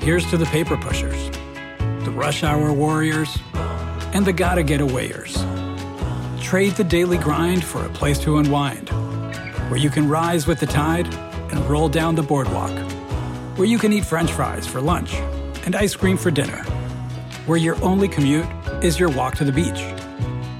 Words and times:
here's 0.00 0.28
to 0.30 0.36
the 0.36 0.46
paper 0.46 0.76
pushers, 0.76 1.30
the 2.04 2.10
rush 2.10 2.42
hour 2.42 2.72
warriors, 2.72 3.38
and 4.12 4.24
the 4.24 4.32
gotta 4.32 4.62
get 4.62 4.80
awayers. 4.80 5.44
Trade 6.40 6.72
the 6.72 6.84
daily 6.84 7.18
grind 7.18 7.62
for 7.62 7.84
a 7.84 7.88
place 7.90 8.18
to 8.20 8.38
unwind, 8.38 8.88
where 9.68 9.78
you 9.78 9.90
can 9.90 10.08
rise 10.08 10.46
with 10.46 10.58
the 10.58 10.66
tide 10.66 11.12
and 11.52 11.60
roll 11.68 11.88
down 11.88 12.14
the 12.14 12.22
boardwalk, 12.22 12.76
where 13.56 13.68
you 13.68 13.78
can 13.78 13.92
eat 13.92 14.04
french 14.04 14.32
fries 14.32 14.66
for 14.66 14.80
lunch 14.80 15.14
and 15.64 15.76
ice 15.76 15.94
cream 15.94 16.16
for 16.16 16.30
dinner, 16.30 16.62
where 17.46 17.58
your 17.58 17.80
only 17.84 18.08
commute 18.08 18.46
is 18.82 18.98
your 18.98 19.10
walk 19.10 19.36
to 19.36 19.44
the 19.44 19.52
beach, 19.52 19.82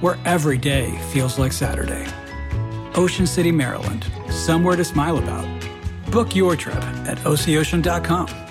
where 0.01 0.17
every 0.25 0.57
day 0.57 0.95
feels 1.11 1.39
like 1.39 1.51
Saturday. 1.51 2.05
Ocean 2.95 3.25
City, 3.25 3.51
Maryland, 3.51 4.05
somewhere 4.29 4.75
to 4.75 4.83
smile 4.83 5.17
about. 5.17 5.47
Book 6.11 6.35
your 6.35 6.55
trip 6.55 6.83
at 7.07 7.17
OCOcean.com. 7.19 8.50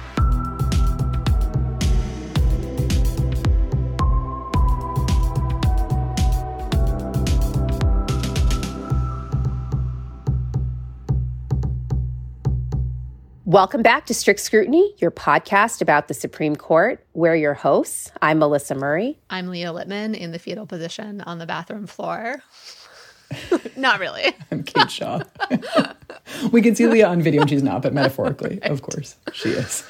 Welcome 13.51 13.81
back 13.81 14.05
to 14.05 14.13
Strict 14.13 14.39
Scrutiny, 14.39 14.95
your 14.99 15.11
podcast 15.11 15.81
about 15.81 16.07
the 16.07 16.13
Supreme 16.13 16.55
Court. 16.55 17.05
We're 17.13 17.35
your 17.35 17.53
hosts. 17.53 18.09
I'm 18.21 18.39
Melissa 18.39 18.75
Murray. 18.75 19.19
I'm 19.29 19.49
Leah 19.49 19.73
Littman 19.73 20.15
in 20.17 20.31
the 20.31 20.39
fetal 20.39 20.65
position 20.65 21.19
on 21.19 21.37
the 21.37 21.45
bathroom 21.45 21.85
floor. 21.85 22.41
not 23.75 23.99
really. 23.99 24.33
I'm 24.53 24.63
Kate 24.63 24.89
Shaw. 24.89 25.23
we 26.53 26.61
can 26.61 26.75
see 26.75 26.87
Leah 26.87 27.09
on 27.09 27.21
video 27.21 27.41
and 27.41 27.49
she's 27.49 27.61
not, 27.61 27.81
but 27.81 27.93
metaphorically, 27.93 28.59
right. 28.61 28.71
of 28.71 28.83
course, 28.83 29.17
she 29.33 29.49
is. 29.49 29.83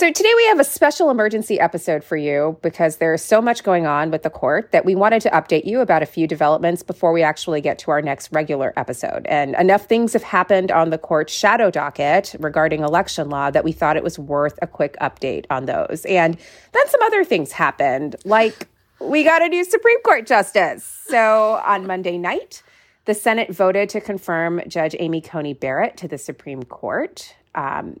So, 0.00 0.10
today 0.10 0.32
we 0.34 0.46
have 0.46 0.58
a 0.58 0.64
special 0.64 1.10
emergency 1.10 1.60
episode 1.60 2.02
for 2.02 2.16
you 2.16 2.58
because 2.62 2.96
there's 2.96 3.22
so 3.22 3.42
much 3.42 3.62
going 3.62 3.86
on 3.86 4.10
with 4.10 4.22
the 4.22 4.30
court 4.30 4.72
that 4.72 4.86
we 4.86 4.94
wanted 4.94 5.20
to 5.20 5.30
update 5.30 5.66
you 5.66 5.80
about 5.80 6.02
a 6.02 6.06
few 6.06 6.26
developments 6.26 6.82
before 6.82 7.12
we 7.12 7.22
actually 7.22 7.60
get 7.60 7.78
to 7.80 7.90
our 7.90 8.00
next 8.00 8.32
regular 8.32 8.72
episode. 8.78 9.26
And 9.26 9.54
enough 9.56 9.84
things 9.84 10.14
have 10.14 10.22
happened 10.22 10.72
on 10.72 10.88
the 10.88 10.96
court's 10.96 11.34
shadow 11.34 11.70
docket 11.70 12.34
regarding 12.40 12.82
election 12.82 13.28
law 13.28 13.50
that 13.50 13.62
we 13.62 13.72
thought 13.72 13.98
it 13.98 14.02
was 14.02 14.18
worth 14.18 14.58
a 14.62 14.66
quick 14.66 14.96
update 15.02 15.44
on 15.50 15.66
those. 15.66 16.06
And 16.06 16.38
then 16.72 16.88
some 16.88 17.02
other 17.02 17.22
things 17.22 17.52
happened, 17.52 18.16
like 18.24 18.68
we 19.00 19.22
got 19.22 19.42
a 19.42 19.48
new 19.50 19.64
Supreme 19.64 20.00
Court 20.00 20.26
justice. 20.26 20.82
So, 21.08 21.60
on 21.66 21.86
Monday 21.86 22.16
night, 22.16 22.62
the 23.04 23.12
Senate 23.12 23.54
voted 23.54 23.90
to 23.90 24.00
confirm 24.00 24.62
Judge 24.66 24.96
Amy 24.98 25.20
Coney 25.20 25.52
Barrett 25.52 25.98
to 25.98 26.08
the 26.08 26.16
Supreme 26.16 26.62
Court. 26.62 27.34
Um, 27.54 28.00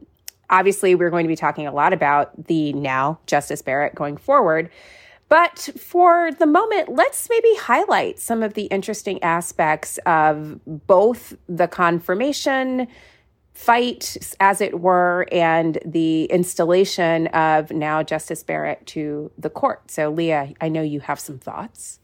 Obviously, 0.50 0.94
we're 0.94 1.10
going 1.10 1.24
to 1.24 1.28
be 1.28 1.36
talking 1.36 1.66
a 1.66 1.72
lot 1.72 1.92
about 1.92 2.46
the 2.46 2.72
now 2.74 3.20
Justice 3.26 3.62
Barrett 3.62 3.94
going 3.94 4.16
forward. 4.16 4.68
But 5.28 5.70
for 5.78 6.32
the 6.32 6.46
moment, 6.46 6.88
let's 6.88 7.28
maybe 7.30 7.54
highlight 7.54 8.18
some 8.18 8.42
of 8.42 8.54
the 8.54 8.64
interesting 8.64 9.22
aspects 9.22 9.98
of 10.04 10.58
both 10.66 11.34
the 11.48 11.68
confirmation 11.68 12.88
fight, 13.54 14.16
as 14.40 14.60
it 14.60 14.80
were, 14.80 15.28
and 15.30 15.78
the 15.84 16.24
installation 16.24 17.28
of 17.28 17.70
now 17.70 18.02
Justice 18.02 18.42
Barrett 18.42 18.84
to 18.86 19.30
the 19.38 19.50
court. 19.50 19.88
So, 19.88 20.10
Leah, 20.10 20.52
I 20.60 20.68
know 20.68 20.82
you 20.82 20.98
have 21.00 21.20
some 21.20 21.38
thoughts. 21.38 21.99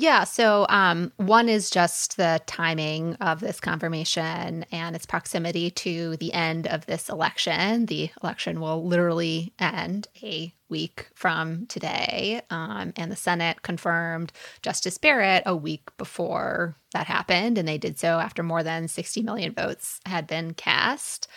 Yeah. 0.00 0.24
So, 0.24 0.64
um, 0.70 1.12
one 1.18 1.50
is 1.50 1.68
just 1.68 2.16
the 2.16 2.40
timing 2.46 3.16
of 3.16 3.40
this 3.40 3.60
confirmation 3.60 4.64
and 4.72 4.96
its 4.96 5.04
proximity 5.04 5.70
to 5.72 6.16
the 6.16 6.32
end 6.32 6.66
of 6.66 6.86
this 6.86 7.10
election. 7.10 7.84
The 7.84 8.08
election 8.22 8.62
will 8.62 8.82
literally 8.86 9.52
end 9.58 10.08
a 10.22 10.54
week 10.70 11.10
from 11.14 11.66
today. 11.66 12.40
Um, 12.48 12.94
and 12.96 13.12
the 13.12 13.16
Senate 13.16 13.60
confirmed 13.60 14.32
Justice 14.62 14.96
Barrett 14.96 15.42
a 15.44 15.54
week 15.54 15.94
before 15.98 16.76
that 16.94 17.06
happened. 17.06 17.58
And 17.58 17.68
they 17.68 17.76
did 17.76 17.98
so 17.98 18.18
after 18.18 18.42
more 18.42 18.62
than 18.62 18.88
60 18.88 19.20
million 19.20 19.52
votes 19.52 20.00
had 20.06 20.26
been 20.26 20.54
cast. 20.54 21.28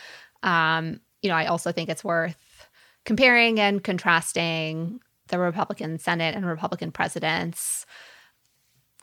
Um, 0.42 1.02
you 1.22 1.28
know, 1.28 1.36
I 1.36 1.48
also 1.48 1.74
think 1.74 1.90
it's 1.90 2.04
worth 2.06 2.66
comparing 3.04 3.60
and 3.60 3.84
contrasting 3.84 5.02
the 5.28 5.40
Republican 5.40 6.00
Senate 6.00 6.34
and 6.34 6.46
Republican 6.46 6.94
presidents 6.94 7.86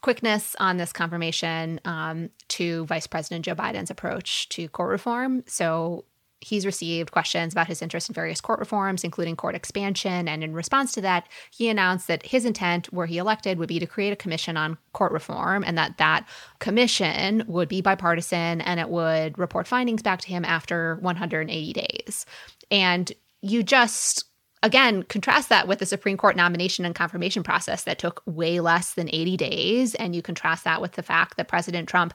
quickness 0.00 0.56
on 0.58 0.76
this 0.76 0.92
confirmation 0.92 1.80
um, 1.84 2.30
to 2.48 2.86
Vice 2.86 3.06
President 3.06 3.44
Joe 3.44 3.54
Biden's 3.54 3.90
approach 3.90 4.48
to 4.50 4.68
court 4.68 4.90
reform. 4.90 5.44
So 5.46 6.04
he's 6.40 6.64
received 6.64 7.12
questions 7.12 7.52
about 7.52 7.66
his 7.66 7.82
interest 7.82 8.08
in 8.08 8.14
various 8.14 8.40
court 8.40 8.58
reforms, 8.58 9.04
including 9.04 9.36
court 9.36 9.54
expansion. 9.54 10.26
And 10.26 10.42
in 10.42 10.54
response 10.54 10.92
to 10.92 11.00
that, 11.02 11.28
he 11.50 11.68
announced 11.68 12.08
that 12.08 12.24
his 12.24 12.44
intent, 12.44 12.92
were 12.92 13.06
he 13.06 13.18
elected, 13.18 13.58
would 13.58 13.68
be 13.68 13.78
to 13.78 13.86
create 13.86 14.12
a 14.12 14.16
commission 14.16 14.56
on 14.56 14.78
court 14.92 15.12
reform 15.12 15.62
and 15.64 15.76
that 15.76 15.98
that 15.98 16.26
commission 16.58 17.44
would 17.46 17.68
be 17.68 17.82
bipartisan 17.82 18.62
and 18.62 18.80
it 18.80 18.88
would 18.88 19.38
report 19.38 19.66
findings 19.68 20.02
back 20.02 20.20
to 20.22 20.28
him 20.28 20.44
after 20.44 20.96
180 21.02 21.72
days. 21.74 22.24
And 22.70 23.12
you 23.42 23.62
just 23.62 24.24
again, 24.62 25.02
contrast 25.04 25.48
that 25.48 25.68
with 25.68 25.78
the 25.78 25.86
Supreme 25.86 26.16
Court 26.16 26.36
nomination 26.36 26.84
and 26.84 26.94
confirmation 26.94 27.42
process 27.42 27.84
that 27.84 27.98
took 27.98 28.22
way 28.26 28.60
less 28.60 28.94
than 28.94 29.08
80 29.08 29.36
days. 29.36 29.94
And 29.94 30.14
you 30.14 30.22
contrast 30.22 30.64
that 30.64 30.80
with 30.80 30.92
the 30.92 31.02
fact 31.02 31.36
that 31.36 31.48
President 31.48 31.88
Trump 31.88 32.14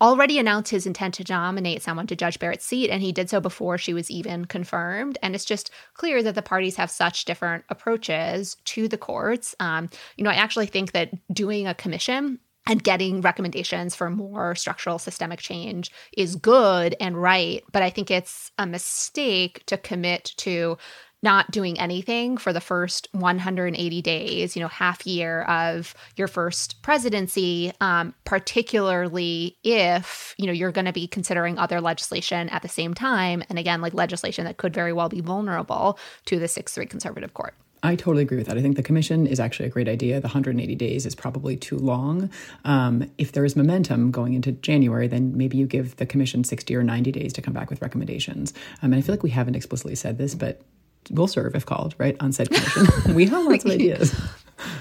already 0.00 0.38
announced 0.38 0.70
his 0.70 0.86
intent 0.86 1.14
to 1.14 1.24
nominate 1.28 1.82
someone 1.82 2.06
to 2.06 2.16
Judge 2.16 2.38
Barrett's 2.38 2.66
seat, 2.66 2.90
and 2.90 3.02
he 3.02 3.12
did 3.12 3.30
so 3.30 3.40
before 3.40 3.78
she 3.78 3.94
was 3.94 4.10
even 4.10 4.44
confirmed. 4.44 5.16
And 5.22 5.34
it's 5.34 5.44
just 5.44 5.70
clear 5.94 6.22
that 6.22 6.34
the 6.34 6.42
parties 6.42 6.76
have 6.76 6.90
such 6.90 7.24
different 7.24 7.64
approaches 7.70 8.56
to 8.66 8.88
the 8.88 8.98
courts. 8.98 9.54
Um, 9.58 9.88
you 10.16 10.24
know, 10.24 10.30
I 10.30 10.34
actually 10.34 10.66
think 10.66 10.92
that 10.92 11.12
doing 11.32 11.66
a 11.66 11.74
commission 11.74 12.40
and 12.66 12.82
getting 12.82 13.20
recommendations 13.20 13.94
for 13.94 14.10
more 14.10 14.54
structural 14.54 14.98
systemic 14.98 15.38
change 15.38 15.90
is 16.16 16.36
good 16.36 16.96
and 17.00 17.20
right. 17.20 17.62
But 17.72 17.82
I 17.82 17.90
think 17.90 18.10
it's 18.10 18.50
a 18.58 18.66
mistake 18.66 19.64
to 19.66 19.78
commit 19.78 20.32
to 20.38 20.76
not 21.22 21.50
doing 21.50 21.78
anything 21.78 22.36
for 22.36 22.52
the 22.52 22.60
first 22.60 23.08
180 23.12 24.02
days, 24.02 24.54
you 24.54 24.62
know, 24.62 24.68
half 24.68 25.06
year 25.06 25.42
of 25.42 25.94
your 26.16 26.28
first 26.28 26.82
presidency, 26.82 27.72
um, 27.80 28.14
particularly 28.24 29.56
if, 29.64 30.34
you 30.38 30.46
know, 30.46 30.52
you're 30.52 30.72
going 30.72 30.84
to 30.84 30.92
be 30.92 31.06
considering 31.06 31.58
other 31.58 31.80
legislation 31.80 32.48
at 32.50 32.62
the 32.62 32.68
same 32.68 32.94
time. 32.94 33.42
And 33.48 33.58
again, 33.58 33.80
like 33.80 33.94
legislation 33.94 34.44
that 34.44 34.56
could 34.56 34.74
very 34.74 34.92
well 34.92 35.08
be 35.08 35.20
vulnerable 35.20 35.98
to 36.26 36.38
the 36.38 36.48
6 36.48 36.72
3 36.72 36.86
conservative 36.86 37.34
court. 37.34 37.54
I 37.82 37.94
totally 37.94 38.22
agree 38.22 38.38
with 38.38 38.46
that. 38.48 38.58
I 38.58 38.62
think 38.62 38.76
the 38.76 38.82
commission 38.82 39.26
is 39.26 39.38
actually 39.38 39.66
a 39.66 39.70
great 39.70 39.88
idea. 39.88 40.20
The 40.20 40.28
180 40.28 40.74
days 40.74 41.06
is 41.06 41.14
probably 41.14 41.56
too 41.56 41.78
long. 41.78 42.30
Um, 42.64 43.08
if 43.18 43.32
there 43.32 43.44
is 43.44 43.54
momentum 43.54 44.10
going 44.10 44.34
into 44.34 44.52
January, 44.52 45.06
then 45.06 45.36
maybe 45.36 45.56
you 45.56 45.66
give 45.66 45.96
the 45.96 46.06
commission 46.06 46.42
60 46.42 46.74
or 46.74 46.82
90 46.82 47.12
days 47.12 47.32
to 47.34 47.42
come 47.42 47.54
back 47.54 47.70
with 47.70 47.82
recommendations. 47.82 48.52
Um, 48.82 48.92
and 48.92 48.96
I 48.96 49.00
feel 49.02 49.12
like 49.12 49.22
we 49.22 49.30
haven't 49.30 49.56
explicitly 49.56 49.94
said 49.94 50.18
this, 50.18 50.34
but 50.34 50.62
will 51.10 51.28
serve 51.28 51.54
if 51.54 51.66
called, 51.66 51.94
right? 51.98 52.16
On 52.20 52.32
said 52.32 52.50
commission. 52.50 53.14
we 53.14 53.26
have 53.26 53.44
lots 53.44 53.64
of 53.64 53.70
ideas. 53.72 54.14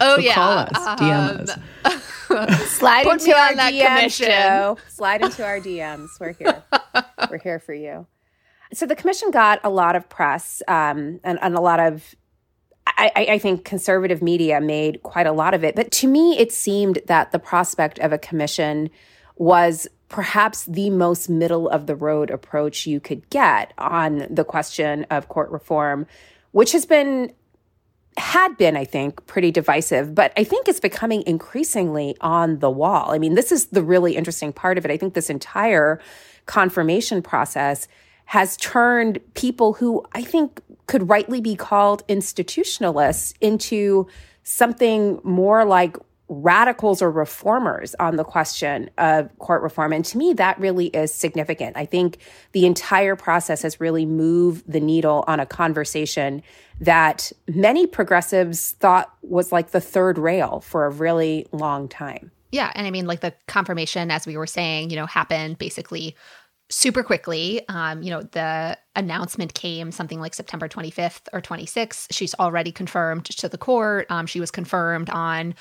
Oh 0.02 0.16
so 0.16 0.22
yeah. 0.22 0.34
Call 0.34 0.58
us, 0.58 0.70
um, 0.76 0.98
DM 1.00 1.50
us. 2.30 2.70
Slide 2.70 3.08
into 3.08 3.36
our 3.36 3.54
DMs, 3.54 4.18
Joe. 4.18 4.78
Slide 4.90 5.22
into 5.22 5.46
our 5.46 5.60
DMs. 5.60 6.10
We're 6.20 6.34
here. 6.34 6.64
We're 7.30 7.38
here 7.40 7.60
for 7.60 7.74
you. 7.74 8.08
So 8.74 8.86
the 8.86 8.96
commission 8.96 9.32
got 9.32 9.60
a 9.64 9.70
lot 9.70 9.96
of 9.96 10.10
press 10.10 10.62
um, 10.68 11.20
and, 11.24 11.40
and 11.42 11.56
a 11.56 11.62
lot 11.62 11.80
of 11.80 12.16
I, 12.88 13.12
I, 13.16 13.40
think 13.40 13.66
conservative 13.66 14.22
media 14.22 14.62
made 14.62 15.02
quite 15.02 15.26
a 15.26 15.32
lot 15.32 15.54
of 15.54 15.64
it. 15.64 15.76
But 15.76 15.92
to 15.94 16.08
me, 16.08 16.38
it 16.38 16.52
seemed 16.52 17.00
that 17.08 17.32
the 17.32 17.40
prospect 17.40 18.00
of 18.00 18.14
a 18.14 18.18
commission 18.18 18.90
was 19.38 19.88
perhaps 20.10 20.66
the 20.66 20.90
most 20.90 21.30
middle 21.30 21.68
of 21.70 21.88
the 21.88 21.96
road 21.96 22.30
approach 22.30 22.86
you 22.86 23.00
could 23.00 23.30
get 23.30 23.74
on 23.78 24.28
the 24.30 24.44
question 24.44 25.06
of 25.10 25.28
court 25.28 25.50
reform, 25.50 26.06
which 26.52 26.72
has 26.72 26.86
been 26.86 27.34
had 28.18 28.58
been, 28.58 28.78
I 28.78 28.86
think, 28.86 29.26
pretty 29.26 29.52
divisive, 29.52 30.16
but 30.16 30.32
I 30.38 30.46
think 30.46 30.70
it's 30.70 30.80
becoming 30.80 31.22
increasingly 31.28 32.16
on 32.22 32.60
the 32.60 32.70
wall. 32.70 33.12
I 33.12 33.18
mean, 33.18 33.34
this 33.36 33.52
is 33.52 33.68
the 33.68 33.84
really 33.84 34.16
interesting 34.16 34.54
part 34.54 34.78
of 34.78 34.86
it. 34.86 34.92
I 34.92 34.96
think 34.96 35.16
this 35.16 35.30
entire 35.30 36.00
confirmation 36.46 37.22
process 37.22 37.88
has 38.26 38.56
turned 38.58 39.20
people 39.34 39.74
who 39.74 40.06
I 40.14 40.24
think 40.24 40.62
could 40.88 41.10
rightly 41.10 41.42
be 41.42 41.56
called 41.56 42.08
institutionalists 42.08 43.34
into 43.42 44.08
something 44.44 45.20
more 45.24 45.66
like 45.66 45.98
radicals 46.28 47.02
or 47.02 47.12
reformers 47.12 47.96
on 48.00 48.16
the 48.16 48.24
question 48.24 48.90
of 48.98 49.38
court 49.38 49.62
reform. 49.62 49.94
And 49.94 50.04
to 50.06 50.18
me, 50.18 50.34
that 50.34 50.60
really 50.60 50.88
is 50.88 51.14
significant. 51.14 51.78
I 51.78 51.86
think 51.86 52.18
the 52.52 52.66
entire 52.66 53.16
process 53.16 53.62
has 53.62 53.80
really 53.80 54.06
moved 54.06 54.64
the 54.72 54.80
needle 54.80 55.24
on 55.28 55.40
a 55.40 55.46
conversation 55.46 56.42
that 56.82 57.32
many 57.48 57.86
progressives 57.86 58.72
thought 58.74 59.14
was 59.22 59.52
like 59.52 59.72
the 59.72 59.82
third 59.82 60.18
rail 60.18 60.62
for 60.62 60.86
a 60.86 60.90
really 60.90 61.46
long 61.52 61.88
time. 61.88 62.32
Yeah. 62.52 62.72
And 62.74 62.88
I 62.88 62.92
mean, 62.92 63.06
like 63.06 63.20
the 63.20 63.34
confirmation, 63.48 64.12
as 64.12 64.26
we 64.26 64.38
were 64.38 64.48
saying, 64.48 64.90
you 64.90 64.96
know, 64.96 65.06
happened 65.06 65.58
basically 65.58 66.16
super 66.70 67.04
quickly. 67.04 67.62
Um, 67.70 68.02
you 68.02 68.10
know, 68.10 68.24
the 68.24 68.78
announcement 68.96 69.54
came 69.54 69.92
something 69.92 70.20
like 70.20 70.34
September 70.34 70.68
25th 70.68 71.28
or 71.32 71.42
26th. 71.42 72.08
She's 72.12 72.34
already 72.36 72.72
confirmed 72.72 73.26
to 73.26 73.48
the 73.48 73.58
court. 73.58 74.08
Um, 74.10 74.26
she 74.26 74.40
was 74.40 74.52
confirmed 74.52 75.10
on 75.10 75.54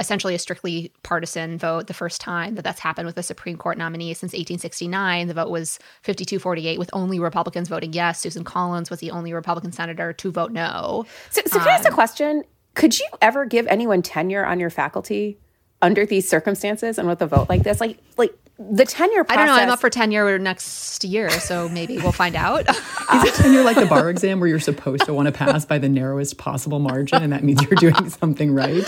essentially 0.00 0.34
a 0.34 0.38
strictly 0.38 0.92
partisan 1.02 1.58
vote 1.58 1.86
the 1.86 1.94
first 1.94 2.20
time 2.20 2.54
that 2.56 2.62
that's 2.62 2.80
happened 2.80 3.06
with 3.06 3.16
a 3.18 3.22
Supreme 3.22 3.56
Court 3.56 3.78
nominee 3.78 4.14
since 4.14 4.32
1869. 4.32 5.28
The 5.28 5.34
vote 5.34 5.50
was 5.50 5.78
52 6.02 6.38
48, 6.38 6.78
with 6.78 6.90
only 6.92 7.20
Republicans 7.20 7.68
voting 7.68 7.92
yes. 7.92 8.18
Susan 8.20 8.42
Collins 8.42 8.90
was 8.90 9.00
the 9.00 9.10
only 9.10 9.32
Republican 9.32 9.72
senator 9.72 10.12
to 10.14 10.32
vote 10.32 10.50
no. 10.50 11.04
So, 11.30 11.42
so 11.46 11.60
here's 11.60 11.86
um, 11.86 11.92
a 11.92 11.94
question 11.94 12.42
Could 12.74 12.98
you 12.98 13.06
ever 13.20 13.44
give 13.44 13.66
anyone 13.66 14.02
tenure 14.02 14.44
on 14.44 14.58
your 14.58 14.70
faculty 14.70 15.38
under 15.82 16.04
these 16.04 16.28
circumstances 16.28 16.98
and 16.98 17.06
with 17.06 17.22
a 17.22 17.26
vote 17.26 17.48
like 17.48 17.62
this? 17.62 17.80
Like, 17.80 17.98
like, 18.16 18.34
the 18.60 18.84
tenure 18.84 19.24
process. 19.24 19.42
I 19.42 19.46
don't 19.46 19.56
know. 19.56 19.62
I'm 19.62 19.70
up 19.70 19.80
for 19.80 19.88
tenure 19.88 20.38
next 20.38 21.02
year, 21.02 21.30
so 21.30 21.68
maybe 21.70 21.96
we'll 21.96 22.12
find 22.12 22.36
out. 22.36 22.68
Is 22.68 23.24
it 23.24 23.34
tenure 23.34 23.62
like 23.62 23.76
the 23.76 23.86
bar 23.86 24.10
exam 24.10 24.38
where 24.38 24.48
you're 24.48 24.60
supposed 24.60 25.04
to 25.06 25.14
want 25.14 25.26
to 25.26 25.32
pass 25.32 25.64
by 25.64 25.78
the 25.78 25.88
narrowest 25.88 26.36
possible 26.36 26.78
margin, 26.78 27.22
and 27.22 27.32
that 27.32 27.42
means 27.42 27.62
you're 27.62 27.76
doing 27.76 28.10
something 28.10 28.52
right? 28.52 28.84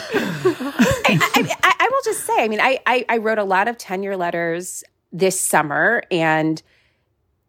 I, 1.21 1.75
I, 1.81 1.89
will 1.91 2.01
just 2.05 2.27
say, 2.27 2.45
I 2.45 2.49
mean, 2.49 2.61
I, 2.61 2.81
I, 2.87 3.05
I 3.09 3.17
wrote 3.19 3.39
a 3.39 3.45
lot 3.45 3.69
of 3.69 3.79
tenure 3.79 4.17
letters 4.17 4.85
this 5.13 5.39
summer, 5.39 6.03
and 6.11 6.63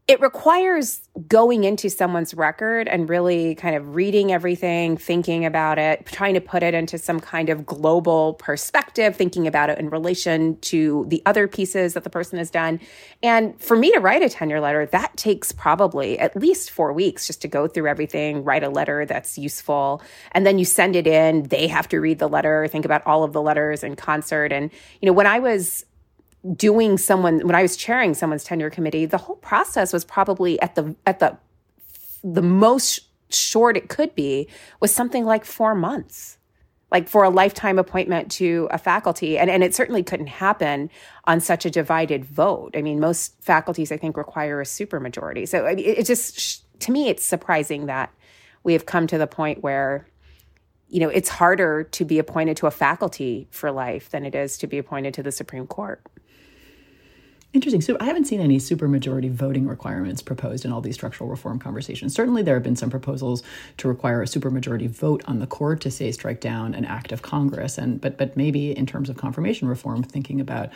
it 0.06 0.20
requires 0.20 1.08
going 1.30 1.64
into 1.64 1.90
someone's 1.90 2.34
record 2.34 2.90
and 2.90 3.08
really 3.08 3.56
kind 3.56 3.74
of 3.74 3.96
reading 3.96 4.34
everything, 4.34 4.98
thinking 4.98 5.46
about 5.46 5.80
it, 5.80 6.06
trying 6.06 6.34
to 6.34 6.42
put 6.42 6.62
it 6.62 6.74
into 6.74 6.98
some 6.98 7.22
kind 7.22 7.48
of 7.48 7.66
global 7.66 8.34
perspective, 8.34 9.16
thinking 9.16 9.48
about 9.48 9.70
it 9.70 9.80
in 9.80 9.90
relation 9.90 10.60
to 10.60 11.06
the 11.08 11.22
other 11.26 11.48
pieces 11.48 11.94
that 11.94 12.04
the 12.04 12.10
person 12.10 12.38
has 12.38 12.52
done. 12.52 12.82
And 13.22 13.58
for 13.62 13.78
me 13.78 13.92
to 13.92 14.00
write 14.00 14.22
a 14.22 14.30
tenure 14.30 14.60
letter, 14.60 14.86
that 14.88 15.16
takes 15.16 15.54
probably 15.54 16.20
at 16.20 16.36
least 16.36 16.72
four 16.72 16.92
weeks 16.92 17.26
just 17.26 17.42
to 17.44 17.48
go 17.48 17.68
through 17.70 17.88
everything, 17.88 18.44
write 18.44 18.64
a 18.64 18.70
letter 18.70 19.06
that's 19.06 19.38
useful. 19.38 20.02
And 20.34 20.46
then 20.46 20.60
you 20.60 20.66
send 20.66 20.98
it 20.98 21.08
in. 21.08 21.44
They 21.44 21.68
have 21.68 21.88
to 21.90 22.02
read 22.02 22.20
the 22.20 22.28
letter, 22.28 22.68
think 22.68 22.84
about 22.84 23.08
all 23.08 23.24
of 23.24 23.32
the 23.32 23.42
letters 23.42 23.86
in 23.86 23.96
concert. 23.96 24.52
And, 24.52 24.70
you 25.00 25.06
know, 25.06 25.14
when 25.14 25.28
I 25.28 25.40
was 25.40 25.86
doing 26.56 26.98
someone 26.98 27.40
when 27.40 27.56
I 27.56 27.62
was 27.62 27.78
chairing 27.78 28.14
someone's 28.14 28.44
tenure 28.44 28.70
committee, 28.70 29.06
the 29.06 29.18
whole 29.18 29.38
process 29.38 29.94
was 29.94 30.04
probably 30.04 30.60
at 30.62 30.76
the 30.76 30.96
at 31.06 31.20
the 31.20 31.38
the 32.24 32.42
most 32.42 33.02
short 33.30 33.78
it 33.78 33.90
could 33.90 34.14
be 34.14 34.48
was 34.80 34.94
something 34.94 35.26
like 35.26 35.46
four 35.46 35.74
months. 35.74 36.38
Like 36.92 37.10
for 37.10 37.24
a 37.24 37.30
lifetime 37.30 37.80
appointment 37.80 38.32
to 38.34 38.68
a 38.70 38.78
faculty 38.78 39.40
and, 39.40 39.50
and 39.50 39.64
it 39.64 39.74
certainly 39.74 40.04
couldn't 40.04 40.28
happen 40.28 40.92
on 41.26 41.40
such 41.40 41.66
a 41.66 41.72
divided 41.72 42.24
vote. 42.24 42.76
I 42.76 42.82
mean 42.82 43.00
most 43.00 43.42
faculties 43.42 43.92
i 43.92 43.98
think 43.98 44.18
require 44.18 44.62
a 44.62 44.66
supermajority. 44.66 45.48
So 45.48 45.66
it, 45.66 45.80
it 45.80 46.06
just 46.06 46.66
to 46.82 46.92
me 46.92 47.10
it's 47.10 47.26
surprising 47.26 47.88
that 47.88 48.12
we 48.64 48.74
have 48.74 48.86
come 48.86 49.08
to 49.08 49.18
the 49.18 49.28
point 49.28 49.64
where 49.64 50.08
you 50.90 51.00
know 51.00 51.10
it's 51.10 51.30
harder 51.30 51.84
to 51.84 52.06
be 52.06 52.20
appointed 52.20 52.58
to 52.58 52.68
a 52.68 52.72
faculty 52.72 53.48
for 53.50 53.72
life 53.72 54.10
than 54.12 54.26
it 54.26 54.36
is 54.36 54.58
to 54.60 54.68
be 54.68 54.78
appointed 54.78 55.14
to 55.16 55.24
the 55.24 55.32
supreme 55.32 55.66
court 55.66 56.06
Interesting. 57.54 57.82
So 57.82 57.96
I 58.00 58.06
haven't 58.06 58.26
seen 58.26 58.42
any 58.42 58.58
supermajority 58.58 59.32
voting 59.32 59.68
requirements 59.68 60.24
proposed 60.24 60.66
in 60.66 60.72
all 60.72 60.82
these 60.82 60.96
structural 60.96 61.30
reform 61.30 61.60
conversations. 61.60 62.14
Certainly, 62.14 62.42
there 62.44 62.56
have 62.56 62.64
been 62.64 62.76
some 62.76 62.90
proposals 62.90 63.44
to 63.78 63.88
require 63.88 64.24
a 64.24 64.26
supermajority 64.26 64.90
vote 64.90 65.24
on 65.28 65.38
the 65.38 65.46
court 65.46 65.80
to 65.82 65.92
say 65.92 66.12
strike 66.12 66.42
down 66.42 66.74
an 66.74 66.84
act 66.84 67.12
of 67.12 67.22
Congress, 67.22 67.78
and 67.78 68.02
but 68.02 68.18
but 68.18 68.36
maybe 68.36 68.76
in 68.76 68.88
terms 68.88 69.08
of 69.08 69.18
confirmation 69.18 69.68
reform, 69.68 70.04
thinking 70.04 70.42
about. 70.42 70.70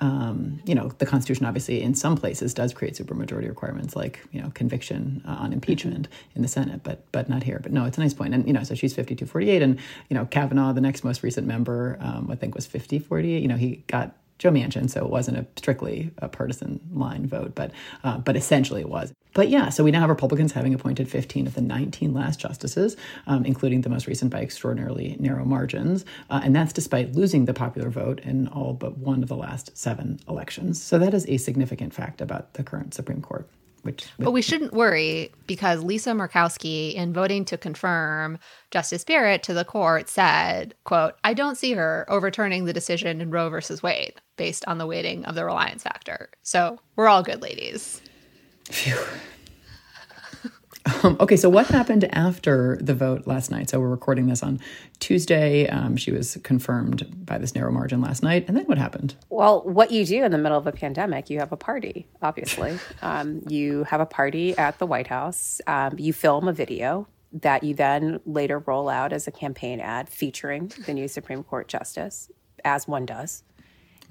Um, 0.00 0.60
you 0.64 0.74
know, 0.74 0.88
the 0.98 1.06
Constitution 1.06 1.46
obviously 1.46 1.80
in 1.80 1.94
some 1.94 2.16
places 2.16 2.54
does 2.54 2.74
create 2.74 2.94
supermajority 2.94 3.46
requirements, 3.46 3.94
like 3.94 4.26
you 4.32 4.40
know, 4.40 4.50
conviction 4.52 5.22
uh, 5.28 5.32
on 5.32 5.52
impeachment 5.52 6.08
mm-hmm. 6.08 6.36
in 6.36 6.42
the 6.42 6.48
Senate, 6.48 6.82
but 6.82 7.04
but 7.12 7.28
not 7.28 7.44
here. 7.44 7.60
But 7.62 7.70
no, 7.72 7.84
it's 7.84 7.98
a 7.98 8.00
nice 8.00 8.14
point. 8.14 8.34
And 8.34 8.44
you 8.44 8.52
know, 8.52 8.64
so 8.64 8.74
she's 8.74 8.94
fifty 8.94 9.14
two 9.14 9.26
forty 9.26 9.48
eight, 9.50 9.62
and 9.62 9.78
you 10.08 10.14
know, 10.14 10.24
Kavanaugh, 10.26 10.72
the 10.72 10.80
next 10.80 11.04
most 11.04 11.22
recent 11.22 11.46
member, 11.46 11.98
um, 12.00 12.28
I 12.32 12.34
think 12.34 12.56
was 12.56 12.66
fifty 12.66 12.98
forty 12.98 13.34
eight. 13.34 13.42
You 13.42 13.48
know, 13.48 13.56
he 13.56 13.84
got 13.86 14.16
Joe 14.38 14.50
Manchin, 14.50 14.90
so 14.90 15.04
it 15.04 15.10
wasn't 15.10 15.38
a 15.38 15.46
strictly 15.56 16.10
a 16.18 16.28
partisan 16.28 16.80
line 16.92 17.26
vote, 17.26 17.54
but 17.54 17.70
uh, 18.04 18.18
but 18.18 18.36
essentially 18.36 18.80
it 18.80 18.88
was. 18.88 19.12
But 19.34 19.48
yeah, 19.48 19.70
so 19.70 19.82
we 19.82 19.90
now 19.90 20.00
have 20.00 20.10
Republicans 20.10 20.52
having 20.52 20.74
appointed 20.74 21.08
15 21.08 21.46
of 21.46 21.54
the 21.54 21.62
19 21.62 22.12
last 22.12 22.38
justices, 22.38 22.96
um, 23.26 23.46
including 23.46 23.80
the 23.80 23.88
most 23.88 24.06
recent 24.06 24.30
by 24.30 24.40
extraordinarily 24.42 25.16
narrow 25.18 25.44
margins, 25.44 26.04
uh, 26.28 26.40
and 26.44 26.54
that's 26.54 26.72
despite 26.72 27.12
losing 27.12 27.46
the 27.46 27.54
popular 27.54 27.88
vote 27.88 28.20
in 28.20 28.48
all 28.48 28.74
but 28.74 28.98
one 28.98 29.22
of 29.22 29.28
the 29.28 29.36
last 29.36 29.76
seven 29.76 30.20
elections. 30.28 30.82
So 30.82 30.98
that 30.98 31.14
is 31.14 31.26
a 31.28 31.38
significant 31.38 31.94
fact 31.94 32.20
about 32.20 32.54
the 32.54 32.62
current 32.62 32.94
Supreme 32.94 33.22
Court. 33.22 33.48
Which, 33.82 34.06
but 34.16 34.30
we 34.30 34.42
shouldn't 34.42 34.72
worry 34.72 35.32
because 35.48 35.82
Lisa 35.82 36.10
Murkowski, 36.10 36.94
in 36.94 37.12
voting 37.12 37.44
to 37.46 37.58
confirm 37.58 38.38
Justice 38.70 39.02
Barrett 39.02 39.42
to 39.42 39.54
the 39.54 39.64
court, 39.64 40.08
said, 40.08 40.74
"quote 40.84 41.14
I 41.24 41.34
don't 41.34 41.58
see 41.58 41.72
her 41.72 42.06
overturning 42.08 42.64
the 42.64 42.72
decision 42.72 43.20
in 43.20 43.30
Roe 43.30 43.48
versus 43.48 43.82
Wade 43.82 44.14
based 44.36 44.64
on 44.68 44.78
the 44.78 44.86
weighting 44.86 45.24
of 45.24 45.34
the 45.34 45.44
reliance 45.44 45.82
factor." 45.82 46.30
So 46.42 46.78
we're 46.94 47.08
all 47.08 47.24
good, 47.24 47.42
ladies. 47.42 48.00
Phew. 48.70 48.98
Um, 51.02 51.16
okay, 51.20 51.36
so 51.36 51.48
what 51.48 51.66
happened 51.66 52.04
after 52.12 52.78
the 52.80 52.94
vote 52.94 53.26
last 53.26 53.50
night? 53.50 53.70
So 53.70 53.80
we're 53.80 53.88
recording 53.88 54.26
this 54.26 54.42
on 54.42 54.60
Tuesday. 55.00 55.68
Um, 55.68 55.96
she 55.96 56.10
was 56.10 56.38
confirmed 56.42 57.24
by 57.24 57.38
this 57.38 57.54
narrow 57.54 57.72
margin 57.72 58.00
last 58.00 58.22
night. 58.22 58.44
And 58.48 58.56
then 58.56 58.64
what 58.64 58.78
happened? 58.78 59.14
Well, 59.28 59.62
what 59.62 59.90
you 59.90 60.04
do 60.04 60.24
in 60.24 60.32
the 60.32 60.38
middle 60.38 60.58
of 60.58 60.66
a 60.66 60.72
pandemic, 60.72 61.30
you 61.30 61.38
have 61.38 61.52
a 61.52 61.56
party, 61.56 62.06
obviously. 62.20 62.78
um, 63.02 63.42
you 63.48 63.84
have 63.84 64.00
a 64.00 64.06
party 64.06 64.56
at 64.58 64.78
the 64.78 64.86
White 64.86 65.06
House. 65.06 65.60
Um, 65.66 65.98
you 65.98 66.12
film 66.12 66.48
a 66.48 66.52
video 66.52 67.06
that 67.32 67.62
you 67.62 67.74
then 67.74 68.20
later 68.26 68.58
roll 68.58 68.88
out 68.88 69.12
as 69.12 69.26
a 69.26 69.32
campaign 69.32 69.80
ad 69.80 70.08
featuring 70.08 70.70
the 70.86 70.92
new 70.92 71.08
Supreme 71.08 71.42
Court 71.42 71.66
justice, 71.66 72.30
as 72.64 72.86
one 72.86 73.06
does. 73.06 73.42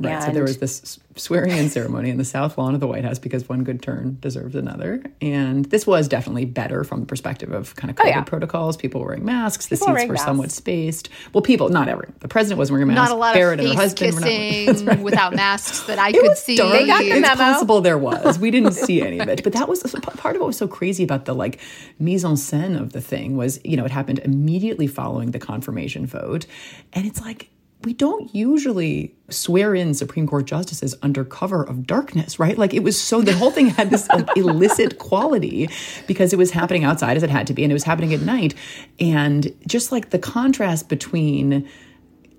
Right. 0.02 0.14
And 0.14 0.24
so 0.24 0.32
there 0.32 0.44
was 0.44 0.58
this 0.58 1.00
swearing 1.16 1.52
in 1.52 1.70
ceremony 1.70 2.10
in 2.10 2.18
the 2.18 2.26
South 2.26 2.58
Lawn 2.58 2.74
of 2.74 2.80
the 2.80 2.88
White 2.88 3.04
House 3.04 3.20
because 3.20 3.48
one 3.48 3.64
good 3.64 3.82
turn 3.82 4.18
deserves 4.22 4.56
another. 4.56 5.04
And 5.22 5.66
this 5.66 5.86
was 5.86 6.08
definitely 6.08 6.46
better 6.46 6.84
from 6.84 7.02
the 7.02 7.06
perspective 7.06 7.52
of 7.52 7.76
kind 7.76 7.92
of 7.92 7.98
COVID 7.98 8.06
oh, 8.06 8.08
yeah. 8.08 8.24
protocols. 8.24 8.78
People 8.78 9.02
wearing 9.02 9.26
masks. 9.26 9.68
People 9.68 9.88
the 9.88 9.94
seats 10.00 10.08
were 10.08 10.14
masks. 10.14 10.26
somewhat 10.26 10.52
spaced. 10.52 11.10
Well, 11.34 11.42
people, 11.42 11.70
not 11.70 11.88
every. 11.88 12.10
The 12.20 12.28
president 12.28 12.60
wasn't 12.60 12.76
wearing 12.76 12.90
a 12.90 12.94
mask. 12.94 13.10
Not 13.10 13.16
a 13.16 13.20
lot 13.20 13.34
Barrett 13.34 13.60
of 13.60 13.66
face 13.66 13.76
husband 13.76 14.26
kissing 14.26 14.86
not, 14.86 14.96
right. 14.96 15.04
without 15.04 15.36
masks 15.36 15.82
that 15.88 16.00
I 16.00 16.10
it 16.14 16.22
could 16.22 16.38
see. 16.38 16.56
Dark. 16.56 16.76
It's 16.76 17.30
possible 17.38 17.82
there 17.82 17.98
was. 17.98 18.40
We 18.40 18.52
didn't 18.52 18.74
see 18.74 19.02
any 19.02 19.20
of 19.20 19.28
it. 19.28 19.42
But 19.52 19.54
that 19.54 19.68
was 19.68 19.82
part 19.82 20.36
of 20.36 20.42
what 20.42 20.48
was 20.48 20.58
so 20.58 20.68
crazy 20.68 21.04
about 21.04 21.26
the 21.26 21.34
like 21.34 21.60
mise 22.00 22.24
en 22.24 22.36
scène 22.36 22.80
of 22.80 22.94
the 22.94 23.02
thing 23.02 23.36
was, 23.36 23.60
you 23.64 23.76
know, 23.76 23.86
it 23.86 23.92
happened 23.92 24.20
immediately 24.20 24.86
following 24.86 25.32
the 25.32 25.40
confirmation 25.40 26.06
vote. 26.06 26.46
And 26.94 27.08
it's 27.08 27.20
like, 27.20 27.50
we 27.84 27.94
don't 27.94 28.34
usually 28.34 29.16
swear 29.30 29.74
in 29.74 29.94
Supreme 29.94 30.28
Court 30.28 30.46
justices 30.46 30.96
under 31.02 31.24
cover 31.24 31.64
of 31.64 31.88
darkness, 31.88 32.40
right? 32.40 32.58
Like 32.58 32.74
it 32.74 32.84
was 32.84 33.02
so 33.02 33.22
the 33.22 33.34
whole 33.34 33.52
thing 33.52 33.68
had 33.68 33.90
this 33.90 34.08
like, 34.10 34.30
illicit 34.36 35.00
quality 35.00 35.70
because 36.08 36.34
it 36.34 36.38
was 36.38 36.52
happening 36.52 36.84
outside 36.84 37.18
as 37.18 37.24
it 37.24 37.30
had 37.30 37.48
to 37.48 37.54
be, 37.54 37.64
and 37.64 37.72
it 37.72 37.74
was 37.74 37.84
happening 37.84 38.14
at 38.14 38.22
night. 38.22 38.54
And 39.00 39.54
just 39.66 39.92
like 39.92 40.12
the 40.12 40.20
contrast 40.20 40.90
between 40.90 41.68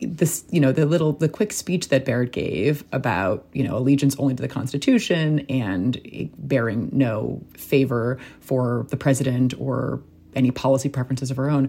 this, 0.01 0.45
you 0.51 0.61
know, 0.61 0.73
the 0.73 0.87
little, 0.87 1.13
the 1.13 1.29
quick 1.29 1.53
speech 1.53 1.89
that 1.89 2.05
Barrett 2.05 2.33
gave 2.33 2.85
about, 2.93 3.47
you 3.53 3.63
know, 3.63 3.77
allegiance 3.77 4.17
only 4.19 4.35
to 4.35 4.43
the 4.43 4.49
Constitution 4.49 5.41
and 5.49 6.31
bearing 6.39 6.91
no 6.93 7.43
favor 7.57 8.19
for 8.41 8.87
the 8.91 8.97
president 8.97 9.55
or 9.59 10.03
any 10.35 10.51
policy 10.51 10.89
preferences 10.89 11.31
of 11.31 11.37
her 11.37 11.51
own 11.51 11.69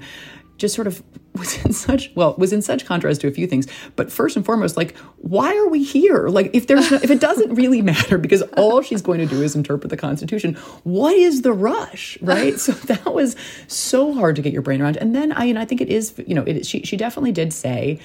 just 0.57 0.75
sort 0.75 0.87
of 0.87 1.03
was 1.35 1.63
in 1.65 1.73
such 1.73 2.11
well 2.15 2.35
was 2.37 2.53
in 2.53 2.61
such 2.61 2.85
contrast 2.85 3.21
to 3.21 3.27
a 3.27 3.31
few 3.31 3.47
things. 3.47 3.67
But 3.95 4.11
first 4.11 4.35
and 4.35 4.45
foremost 4.45 4.77
like 4.77 4.95
why 5.17 5.55
are 5.55 5.67
we 5.67 5.83
here? 5.83 6.27
Like 6.27 6.51
if 6.53 6.67
there's 6.67 6.91
no, 6.91 6.97
if 6.97 7.09
it 7.09 7.19
doesn't 7.19 7.53
really 7.61 7.81
matter 7.81 8.17
because 8.17 8.41
all 8.57 8.81
she's 8.81 9.01
going 9.01 9.19
to 9.19 9.25
do 9.25 9.41
is 9.41 9.55
interpret 9.55 9.89
the 9.89 9.97
constitution 9.97 10.55
what 10.83 11.15
is 11.15 11.41
the 11.41 11.53
rush 11.53 12.17
right? 12.21 12.59
So 12.59 12.71
that 12.93 13.13
was 13.13 13.35
so 13.67 14.13
hard 14.13 14.35
to 14.35 14.41
get 14.41 14.53
your 14.53 14.61
brain 14.61 14.81
around. 14.81 14.97
And 14.97 15.15
then 15.15 15.31
i 15.31 15.45
and 15.45 15.59
i 15.59 15.65
think 15.65 15.81
it 15.81 15.89
is 15.89 16.13
you 16.27 16.35
know 16.35 16.43
it, 16.43 16.65
she 16.65 16.81
she 16.83 16.97
definitely 16.97 17.31
did 17.31 17.51
say 17.53 17.99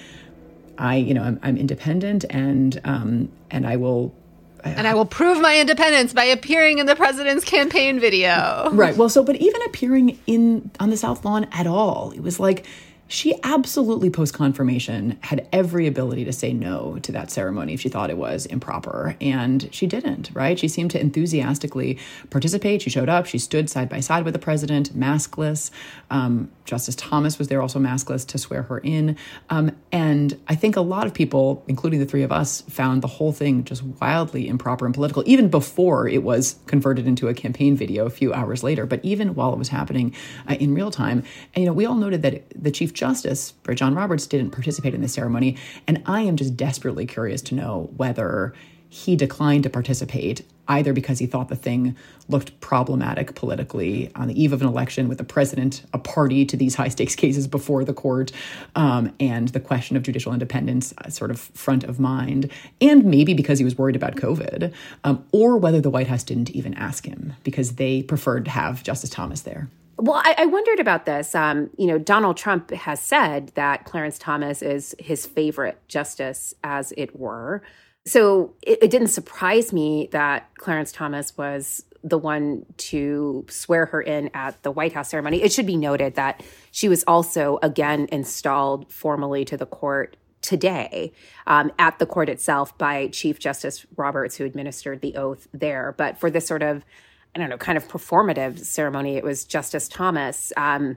i 0.79 0.97
you 0.97 1.15
know 1.15 1.23
i'm, 1.23 1.41
I'm 1.43 1.57
independent 1.57 2.25
and 2.31 2.81
um 2.85 3.29
and 3.51 3.67
i 3.67 3.77
will 3.77 4.15
and 4.65 4.87
I 4.87 4.95
will 4.95 5.07
prove 5.07 5.41
my 5.41 5.59
independence 5.59 6.13
by 6.13 6.25
appearing 6.25 6.79
in 6.79 6.87
the 6.87 6.97
president's 6.97 7.45
campaign 7.45 8.01
video. 8.01 8.71
Right. 8.73 8.97
Well, 8.97 9.09
so 9.09 9.23
but 9.23 9.37
even 9.37 9.61
appearing 9.63 10.19
in 10.27 10.71
on 10.81 10.91
the 10.91 10.97
South 10.97 11.25
Lawn 11.25 11.47
at 11.53 11.67
all, 11.67 12.13
it 12.13 12.21
was 12.21 12.41
like 12.41 12.67
she 13.09 13.35
absolutely 13.43 14.11
post 14.11 14.35
confirmation 14.35 15.19
had 15.23 15.49
every 15.53 15.87
ability 15.87 16.25
to 16.25 16.33
say 16.33 16.53
no 16.53 16.99
to 17.01 17.13
that 17.13 17.31
ceremony 17.31 17.75
if 17.75 17.81
she 17.81 17.89
thought 17.89 18.11
it 18.11 18.19
was 18.19 18.47
improper 18.47 19.17
and 19.21 19.69
she 19.73 19.87
didn't 19.87 20.31
right? 20.35 20.59
She 20.59 20.69
seemed 20.69 20.91
to 20.93 21.01
enthusiastically 21.01 21.99
participate. 22.31 22.83
She 22.83 22.91
showed 22.91 23.09
up. 23.09 23.27
She 23.27 23.39
stood 23.39 23.69
side 23.69 23.89
by 23.89 24.01
side 24.01 24.25
with 24.25 24.35
the 24.35 24.39
president 24.39 24.97
maskless. 24.97 25.71
Um, 26.11 26.51
justice 26.65 26.95
thomas 26.95 27.39
was 27.39 27.49
there 27.49 27.63
also 27.63 27.79
maskless 27.79 28.27
to 28.27 28.39
swear 28.39 28.63
her 28.63 28.79
in. 28.79 29.17
Um, 29.49 29.73
and 29.91 30.39
i 30.49 30.55
think 30.55 30.77
a 30.77 30.81
lot 30.81 31.07
of 31.07 31.15
people 31.15 31.65
including 31.67 31.99
the 31.99 32.07
three 32.07 32.23
of 32.23 32.31
us 32.31 32.61
found 32.63 33.03
the 33.03 33.09
whole 33.09 33.33
thing 33.33 33.65
just 33.65 33.83
wildly 33.83 34.47
improper 34.49 34.85
and 34.85 34.95
political 34.95 35.23
even 35.27 35.49
before 35.49 36.07
it 36.07 36.23
was 36.23 36.57
converted 36.67 37.07
into 37.07 37.29
a 37.29 37.35
campaign 37.35 37.75
video 37.75 38.05
a 38.05 38.11
few 38.11 38.33
hours 38.33 38.63
later. 38.63 38.87
But 38.87 39.01
even 39.03 39.35
while 39.35 39.53
it 39.53 39.59
was 39.59 39.69
happening 39.69 40.15
uh, 40.49 40.55
in 40.55 40.75
real 40.75 40.91
time 40.91 41.25
and 41.55 41.63
you 41.63 41.67
know 41.67 41.73
we 41.73 41.87
all 41.87 41.95
noted 41.95 42.23
that 42.23 42.45
the 42.55 42.71
chief 42.71 42.93
Justice, 42.99 43.55
John 43.75 43.95
Roberts, 43.95 44.27
didn't 44.27 44.51
participate 44.51 44.93
in 44.93 45.01
the 45.01 45.09
ceremony. 45.09 45.57
And 45.87 46.03
I 46.05 46.23
am 46.23 46.37
just 46.37 46.57
desperately 46.57 47.07
curious 47.07 47.41
to 47.43 47.55
know 47.55 47.91
whether 47.97 48.53
he 48.91 49.15
declined 49.17 49.63
to 49.63 49.71
participate, 49.71 50.43
either 50.67 50.93
because 50.93 51.19
he 51.19 51.27
thought 51.27 51.49
the 51.49 51.57
thing 51.57 51.95
looked 52.29 52.59
problematic 52.61 53.35
politically 53.35 54.11
on 54.15 54.29
the 54.29 54.43
eve 54.43 54.53
of 54.53 54.63
an 54.63 54.69
election 54.69 55.09
with 55.09 55.19
the 55.19 55.25
president 55.25 55.83
a 55.93 55.99
party 55.99 56.45
to 56.45 56.57
these 56.57 56.75
high 56.75 56.89
stakes 56.89 57.15
cases 57.15 57.47
before 57.47 57.85
the 57.85 57.93
court, 57.93 58.33
um, 58.75 59.15
and 59.21 59.49
the 59.49 59.61
question 59.61 59.97
of 59.97 60.03
judicial 60.03 60.33
independence 60.33 60.95
uh, 60.99 61.11
sort 61.11 61.31
of 61.31 61.39
front 61.39 61.85
of 61.85 62.01
mind, 62.01 62.51
and 62.81 63.05
maybe 63.05 63.35
because 63.35 63.59
he 63.59 63.65
was 63.65 63.77
worried 63.77 63.97
about 63.97 64.17
COVID, 64.17 64.73
um, 65.05 65.25
or 65.33 65.57
whether 65.57 65.81
the 65.81 65.91
White 65.91 66.09
House 66.09 66.25
didn't 66.25 66.51
even 66.51 66.75
ask 66.75 67.07
him 67.07 67.35
because 67.45 67.75
they 67.75 68.03
preferred 68.03 68.47
to 68.47 68.51
have 68.51 68.83
Justice 68.83 69.11
Thomas 69.11 69.43
there. 69.43 69.69
Well, 70.01 70.23
I, 70.25 70.35
I, 70.39 70.47
wondered 70.47 70.79
about 70.79 71.07
this. 71.07 71.35
Um, 71.35 71.71
you 71.77 71.89
know, 71.89 71.99
Donald 71.99 72.37
Trump 72.37 72.71
has 72.71 73.01
said 73.01 73.49
that 73.57 73.85
Clarence 73.85 74.17
Thomas 74.17 74.63
is 74.63 74.95
his 75.01 75.27
favorite 75.27 75.77
justice, 75.89 76.55
as 76.63 76.93
it 76.97 77.19
were. 77.19 77.65
So 78.07 78.55
it, 78.63 78.79
it 78.83 78.91
didn't 78.93 79.09
surprise 79.09 79.73
me 79.73 80.09
that 80.13 80.51
Clarence 80.57 80.93
Thomas 80.93 81.37
was 81.37 81.85
the 82.05 82.17
one 82.17 82.65
to 82.77 83.45
swear 83.51 83.87
her 83.87 84.01
in 84.01 84.31
at 84.35 84.63
the 84.63 84.71
White 84.71 84.93
House 84.93 85.11
ceremony. 85.11 85.43
It 85.43 85.53
should 85.53 85.67
be 85.67 85.77
noted 85.77 86.15
that 86.15 86.45
she 86.71 86.89
was 86.89 87.03
also 87.09 87.59
again 87.61 88.07
installed 88.13 88.93
formally 88.93 89.45
to 89.47 89.57
the 89.57 89.67
court 89.67 90.17
today 90.43 91.13
um, 91.49 91.73
at 91.77 91.99
the 91.99 92.07
court 92.07 92.29
itself 92.29 92.79
by 92.79 93.09
Chief 93.09 93.41
Justice 93.41 93.85
Roberts, 93.97 94.37
who 94.37 94.45
administered 94.45 95.01
the 95.01 95.17
oath 95.17 95.49
there. 95.53 95.93
But 95.99 96.19
for 96.19 96.31
this 96.31 96.47
sort 96.47 96.63
of 96.63 96.85
I 97.39 97.43
don't 97.43 97.51
know, 97.51 97.57
kind 97.57 97.79
of 97.79 97.87
performative 97.87 98.59
ceremony. 98.59 99.17
It 99.17 99.23
was 99.23 99.45
Justice 99.45 99.87
Thomas. 99.87 100.53
Um, 100.57 100.97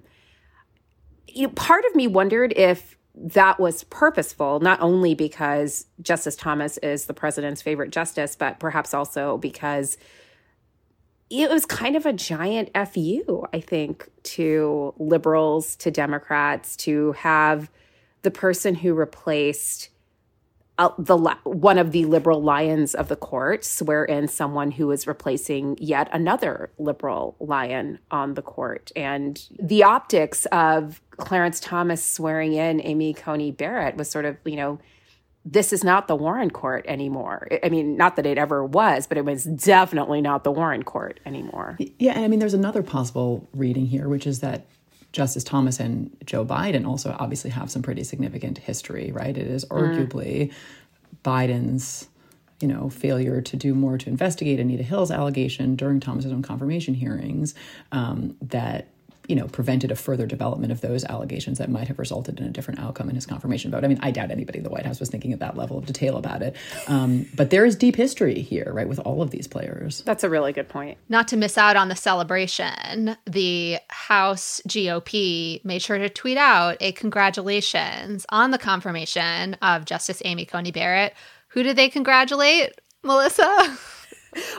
you 1.28 1.44
know, 1.44 1.54
part 1.54 1.86
of 1.86 1.96
me 1.96 2.08
wondered 2.08 2.52
if 2.56 2.98
that 3.14 3.60
was 3.60 3.84
purposeful, 3.84 4.60
not 4.60 4.82
only 4.82 5.14
because 5.14 5.86
Justice 6.02 6.36
Thomas 6.36 6.80
is 6.80 7.06
the 7.06 7.14
president's 7.14 7.62
favorite 7.62 7.92
justice, 7.92 8.36
but 8.36 8.60
perhaps 8.60 8.96
also 8.96 9.38
because 9.38 9.98
it 11.30 11.48
was 11.52 11.68
kind 11.68 11.96
of 11.96 12.08
a 12.08 12.14
giant 12.14 12.72
fu, 12.92 13.46
I 13.54 13.60
think, 13.60 14.10
to 14.24 14.96
liberals, 14.98 15.76
to 15.78 15.92
Democrats, 15.92 16.76
to 16.78 17.12
have 17.12 17.70
the 18.24 18.32
person 18.32 18.74
who 18.74 18.96
replaced 18.96 19.90
uh, 20.78 20.90
the 20.98 21.18
one 21.44 21.78
of 21.78 21.92
the 21.92 22.06
liberal 22.06 22.42
lions 22.42 22.96
of 22.96 23.08
the 23.08 23.16
court 23.16 23.64
swear 23.66 24.04
in 24.04 24.28
someone 24.28 24.72
who 24.72 24.90
is 24.92 25.06
replacing 25.06 25.78
yet 25.80 26.10
another 26.12 26.72
liberal 26.80 27.36
lion 27.40 28.00
on 28.10 28.34
the 28.36 28.42
court. 28.42 28.92
And 28.96 29.42
the 29.60 29.84
optics 29.84 30.46
of 30.48 31.02
clarence 31.18 31.60
thomas 31.60 32.04
swearing 32.04 32.54
in 32.54 32.82
amy 32.84 33.14
coney 33.14 33.52
barrett 33.52 33.96
was 33.96 34.10
sort 34.10 34.26
of 34.26 34.38
you 34.44 34.56
know 34.56 34.80
this 35.46 35.72
is 35.72 35.84
not 35.84 36.08
the 36.08 36.16
warren 36.16 36.50
court 36.50 36.86
anymore. 36.88 37.48
I 37.64 37.70
mean 37.70 37.98
not 37.98 38.16
that 38.16 38.26
it 38.26 38.38
ever 38.38 38.66
was 38.66 39.08
but 39.08 39.18
it 39.18 39.26
was 39.26 39.44
definitely 39.44 40.22
not 40.22 40.44
the 40.44 40.52
warren 40.52 40.84
court 40.84 41.20
anymore. 41.26 41.78
Yeah 42.00 42.14
and 42.14 42.26
i 42.26 42.28
mean 42.28 42.40
there's 42.40 42.54
another 42.54 42.82
possible 42.82 43.50
reading 43.54 43.88
here 43.88 44.08
which 44.08 44.26
is 44.26 44.40
that 44.40 44.66
Justice 45.12 45.44
Thomas 45.44 45.80
and 45.80 46.16
Joe 46.26 46.46
Biden 46.46 46.88
also 46.88 47.16
obviously 47.20 47.50
have 47.50 47.70
some 47.70 47.82
pretty 47.82 48.04
significant 48.04 48.58
history, 48.58 49.12
right? 49.12 49.38
It 49.38 49.48
is 49.48 49.66
arguably 49.66 50.50
mm. 50.50 50.54
Biden's 51.24 52.08
you 52.62 52.68
know, 52.68 52.90
failure 52.90 53.42
to 53.42 53.58
do 53.58 53.74
more 53.74 53.98
to 53.98 54.10
investigate 54.10 54.60
Anita 54.60 54.84
Hill's 54.84 55.12
allegation 55.12 55.76
during 55.76 56.00
Thomas's 56.00 56.32
own 56.32 56.44
confirmation 56.44 56.94
hearings 56.94 57.56
um, 57.92 58.38
that 58.42 58.88
you 59.28 59.36
know, 59.36 59.48
prevented 59.48 59.92
a 59.92 59.96
further 59.96 60.26
development 60.26 60.72
of 60.72 60.82
those 60.82 61.06
allegations 61.06 61.58
that 61.58 61.70
might 61.70 61.88
have 61.88 62.00
resulted 62.00 62.40
in 62.40 62.46
a 62.46 62.50
different 62.50 62.80
outcome 62.80 63.10
in 63.10 63.16
his 63.16 63.26
confirmation 63.26 63.72
vote. 63.72 63.84
I 63.84 63.88
mean, 63.88 64.00
I 64.02 64.12
doubt 64.12 64.32
anybody 64.32 64.58
in 64.58 64.64
the 64.64 64.70
White 64.70 64.86
House 64.86 65.00
was 65.00 65.10
thinking 65.10 65.34
at 65.34 65.40
that 65.40 65.56
level 65.56 65.78
of 65.78 65.86
detail 65.86 66.18
about 66.18 66.42
it. 66.42 66.56
Um, 66.88 67.28
but 67.36 67.50
there 67.50 67.66
is 67.66 67.76
deep 67.76 67.96
history 67.96 68.42
here, 68.42 68.72
right, 68.74 68.88
with 68.88 69.00
all 69.00 69.22
of 69.22 69.32
these 69.32 69.48
players. 69.48 70.02
That's 70.02 70.24
a 70.24 70.30
really 70.30 70.54
good 70.54 70.70
point. 70.70 70.98
Not 71.10 71.28
to 71.30 71.38
miss 71.38 71.58
out 71.58 71.76
on 71.76 71.90
the 71.90 71.96
celebration, 71.96 73.16
the 73.26 73.80
House 73.90 74.62
GOP 74.68 75.64
made 75.64 75.82
sure 75.82 75.98
to 75.98 76.10
tweet 76.10 76.38
out 76.38 76.78
a 76.80 76.92
congratulations 76.94 78.26
on 78.30 78.52
the 78.52 78.58
confirmation 78.58 79.56
of 79.62 79.86
Justice 79.86 80.22
Amy 80.26 80.46
Coney 80.46 80.72
Barrett. 80.72 81.14
Who 81.50 81.64
did 81.64 81.76
they 81.76 81.90
congratulate, 81.90 82.80
Melissa? 83.04 83.78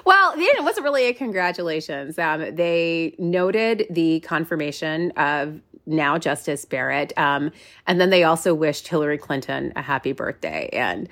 well, 0.05 0.35
it 0.37 0.63
wasn't 0.63 0.85
really 0.85 1.07
a 1.07 1.15
congratulations. 1.15 2.19
Um, 2.19 2.55
they 2.55 3.15
noted 3.19 3.87
the 3.91 4.21
confirmation 4.21 5.11
of 5.13 5.61
now 5.87 6.19
Justice 6.19 6.65
Barrett, 6.65 7.13
um, 7.17 7.51
and 7.87 8.01
then 8.01 8.11
they 8.11 8.25
also 8.25 8.55
wished 8.55 8.89
Hillary 8.89 9.19
Clinton 9.19 9.73
a 9.77 9.83
happy 9.83 10.13
birthday. 10.13 10.69
And 10.73 11.09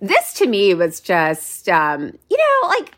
this 0.00 0.32
to 0.34 0.46
me 0.46 0.74
was 0.74 1.00
just, 1.00 1.68
um, 1.68 2.18
you 2.30 2.36
know, 2.36 2.68
like 2.68 2.92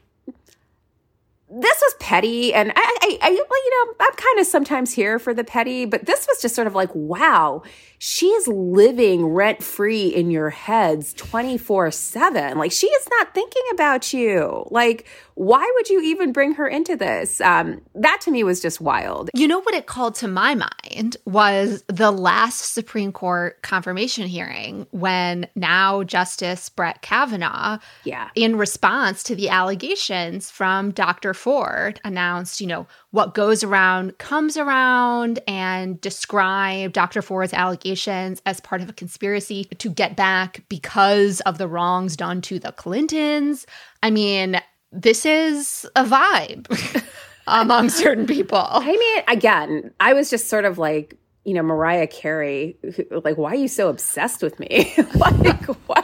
this 1.50 1.82
was 1.82 1.94
petty 2.00 2.54
and 2.54 2.72
I, 2.74 2.96
I, 3.02 3.18
I, 3.22 3.30
well, 3.30 3.64
you 3.64 3.86
know, 3.86 3.94
I'm 4.00 4.14
kind 4.14 4.40
of 4.40 4.46
sometimes 4.46 4.92
here 4.92 5.18
for 5.18 5.34
the 5.34 5.44
petty, 5.44 5.84
but 5.84 6.06
this 6.06 6.26
was 6.26 6.40
just 6.40 6.54
sort 6.54 6.66
of 6.66 6.74
like, 6.74 6.90
wow, 6.94 7.62
she 7.98 8.26
is 8.26 8.48
living 8.48 9.26
rent 9.26 9.62
free 9.62 10.08
in 10.08 10.30
your 10.30 10.50
heads 10.50 11.14
24 11.14 11.90
seven. 11.90 12.58
Like 12.58 12.72
she 12.72 12.86
is 12.86 13.08
not 13.10 13.34
thinking 13.34 13.62
about 13.72 14.12
you. 14.12 14.66
Like, 14.70 15.06
why 15.36 15.70
would 15.74 15.88
you 15.88 16.00
even 16.02 16.32
bring 16.32 16.52
her 16.54 16.68
into 16.68 16.96
this? 16.96 17.40
Um, 17.40 17.80
that 17.94 18.20
to 18.22 18.30
me 18.30 18.44
was 18.44 18.60
just 18.60 18.80
wild. 18.80 19.30
You 19.34 19.48
know 19.48 19.60
what 19.60 19.74
it 19.74 19.86
called 19.86 20.14
to 20.16 20.28
my 20.28 20.54
mind 20.54 21.16
was 21.24 21.82
the 21.88 22.10
last 22.10 22.74
Supreme 22.74 23.10
Court 23.10 23.60
confirmation 23.62 24.26
hearing 24.26 24.86
when 24.90 25.48
now 25.54 26.02
Justice 26.04 26.68
Brett 26.68 27.02
Kavanaugh, 27.02 27.78
yeah, 28.04 28.30
in 28.34 28.56
response 28.56 29.22
to 29.24 29.34
the 29.34 29.48
allegations 29.48 30.50
from 30.50 30.90
Dr. 30.92 31.34
Ford, 31.44 32.00
announced, 32.04 32.62
you 32.62 32.66
know, 32.66 32.86
what 33.10 33.34
goes 33.34 33.62
around 33.62 34.16
comes 34.16 34.56
around 34.56 35.40
and 35.46 36.00
described 36.00 36.94
Dr. 36.94 37.20
Ford's 37.20 37.52
allegations 37.52 38.40
as 38.46 38.62
part 38.62 38.80
of 38.80 38.88
a 38.88 38.94
conspiracy 38.94 39.64
to 39.76 39.90
get 39.90 40.16
back 40.16 40.64
because 40.70 41.40
of 41.40 41.58
the 41.58 41.68
wrongs 41.68 42.16
done 42.16 42.40
to 42.40 42.58
the 42.58 42.72
Clintons. 42.72 43.66
I 44.02 44.10
mean, 44.10 44.58
this 44.90 45.26
is 45.26 45.84
a 45.94 46.04
vibe 46.06 47.04
among 47.46 47.90
certain 47.90 48.26
people. 48.26 48.66
I 48.66 48.96
mean, 48.96 49.24
again, 49.28 49.90
I 50.00 50.14
was 50.14 50.30
just 50.30 50.48
sort 50.48 50.64
of 50.64 50.78
like, 50.78 51.14
you 51.44 51.52
know, 51.52 51.62
Mariah 51.62 52.06
Carey, 52.06 52.78
like, 53.10 53.36
why 53.36 53.50
are 53.50 53.56
you 53.56 53.68
so 53.68 53.90
obsessed 53.90 54.42
with 54.42 54.58
me? 54.58 54.94
like, 55.14 55.66
what? 55.88 56.03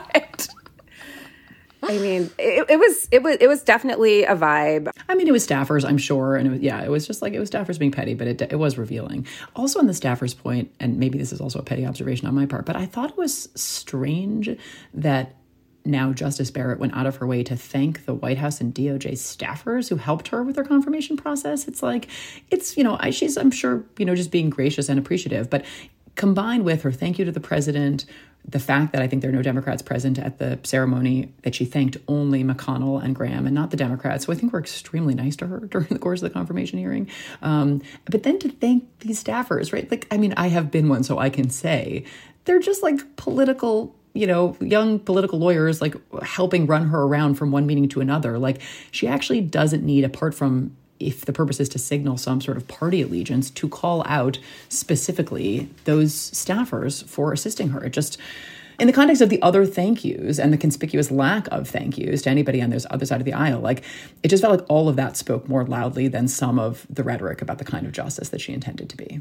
I 1.91 1.99
mean, 1.99 2.31
it, 2.39 2.71
it, 2.71 2.79
was 2.79 3.09
it 3.11 3.23
was 3.23 3.37
it 3.41 3.49
was 3.49 3.65
definitely 3.65 4.23
a 4.23 4.37
vibe. 4.37 4.93
I 5.09 5.17
mean, 5.17 5.27
it 5.27 5.33
was 5.33 5.45
staffers, 5.45 5.85
I'm 5.85 5.99
sure, 5.99 6.37
and 6.37 6.47
it 6.47 6.51
was, 6.51 6.61
yeah, 6.61 6.83
it 6.85 6.89
was 6.89 7.05
just 7.05 7.21
like 7.21 7.33
it 7.33 7.41
was 7.41 7.51
staffers 7.51 7.81
being 7.81 7.91
petty, 7.91 8.15
but 8.15 8.29
it 8.29 8.41
it 8.43 8.59
was 8.59 8.79
revealing. 8.79 9.27
Also, 9.57 9.81
on 9.81 9.89
the 9.89 9.93
staffers' 9.93 10.37
point, 10.37 10.73
and 10.79 10.99
maybe 10.99 11.19
this 11.19 11.33
is 11.33 11.41
also 11.41 11.59
a 11.59 11.65
petty 11.65 11.85
observation 11.85 12.29
on 12.29 12.35
my 12.35 12.47
part, 12.47 12.65
but 12.65 12.77
I 12.77 12.87
thought 12.87 13.11
it 13.11 13.17
was 13.17 13.49
strange 13.57 14.57
that 14.95 15.35
now 15.85 16.13
Justice 16.13 16.53
Barrett 16.53 16.79
went 16.79 16.95
out 16.95 17.07
of 17.07 17.17
her 17.17 17.27
way 17.27 17.43
to 17.43 17.57
thank 17.57 18.05
the 18.05 18.15
White 18.15 18.39
House 18.39 18.61
and 18.61 18.73
DOJ 18.73 19.13
staffers 19.13 19.89
who 19.89 19.97
helped 19.97 20.29
her 20.29 20.45
with 20.45 20.55
her 20.57 20.65
confirmation 20.65 21.17
process. 21.17 21.67
It's 21.67 21.83
like, 21.83 22.07
it's, 22.51 22.77
you 22.77 22.85
know, 22.85 22.99
I, 23.01 23.11
she's, 23.11 23.39
I'm 23.39 23.51
sure, 23.51 23.83
you 23.99 24.05
know, 24.05 24.15
just 24.15 24.31
being 24.31 24.51
gracious 24.51 24.91
and 24.91 24.99
appreciative. 24.99 25.49
But 25.49 25.65
combined 26.17 26.65
with 26.65 26.83
her 26.83 26.93
thank 26.93 27.19
you 27.19 27.25
to 27.25 27.33
the 27.33 27.41
president, 27.41 28.05
the 28.49 28.59
fact 28.59 28.93
that 28.93 29.03
I 29.03 29.07
think 29.07 29.23
there 29.23 29.31
are 29.31 29.35
no 29.35 29.43
Democrats 29.43 29.83
present 29.83 30.19
at 30.19 30.39
the 30.39 30.59
ceremony, 30.63 31.33
that 31.43 31.55
she 31.55 31.65
thanked 31.65 31.99
only 32.09 32.43
McConnell 32.43 33.03
and 33.03 33.15
Graham 33.15 33.47
and 33.47 33.55
not 33.55 33.71
the 33.71 33.77
Democrats. 33.77 34.27
So 34.27 34.33
I 34.33 34.37
think 34.37 34.53
we're 34.53 34.61
extremely 34.61 35.15
nice 35.15 35.37
to 35.37 35.47
her 35.47 35.61
during 35.71 35.89
the 35.89 35.99
course 35.99 36.23
of 36.23 36.29
the 36.29 36.35
confirmation 36.35 36.79
hearing. 36.79 37.09
Um, 37.43 37.83
but 38.07 38.23
then 38.23 38.39
to 38.41 38.49
thank 38.49 39.01
these 39.01 39.23
staffers, 39.23 39.73
right? 39.73 39.91
Like, 39.91 40.07
I 40.11 40.17
mean, 40.17 40.35
I 40.37 40.49
have 40.49 40.71
been 40.71 40.89
one, 40.89 41.05
so 41.05 41.19
I 41.19 41.31
can 41.31 41.51
say 41.51 42.05
they're 42.45 42.61
just 42.61 42.83
like 42.83 43.17
political 43.17 43.95
you 44.13 44.27
know, 44.27 44.57
young 44.61 44.99
political 44.99 45.39
lawyers 45.39 45.81
like 45.81 45.95
helping 46.23 46.67
run 46.67 46.89
her 46.89 47.03
around 47.03 47.37
from 47.37 47.53
one 47.53 47.65
meeting 47.65 47.89
to 47.89 48.01
another. 48.01 48.39
Like 48.39 48.61
she 48.91 49.07
actually 49.07 49.41
doesn't 49.41 49.85
need, 49.85 50.05
apart 50.05 50.35
from 50.35 50.77
if 51.01 51.25
the 51.25 51.33
purpose 51.33 51.59
is 51.59 51.69
to 51.71 51.79
signal 51.79 52.17
some 52.17 52.41
sort 52.41 52.57
of 52.57 52.69
party 52.69 53.03
allegiance, 53.03 53.51
to 53.51 53.69
call 53.69 54.05
out 54.07 54.39
specifically 54.69 55.69
those 55.85 56.13
staffers 56.15 57.05
for 57.09 57.33
assisting 57.33 57.71
her. 57.71 57.83
It 57.85 57.91
just 57.91 58.19
in 58.79 58.87
the 58.87 58.93
context 58.93 59.21
of 59.21 59.29
the 59.29 59.41
other 59.43 59.67
thank 59.67 60.05
yous 60.05 60.39
and 60.39 60.53
the 60.53 60.57
conspicuous 60.57 61.11
lack 61.11 61.47
of 61.49 61.69
thank 61.69 61.99
yous 61.99 62.23
to 62.23 62.31
anybody 62.31 62.63
on 62.63 62.71
this 62.71 62.87
other 62.91 63.05
side 63.05 63.21
of 63.21 63.27
the 63.27 63.35
aisle, 63.35 63.61
like 63.61 63.85
it 64.23 64.29
just 64.29 64.43
felt 64.43 64.59
like 64.59 64.71
all 64.71 64.89
of 64.89 64.97
that 64.97 65.17
spoke 65.17 65.49
more 65.49 65.65
loudly 65.65 66.09
than 66.09 66.29
some 66.29 66.59
of 66.59 66.87
the 66.89 67.03
rhetoric 67.03 67.43
about 67.43 67.59
the 67.59 67.65
kind 67.65 67.85
of 67.85 67.93
justice 67.93 68.31
that 68.31 68.41
she 68.41 68.53
intended 68.55 68.89
to 68.89 68.97
be. 68.97 69.21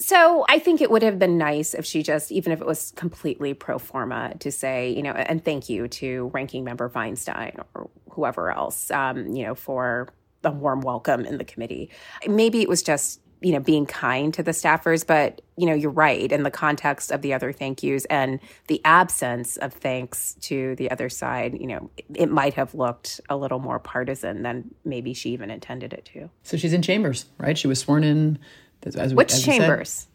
So 0.00 0.44
I 0.48 0.60
think 0.60 0.80
it 0.80 0.92
would 0.92 1.02
have 1.02 1.18
been 1.18 1.38
nice 1.38 1.74
if 1.74 1.84
she 1.84 2.04
just, 2.04 2.30
even 2.30 2.52
if 2.52 2.60
it 2.60 2.66
was 2.66 2.92
completely 2.94 3.52
pro 3.52 3.78
forma, 3.78 4.34
to 4.38 4.52
say, 4.52 4.90
you 4.90 5.02
know, 5.02 5.10
and 5.10 5.44
thank 5.44 5.68
you 5.68 5.88
to 5.88 6.30
Ranking 6.32 6.62
Member 6.62 6.88
Feinstein 6.88 7.64
or 7.74 7.90
whoever 8.10 8.52
else, 8.52 8.92
um, 8.92 9.34
you 9.34 9.44
know, 9.44 9.56
for 9.56 10.08
a 10.44 10.50
warm 10.50 10.80
welcome 10.80 11.24
in 11.24 11.38
the 11.38 11.44
committee. 11.44 11.90
Maybe 12.26 12.62
it 12.62 12.68
was 12.68 12.82
just 12.82 13.20
you 13.40 13.52
know 13.52 13.60
being 13.60 13.86
kind 13.86 14.34
to 14.34 14.42
the 14.42 14.50
staffers 14.50 15.06
but 15.06 15.42
you 15.56 15.66
know 15.66 15.74
you're 15.74 15.90
right 15.90 16.32
in 16.32 16.42
the 16.42 16.50
context 16.50 17.12
of 17.12 17.22
the 17.22 17.32
other 17.32 17.52
thank 17.52 17.82
yous 17.82 18.04
and 18.06 18.40
the 18.66 18.80
absence 18.84 19.56
of 19.58 19.72
thanks 19.72 20.34
to 20.40 20.74
the 20.76 20.90
other 20.90 21.08
side 21.08 21.56
you 21.60 21.66
know 21.66 21.90
it 22.14 22.28
might 22.30 22.54
have 22.54 22.74
looked 22.74 23.20
a 23.28 23.36
little 23.36 23.58
more 23.58 23.78
partisan 23.78 24.42
than 24.42 24.74
maybe 24.84 25.14
she 25.14 25.30
even 25.30 25.50
intended 25.50 25.92
it 25.92 26.04
to. 26.12 26.28
So 26.42 26.56
she's 26.56 26.72
in 26.72 26.82
chambers 26.82 27.26
right? 27.38 27.56
She 27.56 27.68
was 27.68 27.78
sworn 27.78 28.04
in 28.04 28.38
as, 28.82 29.14
which 29.14 29.32
as 29.32 29.44
chambers? 29.44 30.06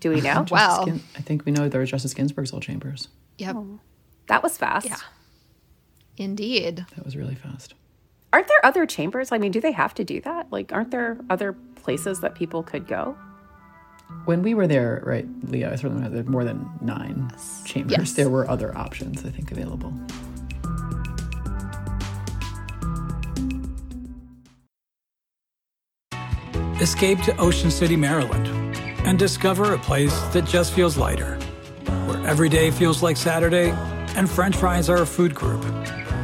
Do 0.00 0.10
we 0.10 0.20
know? 0.20 0.44
Well 0.50 0.84
Gin- 0.84 1.02
i 1.16 1.20
think 1.20 1.44
we 1.44 1.52
know 1.52 1.68
there 1.68 1.80
was 1.80 1.90
justice 1.90 2.14
ginsburg's 2.14 2.52
old 2.52 2.62
chambers. 2.62 3.08
Yep. 3.38 3.56
Oh, 3.56 3.80
that 4.26 4.42
was 4.42 4.58
fast. 4.58 4.86
Yeah. 4.86 4.96
Indeed. 6.16 6.84
That 6.96 7.04
was 7.04 7.16
really 7.16 7.36
fast 7.36 7.74
aren't 8.32 8.48
there 8.48 8.64
other 8.64 8.84
chambers 8.86 9.32
i 9.32 9.38
mean 9.38 9.50
do 9.50 9.60
they 9.60 9.72
have 9.72 9.94
to 9.94 10.04
do 10.04 10.20
that 10.20 10.46
like 10.50 10.72
aren't 10.72 10.90
there 10.90 11.18
other 11.30 11.56
places 11.88 12.20
that 12.20 12.34
people 12.34 12.62
could 12.62 12.86
go? 12.86 13.16
When 14.26 14.42
we 14.42 14.52
were 14.52 14.66
there, 14.66 15.02
right, 15.06 15.26
Leah, 15.44 15.72
I 15.72 15.76
certainly 15.76 16.02
had 16.02 16.28
more 16.28 16.44
than 16.44 16.68
nine 16.82 17.30
chambers. 17.64 17.96
Yes. 17.96 18.12
There 18.12 18.28
were 18.28 18.46
other 18.46 18.76
options, 18.76 19.24
I 19.24 19.30
think, 19.30 19.50
available. 19.50 19.94
Escape 26.78 27.22
to 27.22 27.34
Ocean 27.38 27.70
City, 27.70 27.96
Maryland, 27.96 28.46
and 29.06 29.18
discover 29.18 29.72
a 29.72 29.78
place 29.78 30.20
that 30.34 30.44
just 30.44 30.74
feels 30.74 30.98
lighter, 30.98 31.36
where 32.06 32.26
every 32.26 32.50
day 32.50 32.70
feels 32.70 33.02
like 33.02 33.16
Saturday 33.16 33.70
and 34.14 34.28
French 34.28 34.56
fries 34.56 34.90
are 34.90 35.00
a 35.00 35.06
food 35.06 35.34
group, 35.34 35.64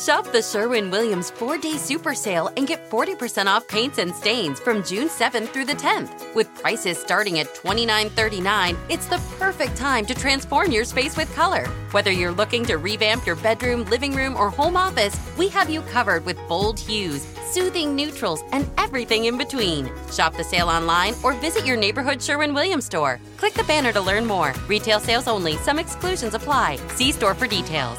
Shop 0.00 0.24
the 0.32 0.40
Sherwin 0.40 0.90
Williams 0.90 1.30
four 1.30 1.58
day 1.58 1.76
super 1.76 2.14
sale 2.14 2.50
and 2.56 2.66
get 2.66 2.88
40% 2.88 3.46
off 3.48 3.68
paints 3.68 3.98
and 3.98 4.14
stains 4.14 4.58
from 4.58 4.82
June 4.82 5.08
7th 5.08 5.48
through 5.48 5.66
the 5.66 5.74
10th. 5.74 6.34
With 6.34 6.54
prices 6.54 6.96
starting 6.96 7.38
at 7.38 7.54
$29.39, 7.54 8.78
it's 8.88 9.04
the 9.06 9.20
perfect 9.38 9.76
time 9.76 10.06
to 10.06 10.14
transform 10.14 10.70
your 10.70 10.84
space 10.84 11.18
with 11.18 11.34
color. 11.34 11.66
Whether 11.90 12.12
you're 12.12 12.32
looking 12.32 12.64
to 12.64 12.78
revamp 12.78 13.26
your 13.26 13.36
bedroom, 13.36 13.84
living 13.90 14.16
room, 14.16 14.36
or 14.36 14.48
home 14.48 14.74
office, 14.74 15.20
we 15.36 15.48
have 15.48 15.68
you 15.68 15.82
covered 15.82 16.24
with 16.24 16.38
bold 16.48 16.80
hues, 16.80 17.26
soothing 17.50 17.94
neutrals, 17.94 18.40
and 18.52 18.70
everything 18.78 19.26
in 19.26 19.36
between. 19.36 19.90
Shop 20.10 20.34
the 20.34 20.44
sale 20.44 20.70
online 20.70 21.14
or 21.22 21.34
visit 21.34 21.66
your 21.66 21.76
neighborhood 21.76 22.22
Sherwin 22.22 22.54
Williams 22.54 22.86
store. 22.86 23.20
Click 23.36 23.52
the 23.52 23.64
banner 23.64 23.92
to 23.92 24.00
learn 24.00 24.24
more. 24.24 24.54
Retail 24.66 24.98
sales 24.98 25.28
only, 25.28 25.58
some 25.58 25.78
exclusions 25.78 26.32
apply. 26.32 26.78
See 26.94 27.12
store 27.12 27.34
for 27.34 27.46
details. 27.46 27.98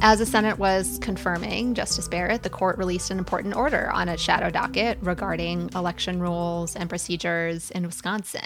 As 0.00 0.20
the 0.20 0.26
Senate 0.26 0.58
was 0.58 0.98
confirming 1.00 1.74
Justice 1.74 2.06
Barrett, 2.06 2.42
the 2.42 2.50
court 2.50 2.78
released 2.78 3.10
an 3.10 3.18
important 3.18 3.56
order 3.56 3.90
on 3.90 4.08
a 4.08 4.16
shadow 4.16 4.50
docket 4.50 4.98
regarding 5.00 5.70
election 5.74 6.20
rules 6.20 6.76
and 6.76 6.88
procedures 6.88 7.70
in 7.72 7.84
Wisconsin. 7.84 8.42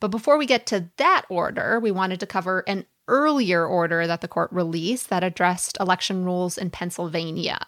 But 0.00 0.10
before 0.10 0.38
we 0.38 0.46
get 0.46 0.66
to 0.66 0.90
that 0.96 1.24
order, 1.28 1.80
we 1.80 1.90
wanted 1.90 2.20
to 2.20 2.26
cover 2.26 2.64
an 2.66 2.86
earlier 3.08 3.66
order 3.66 4.06
that 4.06 4.20
the 4.20 4.28
court 4.28 4.50
released 4.52 5.10
that 5.10 5.24
addressed 5.24 5.76
election 5.80 6.24
rules 6.24 6.56
in 6.56 6.70
Pennsylvania. 6.70 7.58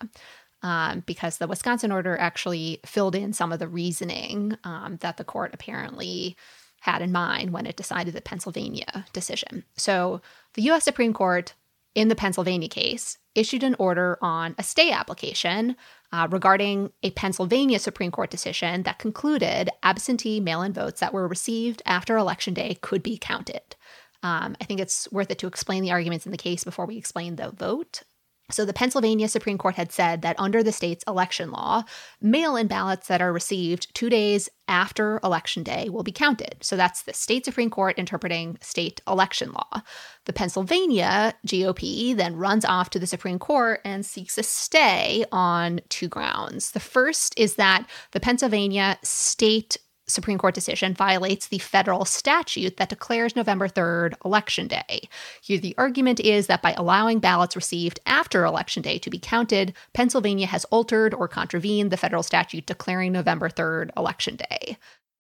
Um, 0.63 1.03
because 1.07 1.39
the 1.39 1.47
Wisconsin 1.47 1.93
order 1.93 2.17
actually 2.17 2.81
filled 2.85 3.15
in 3.15 3.33
some 3.33 3.53
of 3.53 3.59
the 3.59 3.69
reasoning 3.69 4.57
um, 4.65 4.97
that 5.01 5.17
the 5.17 5.25
court 5.25 5.53
apparently 5.53 6.37
had 6.81 7.03
in 7.03 7.13
mind 7.13 7.51
when 7.51 7.67
it 7.67 7.77
decided 7.77 8.15
the 8.15 8.21
Pennsylvania 8.21 9.05
decision. 9.13 9.65
So 9.77 10.23
the 10.55 10.63
US 10.71 10.85
Supreme 10.85 11.13
Court 11.13 11.55
in 11.97 12.09
the 12.09 12.15
Pennsylvania 12.15 12.69
case, 12.69 13.17
issued 13.35 13.63
an 13.63 13.75
order 13.79 14.19
on 14.21 14.55
a 14.59 14.63
stay 14.63 14.93
application 14.93 15.75
uh, 16.13 16.29
regarding 16.31 16.93
a 17.03 17.11
Pennsylvania 17.11 17.79
Supreme 17.79 18.11
Court 18.11 18.31
decision 18.31 18.83
that 18.83 18.99
concluded 18.99 19.71
absentee 19.83 20.39
mail 20.39 20.61
in 20.61 20.75
votes 20.75 21.01
that 21.01 21.15
were 21.15 21.27
received 21.27 21.83
after 21.87 22.19
Election 22.19 22.53
Day 22.53 22.77
could 22.83 23.03
be 23.03 23.17
counted. 23.17 23.77
Um, 24.23 24.57
I 24.61 24.65
think 24.65 24.79
it's 24.79 25.11
worth 25.11 25.31
it 25.31 25.39
to 25.39 25.47
explain 25.47 25.83
the 25.83 25.91
arguments 25.91 26.27
in 26.27 26.33
the 26.33 26.39
case 26.39 26.65
before 26.65 26.85
we 26.85 26.99
explain 26.99 27.37
the 27.37 27.51
vote. 27.51 28.03
So, 28.49 28.65
the 28.65 28.73
Pennsylvania 28.73 29.27
Supreme 29.27 29.59
Court 29.59 29.75
had 29.75 29.91
said 29.91 30.23
that 30.23 30.39
under 30.39 30.63
the 30.63 30.71
state's 30.71 31.03
election 31.09 31.51
law, 31.51 31.83
mail 32.21 32.55
in 32.55 32.69
ballots 32.69 33.09
that 33.09 33.21
are 33.21 33.33
received 33.33 33.93
two 33.93 34.09
days 34.09 34.49
after 34.69 35.19
Election 35.25 35.65
Day 35.65 35.89
will 35.89 36.05
be 36.05 36.13
counted. 36.13 36.57
So, 36.61 36.77
that's 36.77 37.03
the 37.03 37.13
state 37.13 37.45
Supreme 37.45 37.71
Court 37.71 37.99
interpreting 37.99 38.57
state 38.61 39.01
election 39.09 39.53
law. 39.53 39.83
The 40.27 40.33
Pennsylvania 40.33 41.35
GOP 41.45 42.17
then 42.17 42.37
runs 42.37 42.65
off 42.65 42.91
to 42.91 43.01
the 43.01 43.07
Supreme 43.07 43.41
Court 43.41 43.81
and 43.85 44.07
seeks 44.07 44.39
a 44.39 44.45
stay 44.45 45.25
on 45.33 45.81
two 45.89 46.07
grounds. 46.09 46.71
The 46.71 46.81
first 46.81 47.35
is 47.37 47.57
that 47.57 47.89
the 48.13 48.21
Pennsylvania 48.21 48.97
state 49.03 49.77
Supreme 50.09 50.39
Court 50.39 50.55
decision 50.55 50.95
violates 50.95 51.49
the 51.49 51.59
federal 51.59 52.05
statute 52.05 52.77
that 52.77 52.89
declares 52.89 53.35
November 53.35 53.69
3rd 53.69 54.15
Election 54.25 54.69
Day. 54.69 55.09
Here, 55.43 55.59
the 55.59 55.75
argument 55.77 56.21
is 56.21 56.47
that 56.47 56.63
by 56.63 56.73
allowing 56.73 57.19
ballots 57.19 57.57
received 57.57 58.01
after 58.07 58.45
Election 58.45 58.83
Day 58.83 58.99
to 58.99 59.11
be 59.11 59.19
counted, 59.19 59.75
Pennsylvania 59.95 60.47
has 60.47 60.65
altered 60.67 61.13
or 61.15 61.29
contravened 61.29 61.91
the 61.91 61.97
federal 61.97 62.23
statute 62.23 62.67
declaring 62.67 63.13
November 63.13 63.49
3rd 63.49 63.91
Election 63.97 64.37
Day. 64.37 64.77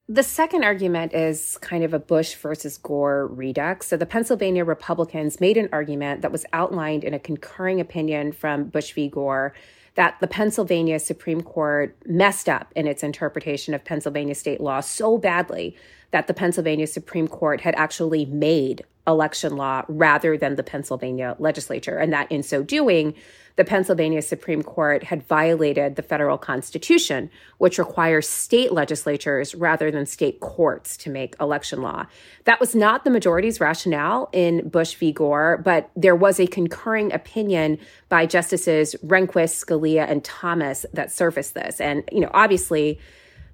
The 0.09 0.23
second 0.23 0.63
argument 0.63 1.15
is 1.15 1.59
kind 1.59 1.83
of 1.83 1.93
a 1.93 1.99
Bush 1.99 2.37
versus 2.37 2.79
Gore 2.79 3.27
redux. 3.27 3.89
So 3.89 3.97
the 3.97 4.07
Pennsylvania 4.07 4.65
Republicans 4.65 5.41
made 5.41 5.57
an 5.57 5.69
argument 5.73 6.23
that 6.23 6.31
was 6.31 6.47
outlined 6.53 7.03
in 7.03 7.13
a 7.13 7.19
concurring 7.19 7.81
opinion 7.81 8.31
from 8.31 8.69
Bush 8.69 8.93
v. 8.93 9.09
Gore 9.09 9.53
that 9.97 10.17
the 10.21 10.27
Pennsylvania 10.27 10.99
Supreme 10.99 11.43
Court 11.43 11.97
messed 12.07 12.49
up 12.49 12.73
in 12.77 12.87
its 12.87 13.03
interpretation 13.03 13.75
of 13.75 13.85
Pennsylvania 13.85 14.35
state 14.35 14.61
law 14.61 14.81
so 14.81 15.19
badly 15.19 15.77
that 16.13 16.27
the 16.27 16.35
Pennsylvania 16.35 16.87
Supreme 16.87 17.27
Court 17.27 17.61
had 17.61 17.75
actually 17.75 18.25
made 18.27 18.85
election 19.07 19.57
law 19.57 19.85
rather 19.89 20.37
than 20.37 20.57
the 20.57 20.63
Pennsylvania 20.63 21.37
legislature, 21.39 21.99
and 21.99 22.13
that 22.13 22.31
in 22.31 22.43
so 22.43 22.63
doing, 22.63 23.15
the 23.57 23.65
Pennsylvania 23.65 24.23
Supreme 24.23 24.63
Court 24.63 25.03
had 25.03 25.27
violated 25.27 25.97
the 25.97 26.03
federal 26.03 26.39
constitution, 26.39 27.31
which 27.59 27.79
requires 27.79 28.29
state 28.29 28.71
legislatures 28.73 29.55
rather 29.55 29.91
than 29.91 30.07
state 30.07 30.41
courts 30.41 30.97
to 30.99 31.11
make 31.11 31.35
election 31.41 31.83
law. 31.83 32.07
That 32.45 32.61
was 32.61 32.75
not 32.75 33.05
the 33.05 33.11
majority's 33.11 33.59
rationale 33.59 34.29
in 34.33 34.69
Bush 34.69 34.95
v. 34.95 35.11
Gore, 35.11 35.57
but 35.65 35.91
there 35.97 36.15
was 36.15 36.39
a 36.39 36.47
concurring 36.47 37.13
opinion 37.13 37.79
by 38.09 38.27
Justices 38.27 38.95
Rehnquist, 39.05 39.65
Scalia, 39.65 40.09
and 40.09 40.23
Thomas 40.23 40.85
that 40.93 41.11
surfaced 41.11 41.55
this. 41.55 41.81
And, 41.81 42.05
you 42.13 42.21
know, 42.21 42.31
obviously, 42.35 43.01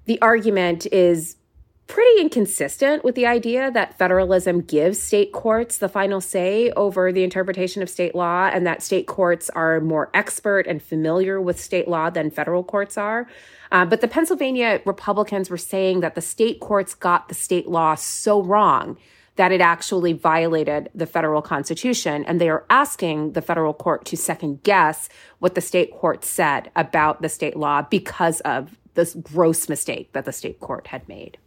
the 0.05 0.21
argument 0.21 0.85
is 0.87 1.37
pretty 1.87 2.21
inconsistent 2.21 3.03
with 3.03 3.15
the 3.15 3.25
idea 3.25 3.69
that 3.71 3.97
federalism 3.97 4.61
gives 4.61 5.01
state 5.01 5.31
courts 5.31 5.77
the 5.77 5.89
final 5.89 6.21
say 6.21 6.71
over 6.71 7.11
the 7.11 7.23
interpretation 7.23 7.81
of 7.81 7.89
state 7.89 8.15
law 8.15 8.49
and 8.51 8.65
that 8.65 8.81
state 8.81 9.05
courts 9.05 9.49
are 9.51 9.81
more 9.81 10.09
expert 10.13 10.65
and 10.65 10.81
familiar 10.81 11.41
with 11.41 11.59
state 11.59 11.87
law 11.87 12.09
than 12.09 12.31
federal 12.31 12.63
courts 12.63 12.97
are. 12.97 13.27
Uh, 13.71 13.85
but 13.85 14.01
the 14.01 14.07
Pennsylvania 14.07 14.81
Republicans 14.85 15.49
were 15.49 15.57
saying 15.57 15.99
that 15.99 16.15
the 16.15 16.21
state 16.21 16.59
courts 16.59 16.93
got 16.93 17.27
the 17.27 17.35
state 17.35 17.67
law 17.67 17.95
so 17.95 18.41
wrong 18.41 18.97
that 19.35 19.51
it 19.51 19.61
actually 19.61 20.13
violated 20.13 20.89
the 20.93 21.07
federal 21.07 21.41
constitution. 21.41 22.23
And 22.25 22.39
they 22.39 22.49
are 22.49 22.65
asking 22.69 23.33
the 23.33 23.41
federal 23.41 23.73
court 23.73 24.05
to 24.05 24.17
second 24.17 24.63
guess 24.63 25.09
what 25.39 25.55
the 25.55 25.61
state 25.61 25.91
court 25.91 26.23
said 26.23 26.71
about 26.75 27.21
the 27.21 27.29
state 27.29 27.57
law 27.57 27.81
because 27.81 28.41
of 28.41 28.77
this 28.93 29.15
gross 29.15 29.67
mistake 29.67 30.13
that 30.13 30.25
the 30.25 30.31
state 30.31 30.59
court 30.59 30.87
had 30.87 31.07
made. 31.09 31.39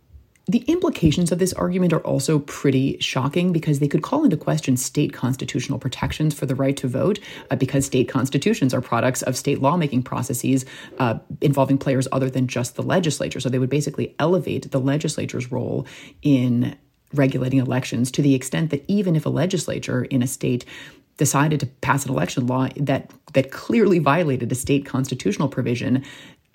The 0.48 0.64
implications 0.68 1.32
of 1.32 1.40
this 1.40 1.52
argument 1.54 1.92
are 1.92 2.00
also 2.00 2.38
pretty 2.38 2.98
shocking 3.00 3.52
because 3.52 3.80
they 3.80 3.88
could 3.88 4.02
call 4.02 4.22
into 4.22 4.36
question 4.36 4.76
state 4.76 5.12
constitutional 5.12 5.80
protections 5.80 6.34
for 6.34 6.46
the 6.46 6.54
right 6.54 6.76
to 6.76 6.86
vote 6.86 7.18
uh, 7.50 7.56
because 7.56 7.84
state 7.84 8.08
constitutions 8.08 8.72
are 8.72 8.80
products 8.80 9.22
of 9.22 9.36
state 9.36 9.60
lawmaking 9.60 10.04
processes 10.04 10.64
uh, 11.00 11.18
involving 11.40 11.78
players 11.78 12.06
other 12.12 12.30
than 12.30 12.46
just 12.46 12.76
the 12.76 12.82
legislature. 12.84 13.40
So 13.40 13.48
they 13.48 13.58
would 13.58 13.70
basically 13.70 14.14
elevate 14.20 14.70
the 14.70 14.78
legislature's 14.78 15.50
role 15.50 15.84
in 16.22 16.76
regulating 17.12 17.58
elections 17.58 18.12
to 18.12 18.22
the 18.22 18.34
extent 18.34 18.70
that 18.70 18.84
even 18.86 19.16
if 19.16 19.26
a 19.26 19.30
legislature 19.30 20.04
in 20.04 20.22
a 20.22 20.28
state 20.28 20.64
decided 21.16 21.60
to 21.60 21.66
pass 21.66 22.04
an 22.04 22.12
election 22.12 22.46
law 22.46 22.68
that 22.76 23.10
that 23.32 23.50
clearly 23.50 23.98
violated 23.98 24.52
a 24.52 24.54
state 24.54 24.84
constitutional 24.84 25.48
provision 25.48 26.04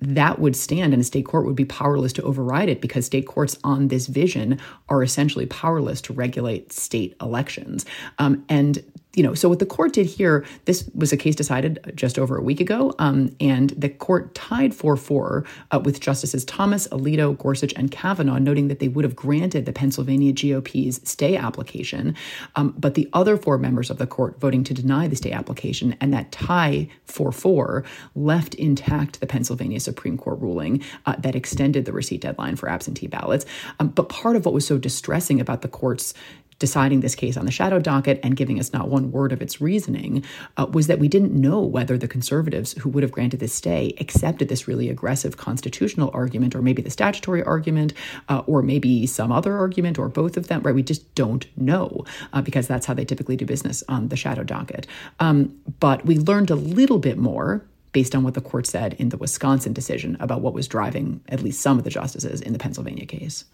that 0.01 0.39
would 0.39 0.55
stand 0.55 0.93
and 0.93 1.01
a 1.01 1.05
state 1.05 1.25
court 1.25 1.45
would 1.45 1.55
be 1.55 1.65
powerless 1.65 2.11
to 2.13 2.23
override 2.23 2.69
it 2.69 2.81
because 2.81 3.05
state 3.05 3.27
courts 3.27 3.57
on 3.63 3.87
this 3.87 4.07
vision 4.07 4.59
are 4.89 5.03
essentially 5.03 5.45
powerless 5.45 6.01
to 6.01 6.13
regulate 6.13 6.73
state 6.73 7.15
elections. 7.21 7.85
Um, 8.17 8.43
and 8.49 8.83
you 9.13 9.23
know, 9.23 9.33
so 9.33 9.49
what 9.49 9.59
the 9.59 9.65
court 9.65 9.91
did 9.93 10.05
here, 10.05 10.45
this 10.65 10.89
was 10.95 11.11
a 11.11 11.17
case 11.17 11.35
decided 11.35 11.79
just 11.95 12.17
over 12.17 12.37
a 12.37 12.41
week 12.41 12.61
ago, 12.61 12.93
um, 12.97 13.35
and 13.41 13.71
the 13.71 13.89
court 13.89 14.33
tied 14.33 14.73
4 14.73 14.95
4 14.95 15.45
uh, 15.71 15.79
with 15.83 15.99
Justices 15.99 16.45
Thomas, 16.45 16.87
Alito, 16.89 17.37
Gorsuch, 17.37 17.73
and 17.75 17.91
Kavanaugh, 17.91 18.39
noting 18.39 18.69
that 18.69 18.79
they 18.79 18.87
would 18.87 19.03
have 19.03 19.15
granted 19.15 19.65
the 19.65 19.73
Pennsylvania 19.73 20.31
GOP's 20.31 21.07
stay 21.09 21.35
application. 21.35 22.15
Um, 22.55 22.73
but 22.77 22.93
the 22.93 23.09
other 23.11 23.35
four 23.35 23.57
members 23.57 23.89
of 23.89 23.97
the 23.97 24.07
court 24.07 24.39
voting 24.39 24.63
to 24.63 24.73
deny 24.73 25.09
the 25.09 25.17
stay 25.17 25.31
application, 25.31 25.95
and 25.99 26.13
that 26.13 26.31
tie 26.31 26.87
4 27.03 27.33
4 27.33 27.83
left 28.15 28.53
intact 28.55 29.19
the 29.19 29.27
Pennsylvania 29.27 29.81
Supreme 29.81 30.17
Court 30.17 30.39
ruling 30.39 30.81
uh, 31.05 31.17
that 31.17 31.35
extended 31.35 31.83
the 31.83 31.91
receipt 31.91 32.21
deadline 32.21 32.55
for 32.55 32.69
absentee 32.69 33.07
ballots. 33.07 33.45
Um, 33.79 33.89
but 33.89 34.07
part 34.07 34.37
of 34.37 34.45
what 34.45 34.53
was 34.53 34.65
so 34.65 34.77
distressing 34.77 35.41
about 35.41 35.63
the 35.63 35.67
court's 35.67 36.13
deciding 36.61 36.99
this 37.01 37.15
case 37.15 37.35
on 37.35 37.45
the 37.45 37.51
shadow 37.51 37.79
docket 37.79 38.19
and 38.21 38.37
giving 38.37 38.59
us 38.59 38.71
not 38.71 38.87
one 38.87 39.11
word 39.11 39.33
of 39.33 39.41
its 39.41 39.59
reasoning 39.59 40.23
uh, 40.57 40.67
was 40.71 40.85
that 40.85 40.99
we 40.99 41.07
didn't 41.07 41.33
know 41.33 41.59
whether 41.59 41.97
the 41.97 42.07
conservatives 42.07 42.73
who 42.73 42.87
would 42.87 43.01
have 43.01 43.11
granted 43.11 43.39
this 43.39 43.51
stay 43.51 43.95
accepted 43.99 44.47
this 44.47 44.67
really 44.67 44.87
aggressive 44.87 45.37
constitutional 45.37 46.11
argument 46.13 46.53
or 46.53 46.61
maybe 46.61 46.81
the 46.83 46.91
statutory 46.91 47.43
argument 47.43 47.93
uh, 48.29 48.43
or 48.45 48.61
maybe 48.61 49.07
some 49.07 49.31
other 49.31 49.57
argument 49.57 49.97
or 49.97 50.07
both 50.07 50.37
of 50.37 50.47
them 50.47 50.61
right 50.61 50.75
we 50.75 50.83
just 50.83 51.13
don't 51.15 51.47
know 51.57 52.05
uh, 52.31 52.41
because 52.43 52.67
that's 52.67 52.85
how 52.85 52.93
they 52.93 53.03
typically 53.03 53.35
do 53.35 53.45
business 53.45 53.83
on 53.89 54.09
the 54.09 54.15
shadow 54.15 54.43
docket 54.43 54.85
um, 55.19 55.51
but 55.79 56.05
we 56.05 56.19
learned 56.19 56.51
a 56.51 56.55
little 56.55 56.99
bit 56.99 57.17
more 57.17 57.65
based 57.91 58.15
on 58.15 58.23
what 58.23 58.35
the 58.35 58.41
court 58.41 58.65
said 58.65 58.93
in 58.99 59.09
the 59.09 59.17
Wisconsin 59.17 59.73
decision 59.73 60.15
about 60.19 60.41
what 60.41 60.53
was 60.53 60.67
driving 60.67 61.21
at 61.27 61.41
least 61.41 61.59
some 61.59 61.77
of 61.77 61.83
the 61.83 61.89
justices 61.89 62.39
in 62.39 62.53
the 62.53 62.59
Pennsylvania 62.59 63.05
case. 63.05 63.45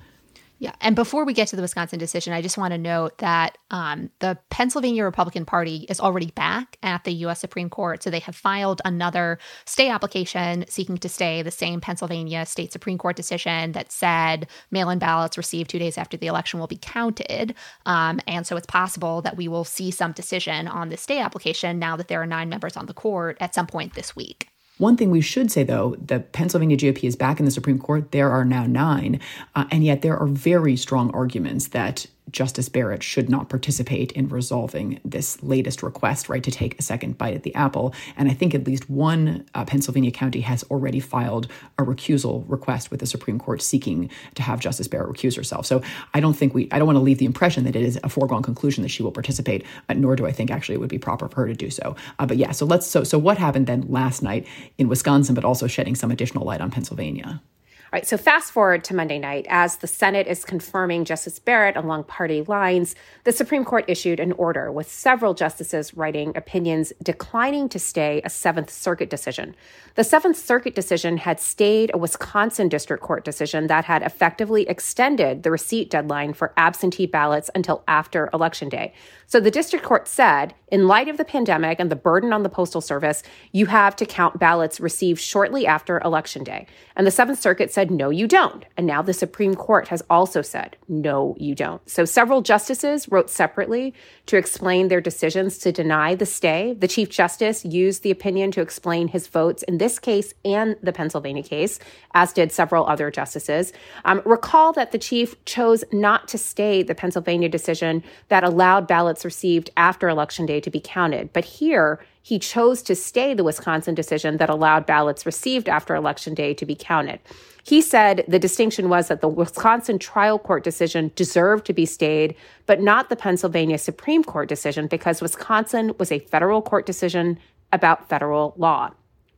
Yeah. 0.60 0.74
And 0.82 0.96
before 0.96 1.24
we 1.24 1.34
get 1.34 1.48
to 1.50 1.56
the 1.56 1.62
Wisconsin 1.62 2.00
decision, 2.00 2.34
I 2.34 2.42
just 2.42 2.58
want 2.58 2.72
to 2.72 2.80
note 2.80 3.20
that 3.20 3.60
um, 3.70 4.10
the 4.20 4.40
Pennsylvania 4.50 5.04
Republican 5.04 5.46
Party 5.46 5.86
is 5.88 6.00
already 6.00 6.32
back 6.32 6.78
at 6.82 7.04
the 7.04 7.12
U.S. 7.14 7.40
Supreme 7.40 7.70
Court. 7.70 8.02
So 8.02 8.10
they 8.10 8.20
have 8.20 8.36
filed 8.36 8.82
another 8.84 9.38
stay 9.66 9.90
application 9.90 10.66
seeking 10.68 10.98
to 10.98 11.10
stay 11.10 11.44
the 11.44 11.52
same 11.52 11.80
Pennsylvania 11.80 12.44
State 12.48 12.72
Supreme 12.72 12.98
Court 12.98 13.16
decision 13.16 13.74
that 13.74 13.92
said 13.92 14.48
mail 14.72 14.90
in 14.90 14.98
ballots 14.98 15.38
received 15.38 15.70
two 15.70 15.80
days 15.80 15.98
after 15.98 16.18
the 16.18 16.28
election 16.28 16.60
will 16.60 16.68
be 16.68 16.80
counted. 16.82 17.54
Um, 17.86 18.20
and 18.26 18.48
so 18.48 18.56
it's 18.56 18.66
possible 18.66 19.22
that 19.22 19.38
we 19.38 19.48
will 19.48 19.64
see 19.64 19.92
some 19.92 20.12
decision 20.12 20.68
on 20.68 20.90
the 20.90 20.98
stay 20.98 21.20
application 21.20 21.78
now 21.78 21.96
that 21.98 22.08
there 22.08 22.22
are 22.22 22.28
nine 22.28 22.50
members 22.50 22.76
on 22.76 22.88
the 22.88 22.94
court 22.96 23.38
at 23.40 23.54
some 23.54 23.68
point 23.68 23.94
this 23.94 24.16
week. 24.16 24.50
One 24.78 24.96
thing 24.96 25.10
we 25.10 25.22
should 25.22 25.52
say, 25.52 25.64
though, 25.64 25.96
the 26.00 26.20
Pennsylvania 26.20 26.78
GOP 26.78 27.04
is 27.06 27.16
back 27.16 27.40
in 27.40 27.46
the 27.46 27.52
Supreme 27.52 27.80
Court. 27.80 28.12
There 28.12 28.30
are 28.30 28.46
now 28.46 28.66
nine, 28.66 29.20
uh, 29.56 29.66
and 29.72 29.84
yet 29.84 30.04
there 30.04 30.18
are 30.18 30.28
very 30.28 30.76
strong 30.76 31.12
arguments 31.16 31.70
that 31.70 32.06
Justice 32.32 32.70
Barrett 32.70 33.04
should 33.04 33.30
not 33.30 33.50
participate 33.50 34.12
in 34.12 34.28
resolving 34.28 35.00
this 35.06 35.42
latest 35.42 35.84
request, 35.84 36.30
right, 36.30 36.44
to 36.44 36.52
take 36.52 36.78
a 36.80 36.82
second 36.82 37.18
bite 37.18 37.34
at 37.34 37.44
the 37.44 37.56
apple. 37.56 37.94
And 38.18 38.30
I 38.30 38.34
think 38.34 38.54
at 38.54 38.66
least 38.66 38.90
one 38.90 39.46
uh, 39.56 39.66
Pennsylvania 39.66 40.12
county 40.12 40.42
has 40.42 40.64
already 40.64 41.00
filed 41.00 41.48
a 41.78 41.84
recusal 41.84 42.44
request 42.48 42.92
with 42.92 43.00
the 43.00 43.06
Supreme 43.06 43.40
Court 43.40 43.62
seeking 43.62 44.10
to 44.36 44.42
have 44.42 44.60
Justice 44.60 44.88
Barrett 44.88 45.16
recuse 45.16 45.36
herself. 45.36 45.66
So 45.66 45.82
I 46.14 46.20
don't 46.20 46.34
think 46.34 46.54
we, 46.54 46.68
I 46.72 46.80
don't 46.80 46.88
want 46.88 46.98
to 46.98 47.02
leave 47.02 47.18
the 47.18 47.26
impression 47.26 47.64
that 47.64 47.76
it 47.76 47.84
is 47.84 48.00
a 48.04 48.10
foregone 48.10 48.44
conclusion 48.44 48.84
that 48.84 48.90
she 48.90 49.04
will 49.04 49.12
participate, 49.12 49.66
uh, 49.90 49.94
nor 49.94 50.16
do 50.16 50.26
I 50.26 50.32
think 50.32 50.52
actually 50.52 50.76
it 50.76 50.80
would 50.80 50.90
be 50.90 51.00
proper 51.00 51.28
for 51.28 51.42
her 51.42 51.48
to 51.48 51.54
do 51.54 51.70
so. 51.70 51.96
Uh, 52.20 52.26
but 52.26 52.38
yeah, 52.38 52.52
so 52.52 52.66
let's, 52.66 52.86
so, 52.88 53.04
so 53.04 53.18
what 53.18 53.38
happened 53.38 53.68
then 53.68 53.86
last 53.88 54.22
night 54.22 54.46
in 54.78 54.88
Wisconsin, 54.88 55.36
but 55.36 55.46
also 55.46 55.68
shedding 55.68 55.96
some 55.96 56.12
additional 56.12 56.46
light 56.46 56.62
on 56.62 56.72
Pennsylvania? 56.72 57.42
All 57.88 57.98
right, 57.98 58.06
so 58.06 58.18
fast 58.18 58.52
forward 58.52 58.84
to 58.84 58.94
Monday 58.94 59.18
night. 59.18 59.46
As 59.48 59.78
the 59.78 59.88
Senate 59.88 60.28
is 60.28 60.44
confirming 60.44 61.06
Justice 61.06 61.40
Barrett 61.40 61.78
along 61.78 62.04
party 62.04 62.42
lines, 62.42 62.96
the 63.24 63.32
Supreme 63.32 63.64
Court 63.64 63.86
issued 63.88 64.20
an 64.20 64.34
order 64.34 64.70
with 64.70 64.92
several 64.92 65.34
justices 65.34 65.96
writing 65.96 66.36
opinions 66.36 66.92
declining 67.02 67.70
to 67.70 67.80
stay 67.80 68.22
a 68.26 68.30
Seventh 68.30 68.70
Circuit 68.70 69.10
decision. 69.10 69.56
The 69.96 70.04
Seventh 70.04 70.36
Circuit 70.36 70.76
decision 70.76 71.16
had 71.16 71.40
stayed 71.40 71.90
a 71.94 71.98
Wisconsin 71.98 72.68
District 72.68 73.02
Court 73.02 73.24
decision 73.24 73.68
that 73.68 73.86
had 73.86 74.04
effectively 74.04 74.68
extended 74.68 75.44
the 75.44 75.52
receipt 75.52 75.90
deadline 75.90 76.34
for 76.34 76.52
absentee 76.58 77.06
ballots 77.06 77.50
until 77.56 77.86
after 77.88 78.30
Election 78.34 78.68
Day. 78.68 78.94
So 79.28 79.40
the 79.40 79.50
district 79.50 79.86
court 79.86 80.10
said, 80.10 80.54
in 80.70 80.88
light 80.88 81.08
of 81.08 81.18
the 81.18 81.26
pandemic 81.26 81.80
and 81.80 81.90
the 81.90 81.96
burden 81.96 82.34
on 82.34 82.44
the 82.44 82.50
Postal 82.50 82.82
Service, 82.82 83.24
you 83.54 83.68
have 83.68 83.96
to 83.96 84.06
count 84.06 84.38
ballots 84.38 84.80
received 84.80 85.22
shortly 85.22 85.66
after 85.66 86.00
Election 86.00 86.44
Day. 86.44 86.68
And 86.96 87.08
the 87.08 87.12
Seventh 87.12 87.40
Circuit 87.40 87.72
said, 87.72 87.90
no, 87.90 88.10
you 88.10 88.28
don't. 88.28 88.66
And 88.76 88.86
now 88.86 89.02
the 89.02 89.14
Supreme 89.14 89.56
Court 89.56 89.88
has 89.88 90.04
also 90.10 90.42
said, 90.42 90.76
no, 90.90 91.36
you 91.40 91.56
don't. 91.56 91.88
So 91.90 92.04
several 92.04 92.42
justices 92.42 93.08
wrote 93.10 93.30
separately 93.30 93.94
to 94.26 94.36
explain 94.36 94.90
their 94.90 95.00
decisions 95.00 95.58
to 95.60 95.72
deny 95.72 96.16
the 96.16 96.26
stay. 96.26 96.74
The 96.74 96.88
Chief 96.88 97.10
Justice 97.10 97.64
used 97.64 98.04
the 98.04 98.12
opinion 98.12 98.52
to 98.52 98.62
explain 98.62 99.08
his 99.08 99.28
votes 99.28 99.64
in 99.64 99.78
this 99.78 100.00
case 100.00 100.34
and 100.44 100.76
the 100.84 100.92
Pennsylvania 100.92 101.44
case, 101.44 101.80
as 102.14 102.34
did 102.34 102.52
several 102.52 102.86
other 102.88 103.10
justices. 103.10 103.72
Um, 104.04 104.22
recall 104.26 104.74
that 104.74 104.92
the 104.92 104.98
Chief 104.98 105.44
chose 105.46 105.84
not 105.94 106.28
to 106.28 106.38
stay 106.38 106.84
the 106.84 106.96
Pennsylvania 106.96 107.48
decision 107.48 108.04
that 108.28 108.44
allowed 108.44 108.88
ballots 108.88 109.24
received 109.24 109.70
after 109.78 110.10
Election 110.10 110.46
Day 110.46 110.57
to 110.62 110.70
be 110.70 110.80
counted. 110.80 111.32
But 111.34 111.46
here, 111.46 112.00
he 112.22 112.40
chose 112.40 112.82
to 112.84 112.96
stay 112.96 113.34
the 113.34 113.44
Wisconsin 113.44 113.96
decision 113.96 114.38
that 114.38 114.50
allowed 114.50 114.86
ballots 114.86 115.26
received 115.26 115.70
after 115.70 115.96
Election 115.96 116.34
Day 116.34 116.54
to 116.56 116.66
be 116.66 116.76
counted. 116.76 117.20
He 117.64 117.82
said 117.82 118.24
the 118.28 118.40
distinction 118.40 118.88
was 118.88 119.10
that 119.10 119.22
the 119.22 119.28
Wisconsin 119.28 120.00
trial 120.00 120.40
court 120.40 120.64
decision 120.64 121.12
deserved 121.16 121.66
to 121.66 121.74
be 121.74 121.86
stayed, 121.86 122.36
but 122.66 122.82
not 122.82 123.10
the 123.10 123.16
Pennsylvania 123.16 123.78
Supreme 123.78 124.24
Court 124.24 124.48
decision 124.48 124.88
because 124.88 125.22
Wisconsin 125.22 125.94
was 126.00 126.12
a 126.12 126.20
federal 126.20 126.62
court 126.62 126.86
decision 126.86 127.38
about 127.74 128.08
federal 128.08 128.54
law. 128.58 128.92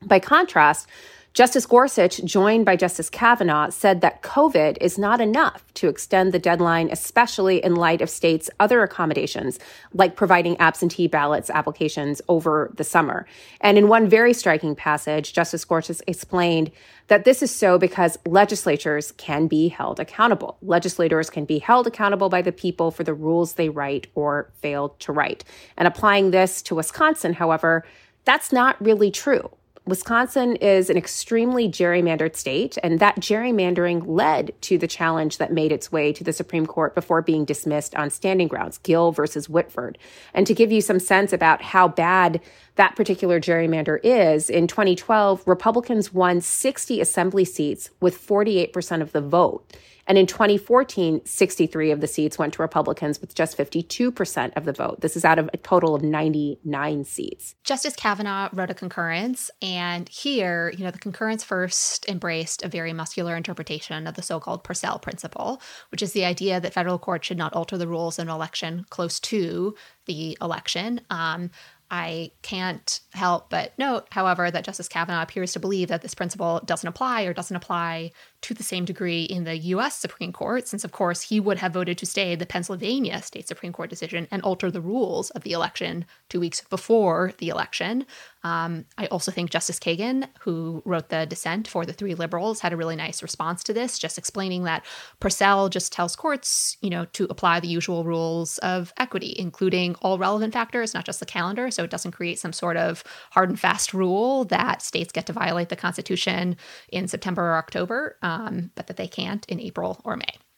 By 0.04 0.20
contrast, 0.20 0.88
Justice 1.36 1.68
Gorsuch, 1.68 2.24
joined 2.24 2.66
by 2.66 2.76
Justice 2.76 3.10
Kavanaugh, 3.10 3.70
said 3.70 4.02
that 4.02 4.24
COVID 4.24 4.78
is 4.82 4.98
not 4.98 5.22
enough 5.22 5.64
to 5.76 5.88
extend 5.88 6.34
the 6.34 6.40
deadline, 6.40 6.90
especially 6.92 7.64
in 7.64 7.76
light 7.76 8.02
of 8.02 8.10
states' 8.10 8.50
other 8.60 8.82
accommodations, 8.82 9.60
like 9.94 10.16
providing 10.16 10.58
absentee 10.58 11.08
ballots 11.08 11.52
applications 11.52 12.20
over 12.28 12.74
the 12.76 12.84
summer. 12.84 13.28
And 13.62 13.78
in 13.78 13.88
one 13.88 14.10
very 14.10 14.34
striking 14.34 14.76
passage, 14.76 15.32
Justice 15.32 15.64
Gorsuch 15.64 16.02
explained 16.08 16.72
that 17.08 17.26
this 17.26 17.44
is 17.44 17.56
so 17.56 17.78
because 17.78 18.18
legislatures 18.26 19.12
can 19.14 19.46
be 19.46 19.68
held 19.68 20.00
accountable. 20.00 20.58
Legislators 20.64 21.30
can 21.30 21.46
be 21.46 21.60
held 21.60 21.86
accountable 21.86 22.30
by 22.30 22.42
the 22.42 22.52
people 22.52 22.90
for 22.90 23.04
the 23.04 23.14
rules 23.14 23.54
they 23.54 23.70
write 23.70 24.08
or 24.16 24.50
fail 24.56 24.90
to 25.00 25.12
write. 25.12 25.44
And 25.78 25.88
applying 25.88 26.32
this 26.32 26.64
to 26.64 26.76
Wisconsin, 26.76 27.34
however, 27.34 27.86
that's 28.26 28.52
not 28.52 28.82
really 28.84 29.12
true. 29.12 29.52
Wisconsin 29.90 30.56
is 30.58 30.92
an 30.92 30.98
extremely 30.98 31.68
gerrymandered 31.68 32.36
state, 32.36 32.78
and 32.84 33.00
that 33.00 33.20
gerrymandering 33.20 34.04
led 34.06 34.54
to 34.62 34.78
the 34.78 34.88
challenge 34.88 35.40
that 35.40 35.52
made 35.52 35.72
its 35.72 35.92
way 35.92 36.14
to 36.14 36.24
the 36.24 36.32
Supreme 36.32 36.68
Court 36.68 36.94
before 36.94 37.24
being 37.24 37.44
dismissed 37.44 37.96
on 37.96 38.12
standing 38.12 38.48
grounds, 38.48 38.78
Gill 38.78 39.12
versus 39.12 39.50
Whitford. 39.50 39.98
And 40.36 40.46
to 40.46 40.54
give 40.54 40.72
you 40.72 40.82
some 40.82 41.00
sense 41.00 41.34
about 41.34 41.64
how 41.64 41.88
bad 41.88 42.40
that 42.76 42.96
particular 42.96 43.42
gerrymander 43.42 44.00
is, 44.04 44.48
in 44.48 44.68
2012, 44.68 45.42
Republicans 45.48 46.14
won 46.14 46.40
60 46.40 47.02
assembly 47.02 47.44
seats 47.44 47.90
with 48.00 48.16
48% 48.16 49.02
of 49.02 49.12
the 49.12 49.22
vote. 49.22 49.76
And 50.10 50.18
in 50.18 50.26
2014, 50.26 51.24
63 51.24 51.92
of 51.92 52.02
the 52.02 52.08
seats 52.08 52.40
went 52.40 52.56
to 52.56 52.64
Republicans 52.64 53.22
with 53.22 53.36
just 53.36 53.56
52% 53.56 54.58
of 54.58 54.66
the 54.66 54.74
vote. 54.74 55.02
This 55.02 55.16
is 55.16 55.24
out 55.24 55.38
of 55.38 55.52
a 55.54 55.58
total 55.58 55.94
of 55.94 56.02
99 56.02 57.06
seats. 57.06 57.54
Justice 57.64 57.96
Kavanaugh 57.96 58.50
wrote 58.52 58.72
a 58.72 58.74
concurrence, 58.74 59.52
and 59.62 60.10
here, 60.10 60.74
you 60.76 60.84
know, 60.84 60.90
the 60.90 60.98
concurrence 60.98 61.44
first 61.44 62.10
embraced 62.10 62.64
a 62.64 62.68
very 62.68 62.92
muscular 62.92 63.36
interpretation 63.36 64.08
of 64.08 64.16
the 64.16 64.24
so 64.24 64.40
called 64.40 64.64
Purcell 64.64 64.98
principle, 64.98 65.62
which 65.92 66.02
is 66.02 66.14
the 66.14 66.26
idea 66.26 66.60
that 66.60 66.74
federal 66.74 66.98
courts 66.98 67.28
should 67.28 67.38
not 67.38 67.54
alter 67.54 67.78
the 67.78 67.88
rules 67.88 68.18
in 68.18 68.30
an 68.30 68.34
election 68.34 68.88
close 68.90 69.20
to 69.20 69.76
the 70.08 70.36
election. 70.42 71.02
Um, 71.12 71.52
I 71.92 72.32
can't 72.42 73.00
help 73.20 73.50
but 73.50 73.74
note, 73.78 74.08
however, 74.12 74.50
that 74.50 74.64
Justice 74.64 74.88
Kavanaugh 74.88 75.22
appears 75.22 75.52
to 75.54 75.60
believe 75.60 75.90
that 75.90 76.02
this 76.02 76.16
principle 76.16 76.62
doesn't 76.66 76.88
apply 76.88 77.24
or 77.24 77.34
doesn't 77.34 77.56
apply 77.56 78.12
to 78.42 78.54
the 78.54 78.64
same 78.64 78.86
degree 78.86 79.24
in 79.24 79.44
the 79.44 79.58
US 79.58 79.96
Supreme 79.96 80.32
Court, 80.32 80.68
since, 80.68 80.84
of 80.84 80.92
course, 80.92 81.22
he 81.22 81.40
would 81.40 81.58
have 81.58 81.74
voted 81.74 81.98
to 81.98 82.06
stay 82.06 82.36
the 82.36 82.46
Pennsylvania 82.46 83.22
State 83.22 83.48
Supreme 83.48 83.74
Court 83.74 83.90
decision 83.90 84.28
and 84.32 84.42
alter 84.42 84.72
the 84.72 84.82
rules 84.82 85.30
of 85.32 85.44
the 85.44 85.52
election 85.52 86.06
two 86.30 86.40
weeks 86.40 86.62
before 86.70 87.34
the 87.38 87.50
election. 87.50 88.06
Um, 88.44 88.86
I 88.98 89.08
also 89.08 89.32
think 89.32 89.50
Justice 89.50 89.80
Kagan, 89.80 90.28
who 90.40 90.82
wrote 90.86 91.10
the 91.10 91.26
dissent 91.26 91.68
for 91.68 91.86
the 91.86 91.92
three 91.92 92.16
liberals, 92.16 92.62
had 92.62 92.72
a 92.72 92.78
really 92.78 92.96
nice 92.96 93.22
response 93.22 93.64
to 93.64 93.74
this, 93.74 94.00
just 94.00 94.18
explaining 94.18 94.64
that 94.64 94.86
Purcell 95.20 95.68
just 95.68 95.92
tells 95.92 96.16
courts, 96.16 96.78
you 96.82 96.90
know, 96.90 97.06
to 97.06 97.28
apply 97.30 97.60
the 97.60 97.68
usual 97.68 98.06
rules 98.06 98.58
of 98.60 98.94
equity, 98.98 99.36
including 99.38 99.96
all 99.96 100.18
relevant 100.18 100.54
factors, 100.54 100.94
not 100.94 101.06
just 101.06 101.20
the 101.20 101.26
calendar. 101.26 101.70
So 101.70 101.84
it 101.84 101.90
doesn't 101.90 102.12
create 102.14 102.40
some 102.40 102.54
sort 102.54 102.78
of 102.78 103.04
hard 103.32 103.50
and 103.50 103.60
fast 103.60 103.94
rule 103.94 104.46
that 104.46 104.82
states 104.82 105.12
get 105.12 105.26
to 105.28 105.34
violate 105.34 105.70
the 105.70 105.76
Constitution 105.76 106.58
in 106.90 107.08
September 107.08 107.44
or 107.44 107.56
October 107.56 108.18
um, 108.22 108.72
but 108.76 108.88
that 108.88 108.98
they 108.98 109.08
can't 109.08 109.46
in 109.48 109.60
April 109.60 110.02
or 110.04 110.16
May. 110.16 110.49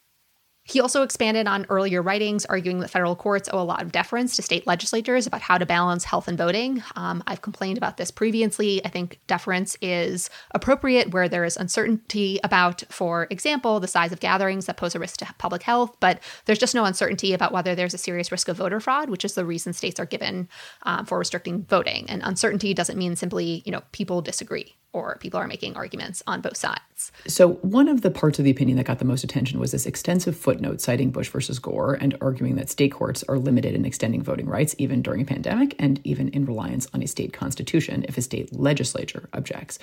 He 0.71 0.79
also 0.79 1.03
expanded 1.03 1.47
on 1.47 1.65
earlier 1.67 2.01
writings, 2.01 2.45
arguing 2.45 2.79
that 2.79 2.89
federal 2.89 3.13
courts 3.13 3.49
owe 3.51 3.59
a 3.59 3.63
lot 3.63 3.81
of 3.81 3.91
deference 3.91 4.37
to 4.37 4.41
state 4.41 4.65
legislatures 4.65 5.27
about 5.27 5.41
how 5.41 5.57
to 5.57 5.65
balance 5.65 6.05
health 6.05 6.29
and 6.29 6.37
voting. 6.37 6.81
Um, 6.95 7.21
I've 7.27 7.41
complained 7.41 7.77
about 7.77 7.97
this 7.97 8.09
previously. 8.09 8.83
I 8.85 8.87
think 8.87 9.19
deference 9.27 9.75
is 9.81 10.29
appropriate 10.51 11.11
where 11.11 11.27
there 11.27 11.43
is 11.43 11.57
uncertainty 11.57 12.39
about, 12.41 12.85
for 12.87 13.27
example, 13.29 13.81
the 13.81 13.87
size 13.89 14.13
of 14.13 14.21
gatherings 14.21 14.65
that 14.67 14.77
pose 14.77 14.95
a 14.95 14.99
risk 14.99 15.17
to 15.17 15.27
public 15.37 15.63
health, 15.63 15.97
but 15.99 16.21
there's 16.45 16.59
just 16.59 16.73
no 16.73 16.85
uncertainty 16.85 17.33
about 17.33 17.51
whether 17.51 17.75
there's 17.75 17.93
a 17.93 17.97
serious 17.97 18.31
risk 18.31 18.47
of 18.47 18.55
voter 18.55 18.79
fraud, 18.79 19.09
which 19.09 19.25
is 19.25 19.33
the 19.33 19.43
reason 19.43 19.73
states 19.73 19.99
are 19.99 20.05
given 20.05 20.47
um, 20.83 21.05
for 21.05 21.19
restricting 21.19 21.65
voting. 21.65 22.05
And 22.07 22.21
uncertainty 22.23 22.73
doesn't 22.73 22.97
mean 22.97 23.17
simply, 23.17 23.61
you 23.65 23.73
know, 23.73 23.81
people 23.91 24.21
disagree 24.21 24.77
or 24.93 25.17
people 25.19 25.39
are 25.39 25.47
making 25.47 25.75
arguments 25.75 26.21
on 26.27 26.41
both 26.41 26.57
sides. 26.57 27.11
So, 27.27 27.53
one 27.53 27.87
of 27.87 28.01
the 28.01 28.11
parts 28.11 28.39
of 28.39 28.45
the 28.45 28.51
opinion 28.51 28.77
that 28.77 28.85
got 28.85 28.99
the 28.99 29.05
most 29.05 29.23
attention 29.23 29.59
was 29.59 29.71
this 29.71 29.85
extensive 29.85 30.35
footnote 30.35 30.81
citing 30.81 31.11
Bush 31.11 31.29
versus 31.29 31.59
Gore 31.59 31.93
and 31.93 32.17
arguing 32.21 32.55
that 32.55 32.69
state 32.69 32.91
courts 32.91 33.23
are 33.23 33.39
limited 33.39 33.73
in 33.73 33.85
extending 33.85 34.21
voting 34.21 34.47
rights 34.47 34.75
even 34.77 35.01
during 35.01 35.21
a 35.21 35.25
pandemic 35.25 35.75
and 35.79 35.99
even 36.03 36.29
in 36.29 36.45
reliance 36.45 36.87
on 36.93 37.01
a 37.01 37.07
state 37.07 37.33
constitution 37.33 38.05
if 38.07 38.17
a 38.17 38.21
state 38.21 38.53
legislature 38.53 39.29
objects. 39.33 39.79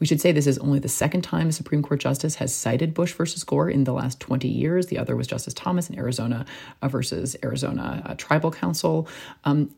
We 0.00 0.06
should 0.06 0.20
say 0.20 0.32
this 0.32 0.46
is 0.46 0.58
only 0.58 0.78
the 0.78 0.88
second 0.88 1.22
time 1.22 1.48
a 1.48 1.52
Supreme 1.52 1.82
Court 1.82 2.00
justice 2.00 2.36
has 2.36 2.54
cited 2.54 2.94
Bush 2.94 3.12
versus 3.12 3.44
Gore 3.44 3.68
in 3.68 3.84
the 3.84 3.92
last 3.92 4.18
20 4.18 4.48
years. 4.48 4.86
The 4.86 4.98
other 4.98 5.14
was 5.14 5.26
Justice 5.26 5.52
Thomas 5.52 5.90
in 5.90 5.98
Arizona 5.98 6.46
versus 6.82 7.36
Arizona 7.44 8.14
Tribal 8.16 8.50
Council. 8.50 9.06
Um, 9.44 9.70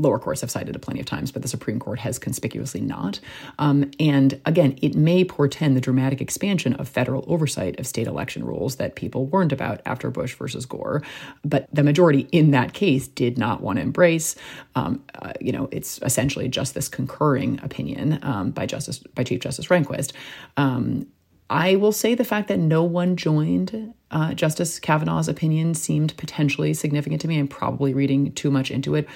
lower 0.00 0.18
courts 0.18 0.40
have 0.40 0.50
cited 0.50 0.74
it 0.74 0.78
plenty 0.80 1.00
of 1.00 1.06
times, 1.06 1.32
but 1.32 1.42
the 1.42 1.48
Supreme 1.48 1.78
Court 1.78 1.98
has 2.00 2.18
conspicuously 2.18 2.80
not. 2.80 3.20
Um, 3.58 3.90
and 3.98 4.40
again, 4.44 4.78
it 4.82 4.94
may 4.94 5.24
portend 5.24 5.76
the 5.76 5.80
dramatic 5.80 6.20
expansion 6.20 6.74
of 6.74 6.88
federal 6.88 7.24
oversight 7.26 7.78
of 7.80 7.86
state 7.86 8.06
election 8.06 8.44
rules 8.44 8.76
that 8.76 8.94
people 8.94 9.26
warned 9.26 9.52
about 9.52 9.80
after 9.86 10.10
Bush 10.10 10.34
versus 10.34 10.66
Gore. 10.66 11.02
But 11.44 11.68
the 11.72 11.82
majority 11.82 12.28
in 12.32 12.50
that 12.52 12.72
case 12.72 13.08
did 13.08 13.38
not 13.38 13.60
want 13.60 13.78
to 13.78 13.82
embrace. 13.82 14.36
Um, 14.74 15.02
uh, 15.14 15.32
you 15.40 15.52
know, 15.52 15.68
it's 15.72 15.98
essentially 16.02 16.48
just 16.48 16.74
this 16.74 16.88
concurring 16.88 17.60
opinion 17.62 18.18
um, 18.22 18.50
by 18.50 18.66
Justice 18.66 18.98
by 18.98 19.24
Chief 19.24 19.40
Justice 19.40 19.66
Rehnquist. 19.66 20.12
Um, 20.56 21.06
I 21.48 21.76
will 21.76 21.92
say 21.92 22.14
the 22.14 22.24
fact 22.24 22.48
that 22.48 22.58
no 22.58 22.82
one 22.82 23.16
joined 23.16 23.94
uh, 24.10 24.34
Justice 24.34 24.80
Kavanaugh's 24.80 25.28
opinion 25.28 25.74
seemed 25.74 26.16
potentially 26.16 26.74
significant 26.74 27.20
to 27.22 27.28
me. 27.28 27.38
I'm 27.38 27.48
probably 27.48 27.94
reading 27.94 28.32
too 28.32 28.50
much 28.50 28.70
into 28.70 28.94
it. 28.94 29.08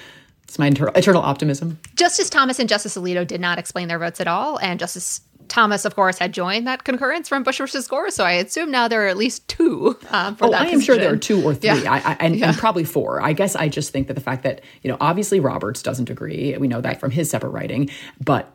It's 0.51 0.59
my 0.59 0.67
eternal, 0.67 0.93
eternal 0.95 1.21
optimism. 1.21 1.79
Justice 1.95 2.29
Thomas 2.29 2.59
and 2.59 2.67
Justice 2.67 2.97
Alito 2.97 3.25
did 3.25 3.39
not 3.39 3.57
explain 3.57 3.87
their 3.87 3.97
votes 3.97 4.19
at 4.19 4.27
all, 4.27 4.59
and 4.59 4.81
Justice 4.81 5.21
Thomas, 5.47 5.85
of 5.85 5.95
course, 5.95 6.17
had 6.17 6.33
joined 6.33 6.67
that 6.67 6.83
concurrence 6.83 7.29
from 7.29 7.43
Bush 7.43 7.59
versus 7.59 7.87
Gore, 7.87 8.09
so 8.11 8.25
I 8.25 8.33
assume 8.33 8.69
now 8.69 8.89
there 8.89 9.05
are 9.05 9.07
at 9.07 9.15
least 9.15 9.47
two 9.47 9.97
um, 10.09 10.35
for 10.35 10.47
oh. 10.47 10.51
I 10.51 10.63
am 10.63 10.71
position. 10.71 10.81
sure 10.81 10.97
there 10.97 11.13
are 11.13 11.15
two 11.15 11.41
or 11.41 11.55
three, 11.55 11.69
Yeah. 11.69 11.89
I, 11.89 12.01
I, 12.11 12.17
and, 12.19 12.35
Yeah. 12.35 12.49
and 12.49 12.57
probably 12.57 12.83
four. 12.83 13.21
I 13.21 13.31
guess 13.31 13.55
I 13.55 13.69
just 13.69 13.93
think 13.93 14.07
that 14.09 14.15
the 14.15 14.19
fact 14.21 14.43
that 14.43 14.59
you 14.81 14.91
know, 14.91 14.97
obviously 14.99 15.39
Roberts 15.39 15.81
doesn't 15.81 16.09
agree. 16.09 16.57
We 16.57 16.67
know 16.67 16.81
that 16.81 16.99
from 16.99 17.11
his 17.11 17.29
separate 17.29 17.51
writing, 17.51 17.89
but 18.21 18.53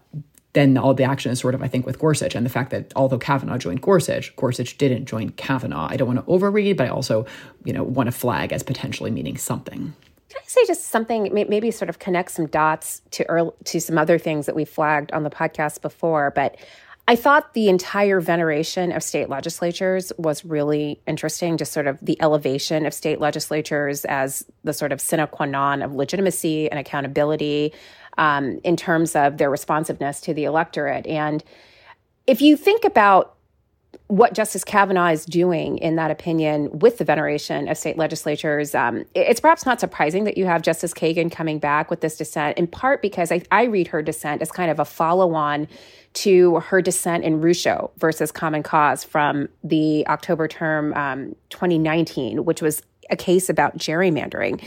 then 0.53 0.77
all 0.77 0.93
the 0.93 1.05
action 1.05 1.33
is 1.33 1.41
sort 1.41 1.55
of, 1.55 1.63
I 1.63 1.69
think, 1.69 1.87
with 1.87 1.99
Gorsuch 1.99 2.35
and 2.35 2.45
the 2.45 2.51
fact 2.51 2.73
that 2.73 2.93
although 2.95 3.19
Kavanaugh 3.19 3.57
joined 3.57 3.81
Gorsuch, 3.81 4.37
Gorsuch 4.37 4.77
didn't 4.77 5.07
join 5.07 5.31
Kavanaugh. 5.31 5.89
I 5.91 5.97
don't 5.97 6.09
want 6.09 6.21
to 6.21 6.31
overread, 6.31 6.77
but 6.77 6.89
I 6.89 6.91
also, 6.91 7.25
you 7.65 7.73
know, 7.73 7.85
want 7.85 8.09
to 8.09 8.13
flag 8.13 8.53
as 8.53 8.63
potentially 8.63 9.11
meaning 9.11 9.39
something. 9.39 9.95
Can 10.29 10.41
I 10.43 10.47
say 10.47 10.67
just 10.67 10.87
something, 10.87 11.33
maybe 11.33 11.71
sort 11.71 11.89
of 11.89 11.99
connect 11.99 12.33
some 12.33 12.47
dots 12.47 13.01
to 13.13 13.29
earl 13.29 13.55
to 13.65 13.81
some 13.81 13.97
other 13.97 14.19
things 14.19 14.47
that 14.47 14.57
we 14.57 14.65
flagged 14.65 15.13
on 15.13 15.23
the 15.23 15.31
podcast 15.31 15.83
before? 15.83 16.33
But 16.35 16.57
I 17.09 17.15
thought 17.15 17.55
the 17.55 17.69
entire 17.69 18.21
veneration 18.21 18.91
of 18.91 19.03
state 19.05 19.29
legislatures 19.29 20.13
was 20.19 20.45
really 20.45 21.01
interesting, 21.07 21.57
just 21.57 21.73
sort 21.73 21.87
of 21.87 22.01
the 22.03 22.21
elevation 22.21 22.85
of 22.85 22.93
state 22.93 23.21
legislatures 23.21 24.05
as 24.07 24.45
the 24.65 24.73
sort 24.73 24.91
of 24.91 25.01
sine 25.01 25.25
qua 25.29 25.47
non 25.47 25.83
of 25.83 25.95
legitimacy 25.95 26.69
and 26.69 26.81
accountability 26.81 27.73
um, 28.19 28.59
in 28.65 28.77
terms 28.77 29.15
of 29.15 29.37
their 29.37 29.51
responsiveness 29.51 30.21
to 30.23 30.35
the 30.35 30.45
electorate. 30.45 31.07
And 31.07 31.45
if 32.27 32.43
you 32.43 32.57
think 32.57 32.85
about 32.85 33.36
what 34.09 34.35
Justice 34.35 34.65
Kavanaugh 34.65 35.09
is 35.09 35.25
doing 35.25 35.79
in 35.79 35.97
that 35.97 36.11
opinion 36.11 36.79
with 36.79 36.99
the 36.99 37.05
veneration 37.05 37.69
of 37.69 37.77
state 37.77 37.97
legislatures, 37.99 38.75
um, 38.75 39.05
it's 39.15 39.41
perhaps 39.41 39.67
not 39.67 39.81
surprising 39.81 40.25
that 40.25 40.37
you 40.37 40.47
have 40.47 40.63
Justice 40.63 40.95
Kagan 40.95 41.31
coming 41.31 41.59
back 41.59 41.91
with 41.91 42.01
this 42.01 42.17
dissent, 42.17 42.59
in 42.59 42.67
part 42.67 43.03
because 43.03 43.33
I, 43.33 43.43
I 43.51 43.65
read 43.65 43.89
her 43.89 44.03
dissent 44.03 44.43
as 44.43 44.53
kind 44.53 44.71
of 44.71 44.79
a 44.79 44.85
follow 44.85 45.35
on 45.35 45.69
to 46.15 46.61
her 46.61 46.81
dissent 46.81 47.25
in 47.25 47.41
Rucho 47.41 47.91
versus 47.99 48.33
Common 48.33 48.63
Cause 48.63 49.05
from 49.05 49.49
the 49.63 50.07
October 50.09 50.49
term 50.49 50.95
um, 50.95 51.37
2019, 51.51 52.45
which 52.45 52.63
was 52.63 52.83
a 53.11 53.17
case 53.17 53.49
about 53.49 53.77
gerrymandering 53.77 54.63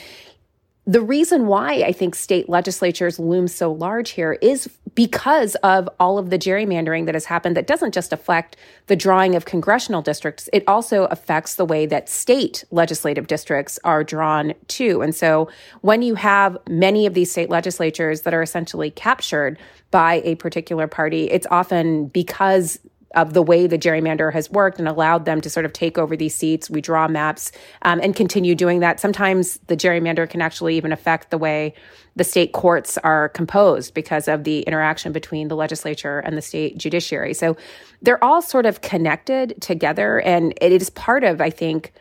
the 0.89 1.01
reason 1.01 1.45
why 1.45 1.83
I 1.83 1.91
think 1.91 2.15
state 2.15 2.49
legislatures 2.49 3.19
loom 3.19 3.47
so 3.47 3.71
large 3.71 4.09
here 4.09 4.33
is 4.41 4.67
because 4.95 5.53
of 5.57 5.87
all 5.99 6.17
of 6.17 6.31
the 6.31 6.39
gerrymandering 6.39 7.05
that 7.05 7.13
has 7.13 7.25
happened 7.25 7.55
that 7.57 7.67
doesn't 7.67 7.93
just 7.93 8.11
affect 8.11 8.57
the 8.87 8.95
drawing 8.95 9.35
of 9.35 9.45
congressional 9.45 10.01
districts, 10.01 10.49
it 10.51 10.63
also 10.67 11.05
affects 11.05 11.55
the 11.55 11.65
way 11.65 11.85
that 11.85 12.09
state 12.09 12.63
legislative 12.71 13.27
districts 13.27 13.77
are 13.83 14.03
drawn 14.03 14.55
too. 14.67 15.03
And 15.03 15.13
so 15.13 15.47
when 15.81 16.01
you 16.01 16.15
have 16.15 16.57
many 16.67 17.05
of 17.05 17.13
these 17.13 17.31
state 17.31 17.51
legislatures 17.51 18.21
that 18.21 18.33
are 18.33 18.41
essentially 18.41 18.89
captured 18.89 19.59
by 19.91 20.23
a 20.25 20.33
particular 20.35 20.87
party, 20.87 21.29
it's 21.29 21.45
often 21.51 22.07
because 22.07 22.79
of 23.15 23.33
the 23.33 23.41
way 23.41 23.65
the 23.65 23.77
gerrymander 23.77 24.31
has 24.31 24.49
worked 24.51 24.77
and 24.79 24.87
allowed 24.87 25.25
them 25.25 25.41
to 25.41 25.49
sort 25.49 25.65
of 25.65 25.73
take 25.73 25.97
over 25.97 26.15
these 26.15 26.35
seats. 26.35 26.69
We 26.69 26.81
draw 26.81 27.07
maps 27.07 27.51
um, 27.81 27.99
and 28.01 28.15
continue 28.15 28.55
doing 28.55 28.81
that. 28.81 28.99
Sometimes 28.99 29.57
the 29.67 29.75
gerrymander 29.75 30.29
can 30.29 30.41
actually 30.41 30.77
even 30.77 30.91
affect 30.91 31.31
the 31.31 31.37
way 31.37 31.73
the 32.15 32.23
state 32.23 32.51
courts 32.51 32.97
are 32.99 33.29
composed 33.29 33.93
because 33.93 34.27
of 34.27 34.43
the 34.43 34.61
interaction 34.61 35.11
between 35.11 35.47
the 35.47 35.55
legislature 35.55 36.19
and 36.19 36.37
the 36.37 36.41
state 36.41 36.77
judiciary. 36.77 37.33
So 37.33 37.57
they're 38.01 38.23
all 38.23 38.41
sort 38.41 38.65
of 38.65 38.81
connected 38.81 39.59
together. 39.61 40.19
And 40.21 40.53
it 40.61 40.71
is 40.71 40.89
part 40.89 41.23
of, 41.23 41.41
I 41.41 41.49
think, 41.49 41.93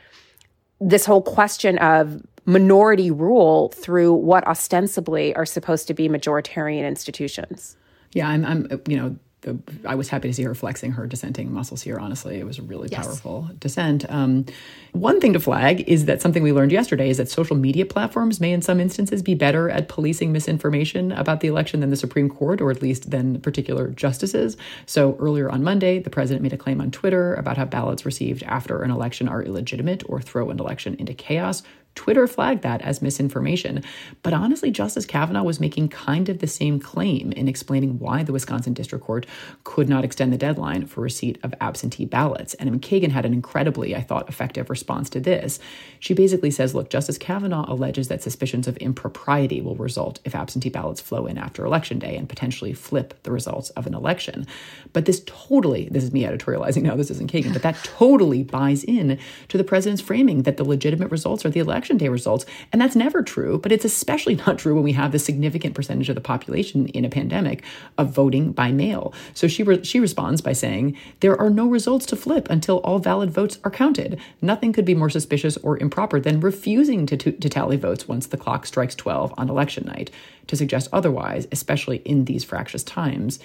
this 0.80 1.06
whole 1.06 1.22
question 1.22 1.78
of 1.78 2.22
minority 2.44 3.10
rule 3.10 3.68
through 3.70 4.12
what 4.12 4.46
ostensibly 4.46 5.34
are 5.36 5.46
supposed 5.46 5.86
to 5.86 5.94
be 5.94 6.08
majoritarian 6.08 6.86
institutions. 6.86 7.76
Yeah, 8.12 8.28
I'm, 8.28 8.44
I'm 8.44 8.82
you 8.88 8.96
know, 8.96 9.16
the, 9.42 9.58
I 9.86 9.94
was 9.94 10.08
happy 10.08 10.28
to 10.28 10.34
see 10.34 10.42
her 10.42 10.54
flexing 10.54 10.92
her 10.92 11.06
dissenting 11.06 11.52
muscles 11.52 11.82
here. 11.82 11.98
Honestly, 11.98 12.38
it 12.38 12.44
was 12.44 12.58
a 12.58 12.62
really 12.62 12.88
yes. 12.90 13.06
powerful 13.06 13.48
dissent. 13.60 14.08
Um, 14.10 14.46
one 14.92 15.20
thing 15.20 15.32
to 15.32 15.40
flag 15.40 15.88
is 15.88 16.06
that 16.06 16.20
something 16.20 16.42
we 16.42 16.52
learned 16.52 16.72
yesterday 16.72 17.08
is 17.08 17.18
that 17.18 17.28
social 17.28 17.56
media 17.56 17.86
platforms 17.86 18.40
may, 18.40 18.52
in 18.52 18.62
some 18.62 18.80
instances, 18.80 19.22
be 19.22 19.34
better 19.34 19.70
at 19.70 19.88
policing 19.88 20.32
misinformation 20.32 21.12
about 21.12 21.40
the 21.40 21.48
election 21.48 21.80
than 21.80 21.90
the 21.90 21.96
Supreme 21.96 22.28
Court, 22.28 22.60
or 22.60 22.70
at 22.70 22.82
least 22.82 23.10
than 23.10 23.40
particular 23.40 23.88
justices. 23.88 24.56
So 24.86 25.16
earlier 25.20 25.48
on 25.50 25.62
Monday, 25.62 26.00
the 26.00 26.10
president 26.10 26.42
made 26.42 26.52
a 26.52 26.56
claim 26.56 26.80
on 26.80 26.90
Twitter 26.90 27.34
about 27.34 27.56
how 27.56 27.64
ballots 27.64 28.04
received 28.04 28.42
after 28.42 28.82
an 28.82 28.90
election 28.90 29.28
are 29.28 29.42
illegitimate 29.42 30.02
or 30.08 30.20
throw 30.20 30.50
an 30.50 30.58
election 30.58 30.94
into 30.98 31.14
chaos. 31.14 31.62
Twitter 31.94 32.28
flagged 32.28 32.62
that 32.62 32.80
as 32.82 33.02
misinformation. 33.02 33.82
But 34.22 34.32
honestly, 34.32 34.70
Justice 34.70 35.04
Kavanaugh 35.04 35.42
was 35.42 35.58
making 35.58 35.88
kind 35.88 36.28
of 36.28 36.38
the 36.38 36.46
same 36.46 36.78
claim 36.78 37.32
in 37.32 37.48
explaining 37.48 37.98
why 37.98 38.22
the 38.22 38.32
Wisconsin 38.32 38.72
District 38.72 39.04
Court 39.04 39.26
could 39.64 39.88
not 39.88 40.04
extend 40.04 40.32
the 40.32 40.38
deadline 40.38 40.86
for 40.86 41.00
receipt 41.00 41.38
of 41.42 41.52
absentee 41.60 42.04
ballots. 42.04 42.54
And 42.54 42.80
Kagan 42.80 43.10
had 43.10 43.26
an 43.26 43.32
incredibly, 43.32 43.96
I 43.96 44.00
thought, 44.00 44.28
effective 44.28 44.70
response 44.70 45.10
to 45.10 45.20
this. 45.20 45.58
She 45.98 46.14
basically 46.14 46.52
says, 46.52 46.72
look, 46.72 46.88
Justice 46.88 47.18
Kavanaugh 47.18 47.64
alleges 47.68 48.06
that 48.08 48.22
suspicions 48.22 48.68
of 48.68 48.76
impropriety 48.76 49.60
will 49.60 49.74
result 49.74 50.20
if 50.24 50.36
absentee 50.36 50.70
ballots 50.70 51.00
flow 51.00 51.26
in 51.26 51.36
after 51.36 51.64
Election 51.64 51.98
Day 51.98 52.16
and 52.16 52.28
potentially 52.28 52.74
flip 52.74 53.20
the 53.24 53.32
results 53.32 53.70
of 53.70 53.88
an 53.88 53.94
election. 53.94 54.46
But 54.92 55.06
this 55.06 55.22
totally, 55.26 55.88
this 55.90 56.04
is 56.04 56.12
me 56.12 56.22
editorializing 56.22 56.82
now, 56.82 56.94
this 56.94 57.10
isn't 57.10 57.32
Kagan, 57.32 57.52
but 57.52 57.62
that 57.62 57.82
totally 57.82 58.44
buys 58.44 58.84
in 58.84 59.18
to 59.48 59.58
the 59.58 59.64
president's 59.64 60.00
framing 60.00 60.42
that 60.42 60.58
the 60.58 60.64
legitimate 60.64 61.10
results 61.10 61.44
are 61.44 61.50
the 61.50 61.58
election 61.58 61.77
election 61.78 61.96
day 61.96 62.08
results. 62.08 62.44
And 62.72 62.82
that's 62.82 62.96
never 62.96 63.22
true, 63.22 63.56
but 63.58 63.70
it's 63.70 63.84
especially 63.84 64.34
not 64.46 64.58
true 64.58 64.74
when 64.74 64.82
we 64.82 64.94
have 64.94 65.12
the 65.12 65.18
significant 65.20 65.76
percentage 65.76 66.08
of 66.08 66.16
the 66.16 66.20
population 66.20 66.88
in 66.88 67.04
a 67.04 67.08
pandemic 67.08 67.62
of 67.96 68.10
voting 68.10 68.50
by 68.50 68.72
mail. 68.72 69.14
So 69.32 69.46
she 69.46 69.62
re- 69.62 69.84
she 69.84 70.00
responds 70.00 70.40
by 70.40 70.54
saying, 70.54 70.96
"There 71.20 71.40
are 71.40 71.50
no 71.50 71.68
results 71.68 72.04
to 72.06 72.16
flip 72.16 72.48
until 72.50 72.78
all 72.78 72.98
valid 72.98 73.30
votes 73.30 73.60
are 73.62 73.70
counted. 73.70 74.18
Nothing 74.42 74.72
could 74.72 74.84
be 74.84 74.96
more 74.96 75.08
suspicious 75.08 75.56
or 75.58 75.78
improper 75.78 76.18
than 76.18 76.40
refusing 76.40 77.06
to, 77.06 77.16
to, 77.16 77.30
to 77.30 77.48
tally 77.48 77.76
votes 77.76 78.08
once 78.08 78.26
the 78.26 78.36
clock 78.36 78.66
strikes 78.66 78.96
12 78.96 79.32
on 79.38 79.48
election 79.48 79.86
night. 79.86 80.10
To 80.48 80.56
suggest 80.56 80.88
otherwise, 80.92 81.46
especially 81.52 81.98
in 81.98 82.24
these 82.24 82.42
fractious 82.42 82.82
times, 82.82 83.38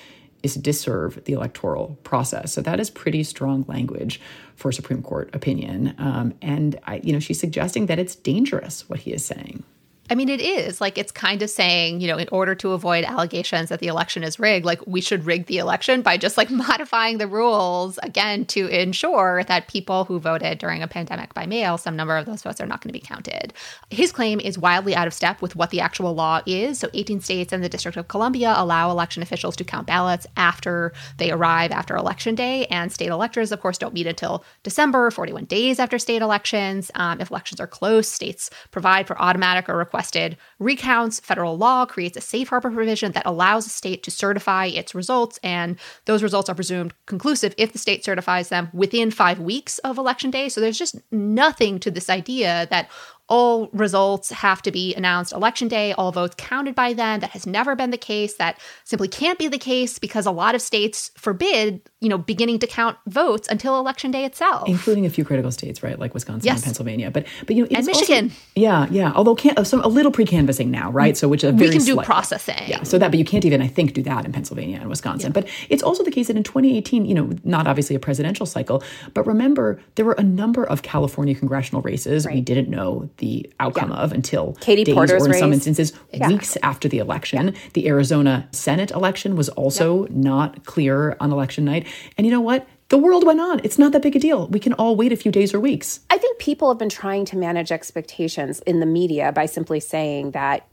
is 0.43 0.55
disserve 0.55 1.23
the 1.23 1.33
electoral 1.33 1.97
process. 2.03 2.53
So 2.53 2.61
that 2.61 2.79
is 2.79 2.89
pretty 2.89 3.23
strong 3.23 3.65
language 3.67 4.21
for 4.55 4.71
Supreme 4.71 5.01
Court 5.01 5.33
opinion. 5.33 5.95
Um, 5.97 6.33
and 6.41 6.79
I, 6.85 6.97
you 6.97 7.13
know, 7.13 7.19
she's 7.19 7.39
suggesting 7.39 7.87
that 7.87 7.97
it's 7.97 8.15
dangerous 8.15 8.87
what 8.89 8.99
he 8.99 9.13
is 9.13 9.25
saying. 9.25 9.63
I 10.09 10.15
mean, 10.15 10.27
it 10.27 10.41
is 10.41 10.81
like 10.81 10.97
it's 10.97 11.13
kind 11.13 11.41
of 11.41 11.49
saying, 11.49 12.01
you 12.01 12.07
know, 12.07 12.17
in 12.17 12.27
order 12.29 12.55
to 12.55 12.71
avoid 12.71 13.05
allegations 13.05 13.69
that 13.69 13.79
the 13.79 13.87
election 13.87 14.21
is 14.21 14.37
rigged, 14.37 14.65
like 14.65 14.85
we 14.85 14.99
should 14.99 15.25
rig 15.25 15.45
the 15.45 15.59
election 15.59 16.01
by 16.01 16.17
just 16.17 16.37
like 16.37 16.49
modifying 16.51 17.19
the 17.19 17.27
rules 17.27 17.97
again 18.03 18.45
to 18.47 18.67
ensure 18.67 19.45
that 19.45 19.69
people 19.69 20.03
who 20.03 20.19
voted 20.19 20.57
during 20.57 20.83
a 20.83 20.87
pandemic 20.89 21.33
by 21.33 21.45
mail, 21.45 21.77
some 21.77 21.95
number 21.95 22.17
of 22.17 22.25
those 22.25 22.41
votes 22.41 22.59
are 22.59 22.65
not 22.65 22.81
going 22.81 22.89
to 22.89 22.99
be 22.99 23.05
counted. 23.05 23.53
His 23.89 24.11
claim 24.11 24.41
is 24.41 24.57
wildly 24.57 24.93
out 24.93 25.07
of 25.07 25.13
step 25.13 25.41
with 25.41 25.55
what 25.55 25.69
the 25.69 25.79
actual 25.79 26.13
law 26.13 26.41
is. 26.45 26.79
So, 26.79 26.89
18 26.93 27.21
states 27.21 27.53
and 27.53 27.63
the 27.63 27.69
District 27.69 27.97
of 27.97 28.09
Columbia 28.09 28.53
allow 28.57 28.91
election 28.91 29.23
officials 29.23 29.55
to 29.55 29.63
count 29.63 29.87
ballots 29.87 30.27
after 30.35 30.91
they 31.17 31.31
arrive 31.31 31.71
after 31.71 31.95
election 31.95 32.35
day. 32.35 32.65
And 32.65 32.91
state 32.91 33.07
electors, 33.09 33.53
of 33.53 33.61
course, 33.61 33.77
don't 33.77 33.93
meet 33.93 34.07
until 34.07 34.43
December, 34.63 35.11
41 35.11 35.45
days 35.45 35.79
after 35.79 35.97
state 35.97 36.21
elections. 36.21 36.91
Um, 36.95 37.21
if 37.21 37.31
elections 37.31 37.61
are 37.61 37.67
close, 37.67 38.09
states 38.09 38.49
provide 38.71 39.07
for 39.07 39.19
automatic 39.21 39.69
or 39.69 39.77
requested 39.93 40.37
recounts. 40.57 41.19
Federal 41.19 41.55
law 41.55 41.85
creates 41.85 42.17
a 42.17 42.21
safe 42.21 42.49
harbor 42.49 42.71
provision 42.71 43.11
that 43.11 43.27
allows 43.27 43.67
a 43.67 43.69
state 43.69 44.01
to 44.01 44.09
certify 44.09 44.65
its 44.65 44.95
results, 44.95 45.39
and 45.43 45.77
those 46.05 46.23
results 46.23 46.49
are 46.49 46.55
presumed 46.55 46.95
conclusive 47.05 47.53
if 47.59 47.73
the 47.73 47.77
state 47.77 48.03
certifies 48.03 48.49
them 48.49 48.69
within 48.73 49.11
five 49.11 49.39
weeks 49.39 49.77
of 49.79 49.99
election 49.99 50.31
day. 50.31 50.49
So 50.49 50.61
there's 50.61 50.79
just 50.79 50.99
nothing 51.11 51.79
to 51.79 51.91
this 51.91 52.09
idea 52.09 52.67
that 52.71 52.89
all 53.29 53.69
results 53.71 54.29
have 54.31 54.61
to 54.61 54.71
be 54.71 54.93
announced 54.95 55.31
election 55.31 55.67
day, 55.67 55.93
all 55.93 56.11
votes 56.11 56.35
counted 56.37 56.75
by 56.75 56.93
then. 56.93 57.21
That 57.21 57.29
has 57.31 57.47
never 57.47 57.75
been 57.75 57.91
the 57.91 57.97
case. 57.97 58.35
That 58.35 58.59
simply 58.83 59.07
can't 59.07 59.39
be 59.39 59.47
the 59.47 59.57
case 59.57 59.97
because 59.97 60.25
a 60.25 60.31
lot 60.31 60.55
of 60.55 60.61
states 60.61 61.09
forbid, 61.17 61.81
you 62.01 62.09
know, 62.09 62.17
beginning 62.17 62.59
to 62.59 62.67
count 62.67 62.97
votes 63.07 63.47
until 63.47 63.79
election 63.79 64.11
day 64.11 64.25
itself, 64.25 64.67
including 64.67 65.05
a 65.05 65.09
few 65.09 65.23
critical 65.23 65.51
states, 65.51 65.81
right, 65.81 65.97
like 65.97 66.13
Wisconsin 66.13 66.45
yes. 66.45 66.57
and 66.57 66.65
Pennsylvania. 66.65 67.11
But 67.11 67.25
but 67.47 67.55
you 67.55 67.63
know, 67.63 67.69
and 67.75 67.85
Michigan, 67.85 68.25
also, 68.25 68.35
yeah, 68.55 68.87
yeah. 68.91 69.13
Although 69.15 69.35
can, 69.35 69.63
some 69.63 69.81
a 69.81 69.87
little 69.87 70.11
pre-canvassing 70.11 70.69
now, 70.69 70.91
right? 70.91 71.15
So 71.15 71.29
which 71.29 71.43
a 71.43 71.51
very 71.51 71.69
we 71.69 71.77
can 71.77 71.85
do 71.85 71.93
slight, 71.93 72.05
processing, 72.05 72.67
yeah. 72.67 72.83
So 72.83 72.97
that, 72.97 73.09
but 73.09 73.17
you 73.17 73.25
can't 73.25 73.45
even, 73.45 73.61
I 73.61 73.67
think, 73.67 73.93
do 73.93 74.03
that 74.03 74.25
in 74.25 74.33
Pennsylvania 74.33 74.79
and 74.81 74.89
Wisconsin. 74.89 75.29
Yeah. 75.29 75.41
But 75.41 75.49
it's 75.69 75.83
also 75.83 76.03
the 76.03 76.11
case 76.11 76.27
that 76.27 76.35
in 76.35 76.43
2018, 76.43 77.05
you 77.05 77.15
know, 77.15 77.31
not 77.45 77.67
obviously 77.67 77.95
a 77.95 77.99
presidential 77.99 78.45
cycle, 78.45 78.83
but 79.13 79.25
remember 79.25 79.79
there 79.95 80.05
were 80.05 80.15
a 80.17 80.23
number 80.23 80.65
of 80.65 80.81
California 80.81 81.35
congressional 81.35 81.81
races 81.81 82.25
right. 82.25 82.35
we 82.35 82.41
didn't 82.41 82.69
know 82.69 83.09
the 83.17 83.51
outcome 83.59 83.91
yeah. 83.91 83.97
of 83.97 84.11
until 84.11 84.53
Katie 84.61 84.83
days 84.83 84.95
Porter's 84.95 85.23
or 85.23 85.25
in 85.25 85.31
race. 85.31 85.39
some 85.39 85.53
instances 85.53 85.93
yeah. 86.13 86.27
weeks 86.27 86.57
after 86.63 86.87
the 86.87 86.99
election. 86.99 87.55
The 87.73 87.87
Arizona 87.87 88.47
Senate 88.51 88.91
election 88.91 89.35
was 89.35 89.49
also 89.49 90.07
not 90.09 90.65
clear 90.65 91.15
on 91.19 91.31
election 91.31 91.65
night. 91.65 91.87
And 92.17 92.25
you 92.25 92.31
know 92.31 92.41
what? 92.41 92.67
the 92.89 92.97
world 92.99 93.25
went 93.25 93.39
on. 93.39 93.59
It's 93.63 93.79
not 93.79 93.91
that 93.93 94.03
big 94.03 94.15
a 94.15 94.19
deal. 94.19 94.47
We 94.49 94.59
can 94.59 94.73
all 94.73 94.95
wait 94.95 95.11
a 95.11 95.15
few 95.15 95.31
days 95.31 95.51
or 95.51 95.59
weeks. 95.59 96.01
I 96.11 96.19
think 96.19 96.37
people 96.37 96.69
have 96.69 96.77
been 96.77 96.89
trying 96.89 97.25
to 97.25 97.37
manage 97.37 97.71
expectations 97.71 98.59
in 98.67 98.81
the 98.81 98.85
media 98.85 99.31
by 99.31 99.47
simply 99.47 99.79
saying 99.79 100.31
that 100.31 100.67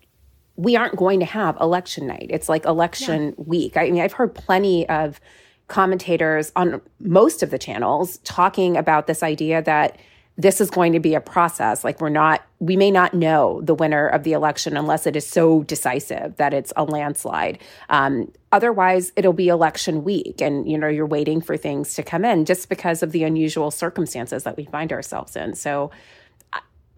we 0.55 0.77
aren't 0.77 0.97
going 0.97 1.21
to 1.21 1.27
have 1.27 1.57
election 1.61 2.07
night. 2.07 2.27
It's 2.29 2.47
like 2.47 2.67
election 2.67 3.29
yeah. 3.29 3.45
week. 3.47 3.77
I 3.79 3.91
mean, 3.91 4.03
I've 4.03 4.13
heard 4.13 4.35
plenty 4.35 4.87
of 4.91 5.19
commentators 5.69 6.53
on 6.57 6.83
most 6.99 7.43
of 7.43 7.51
the 7.51 7.59
channels 7.59 8.19
talking 8.19 8.77
about 8.77 9.07
this 9.07 9.23
idea 9.23 9.63
that 9.63 9.97
this 10.41 10.61
is 10.61 10.71
going 10.71 10.93
to 10.93 11.01
be 11.01 11.15
a 11.15 11.21
process. 11.21 11.85
Like 11.85 12.01
we're 12.01 12.09
not, 12.09 12.43
we 12.61 12.77
may 12.77 12.91
not 12.91 13.13
know 13.13 13.61
the 13.63 13.75
winner 13.75 14.09
of 14.09 14.23
the 14.23 14.33
election 14.33 14.77
unless 14.77 15.07
it 15.07 15.15
is 15.15 15.27
so 15.27 15.63
decisive 15.65 16.37
that 16.37 16.55
it's 16.55 16.73
a 16.77 16.85
landslide. 16.85 17.59
Um, 17.91 18.33
otherwise, 18.51 19.13
it'll 19.17 19.35
be 19.35 19.49
election 19.49 20.03
week, 20.03 20.41
and 20.41 20.71
you 20.71 20.79
know 20.79 20.89
you're 20.89 21.07
waiting 21.07 21.41
for 21.41 21.57
things 21.57 21.95
to 21.95 22.03
come 22.03 22.25
in 22.25 22.47
just 22.47 22.69
because 22.69 23.03
of 23.03 23.13
the 23.13 23.25
unusual 23.25 23.71
circumstances 23.71 24.45
that 24.45 24.57
we 24.57 24.65
find 24.65 24.93
ourselves 24.93 25.37
in. 25.37 25.55
So. 25.55 25.91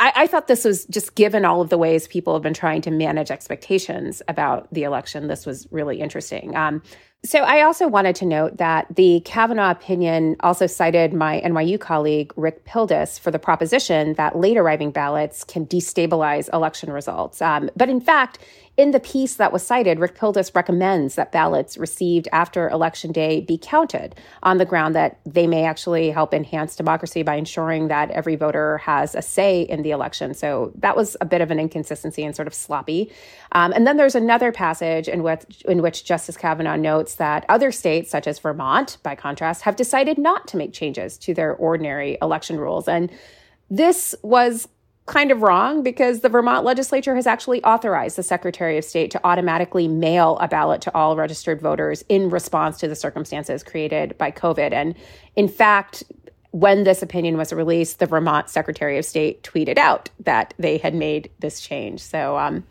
I, 0.00 0.12
I 0.16 0.26
thought 0.26 0.48
this 0.48 0.64
was 0.64 0.84
just 0.86 1.14
given 1.14 1.44
all 1.44 1.60
of 1.60 1.68
the 1.68 1.78
ways 1.78 2.08
people 2.08 2.32
have 2.32 2.42
been 2.42 2.54
trying 2.54 2.82
to 2.82 2.90
manage 2.90 3.30
expectations 3.30 4.20
about 4.26 4.66
the 4.74 4.82
election. 4.82 5.28
This 5.28 5.46
was 5.46 5.68
really 5.70 6.00
interesting. 6.00 6.56
Um, 6.56 6.82
so 7.24 7.38
I 7.38 7.62
also 7.62 7.86
wanted 7.86 8.16
to 8.16 8.26
note 8.26 8.56
that 8.56 8.86
the 8.96 9.20
Kavanaugh 9.24 9.70
opinion 9.70 10.34
also 10.40 10.66
cited 10.66 11.14
my 11.14 11.40
NYU 11.44 11.78
colleague 11.78 12.32
Rick 12.34 12.64
Pildes 12.64 13.20
for 13.20 13.30
the 13.30 13.38
proposition 13.38 14.14
that 14.14 14.36
late 14.36 14.56
arriving 14.56 14.90
ballots 14.90 15.44
can 15.44 15.64
destabilize 15.66 16.52
election 16.52 16.90
results. 16.90 17.40
Um, 17.40 17.70
but 17.76 17.88
in 17.88 18.00
fact, 18.00 18.40
in 18.78 18.92
the 18.92 19.00
piece 19.00 19.34
that 19.34 19.52
was 19.52 19.64
cited, 19.64 19.98
Rick 19.98 20.16
Pildes 20.16 20.54
recommends 20.54 21.16
that 21.16 21.30
ballots 21.30 21.76
received 21.76 22.26
after 22.32 22.70
Election 22.70 23.12
Day 23.12 23.42
be 23.42 23.58
counted 23.58 24.14
on 24.42 24.56
the 24.56 24.64
ground 24.64 24.94
that 24.94 25.20
they 25.26 25.46
may 25.46 25.66
actually 25.66 26.10
help 26.10 26.32
enhance 26.32 26.74
democracy 26.74 27.22
by 27.22 27.34
ensuring 27.34 27.88
that 27.88 28.10
every 28.12 28.34
voter 28.34 28.78
has 28.78 29.14
a 29.14 29.20
say 29.20 29.60
in 29.60 29.82
the 29.82 29.90
election. 29.90 30.32
So 30.32 30.72
that 30.76 30.96
was 30.96 31.18
a 31.20 31.26
bit 31.26 31.42
of 31.42 31.50
an 31.50 31.60
inconsistency 31.60 32.24
and 32.24 32.34
sort 32.34 32.48
of 32.48 32.54
sloppy. 32.54 33.12
Um, 33.52 33.74
and 33.74 33.86
then 33.86 33.98
there's 33.98 34.14
another 34.14 34.52
passage 34.52 35.06
in 35.06 35.22
which, 35.22 35.62
in 35.68 35.82
which 35.82 36.04
Justice 36.04 36.38
Kavanaugh 36.38 36.76
notes 36.76 37.11
that 37.16 37.44
other 37.48 37.72
states, 37.72 38.10
such 38.10 38.26
as 38.26 38.38
Vermont, 38.38 38.98
by 39.02 39.14
contrast, 39.14 39.62
have 39.62 39.76
decided 39.76 40.18
not 40.18 40.46
to 40.48 40.56
make 40.56 40.72
changes 40.72 41.16
to 41.18 41.34
their 41.34 41.54
ordinary 41.54 42.18
election 42.20 42.58
rules. 42.58 42.88
And 42.88 43.10
this 43.70 44.14
was 44.22 44.68
kind 45.06 45.32
of 45.32 45.42
wrong 45.42 45.82
because 45.82 46.20
the 46.20 46.28
Vermont 46.28 46.64
legislature 46.64 47.14
has 47.14 47.26
actually 47.26 47.62
authorized 47.64 48.16
the 48.16 48.22
Secretary 48.22 48.78
of 48.78 48.84
State 48.84 49.10
to 49.10 49.20
automatically 49.24 49.88
mail 49.88 50.38
a 50.40 50.46
ballot 50.46 50.80
to 50.82 50.94
all 50.94 51.16
registered 51.16 51.60
voters 51.60 52.04
in 52.08 52.30
response 52.30 52.78
to 52.78 52.88
the 52.88 52.94
circumstances 52.94 53.64
created 53.64 54.16
by 54.16 54.30
COVID. 54.30 54.72
And 54.72 54.94
in 55.34 55.48
fact, 55.48 56.04
when 56.52 56.84
this 56.84 57.02
opinion 57.02 57.36
was 57.36 57.52
released, 57.52 57.98
the 57.98 58.06
Vermont 58.06 58.48
Secretary 58.48 58.98
of 58.98 59.04
State 59.04 59.42
tweeted 59.42 59.78
out 59.78 60.10
that 60.20 60.54
they 60.58 60.78
had 60.78 60.94
made 60.94 61.30
this 61.40 61.60
change. 61.60 62.00
So 62.00 62.36
um, 62.36 62.64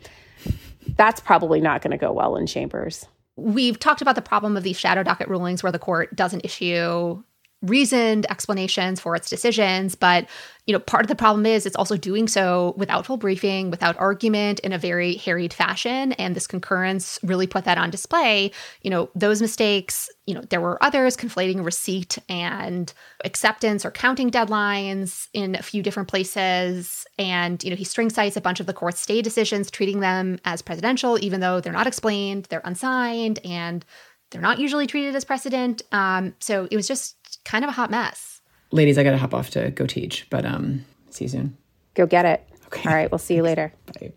that's 0.96 1.20
probably 1.20 1.60
not 1.60 1.82
going 1.82 1.90
to 1.90 1.98
go 1.98 2.12
well 2.12 2.36
in 2.36 2.46
chambers 2.46 3.06
we've 3.42 3.78
talked 3.78 4.00
about 4.00 4.14
the 4.14 4.22
problem 4.22 4.56
of 4.56 4.62
these 4.62 4.78
shadow 4.78 5.02
docket 5.02 5.28
rulings 5.28 5.62
where 5.62 5.72
the 5.72 5.78
court 5.78 6.14
doesn't 6.14 6.44
issue 6.44 7.22
reasoned 7.62 8.26
explanations 8.30 9.00
for 9.00 9.14
its 9.14 9.30
decisions 9.30 9.94
but 9.94 10.26
you 10.66 10.72
know 10.72 10.78
part 10.78 11.04
of 11.04 11.08
the 11.08 11.14
problem 11.14 11.46
is 11.46 11.64
it's 11.64 11.76
also 11.76 11.96
doing 11.96 12.28
so 12.28 12.74
without 12.76 13.06
full 13.06 13.16
briefing 13.16 13.70
without 13.70 13.96
argument 13.98 14.60
in 14.60 14.72
a 14.72 14.78
very 14.78 15.14
harried 15.14 15.52
fashion 15.52 16.12
and 16.12 16.34
this 16.34 16.46
concurrence 16.46 17.18
really 17.22 17.46
put 17.46 17.64
that 17.64 17.78
on 17.78 17.90
display. 17.90 18.50
You 18.82 18.90
know 18.90 19.10
those 19.14 19.40
mistakes 19.40 20.08
you 20.26 20.34
know 20.34 20.42
there 20.50 20.60
were 20.60 20.82
others 20.82 21.16
conflating 21.16 21.64
receipt 21.64 22.18
and 22.28 22.92
acceptance 23.24 23.84
or 23.84 23.90
counting 23.90 24.30
deadlines 24.30 25.28
in 25.32 25.54
a 25.54 25.62
few 25.62 25.82
different 25.82 26.08
places 26.08 27.06
and 27.18 27.62
you 27.62 27.70
know 27.70 27.76
he 27.76 27.84
string 27.84 28.10
cites 28.10 28.36
a 28.36 28.40
bunch 28.40 28.60
of 28.60 28.66
the 28.66 28.72
court's 28.72 29.00
stay 29.00 29.22
decisions 29.22 29.70
treating 29.70 30.00
them 30.00 30.38
as 30.44 30.62
precedential 30.62 31.18
even 31.20 31.40
though 31.40 31.60
they're 31.60 31.72
not 31.72 31.86
explained 31.86 32.46
they're 32.50 32.62
unsigned 32.64 33.38
and 33.44 33.84
they're 34.32 34.40
not 34.40 34.58
usually 34.58 34.86
treated 34.86 35.14
as 35.14 35.24
precedent. 35.24 35.82
Um, 35.92 36.34
so 36.40 36.66
it 36.70 36.76
was 36.76 36.88
just 36.88 37.16
kind 37.44 37.64
of 37.64 37.68
a 37.68 37.72
hot 37.72 37.90
mess. 37.90 38.40
Ladies, 38.70 38.96
I 38.98 39.02
got 39.04 39.10
to 39.12 39.18
hop 39.18 39.34
off 39.34 39.50
to 39.50 39.70
go 39.70 39.86
teach, 39.86 40.26
but 40.30 40.44
um, 40.44 40.84
see 41.10 41.26
you 41.26 41.28
soon. 41.28 41.56
Go 41.94 42.06
get 42.06 42.24
it. 42.24 42.48
Okay. 42.66 42.88
All 42.88 42.94
right, 42.94 43.10
we'll 43.10 43.18
see 43.18 43.34
you 43.34 43.42
later. 43.50 43.72
Bye. 44.00 44.12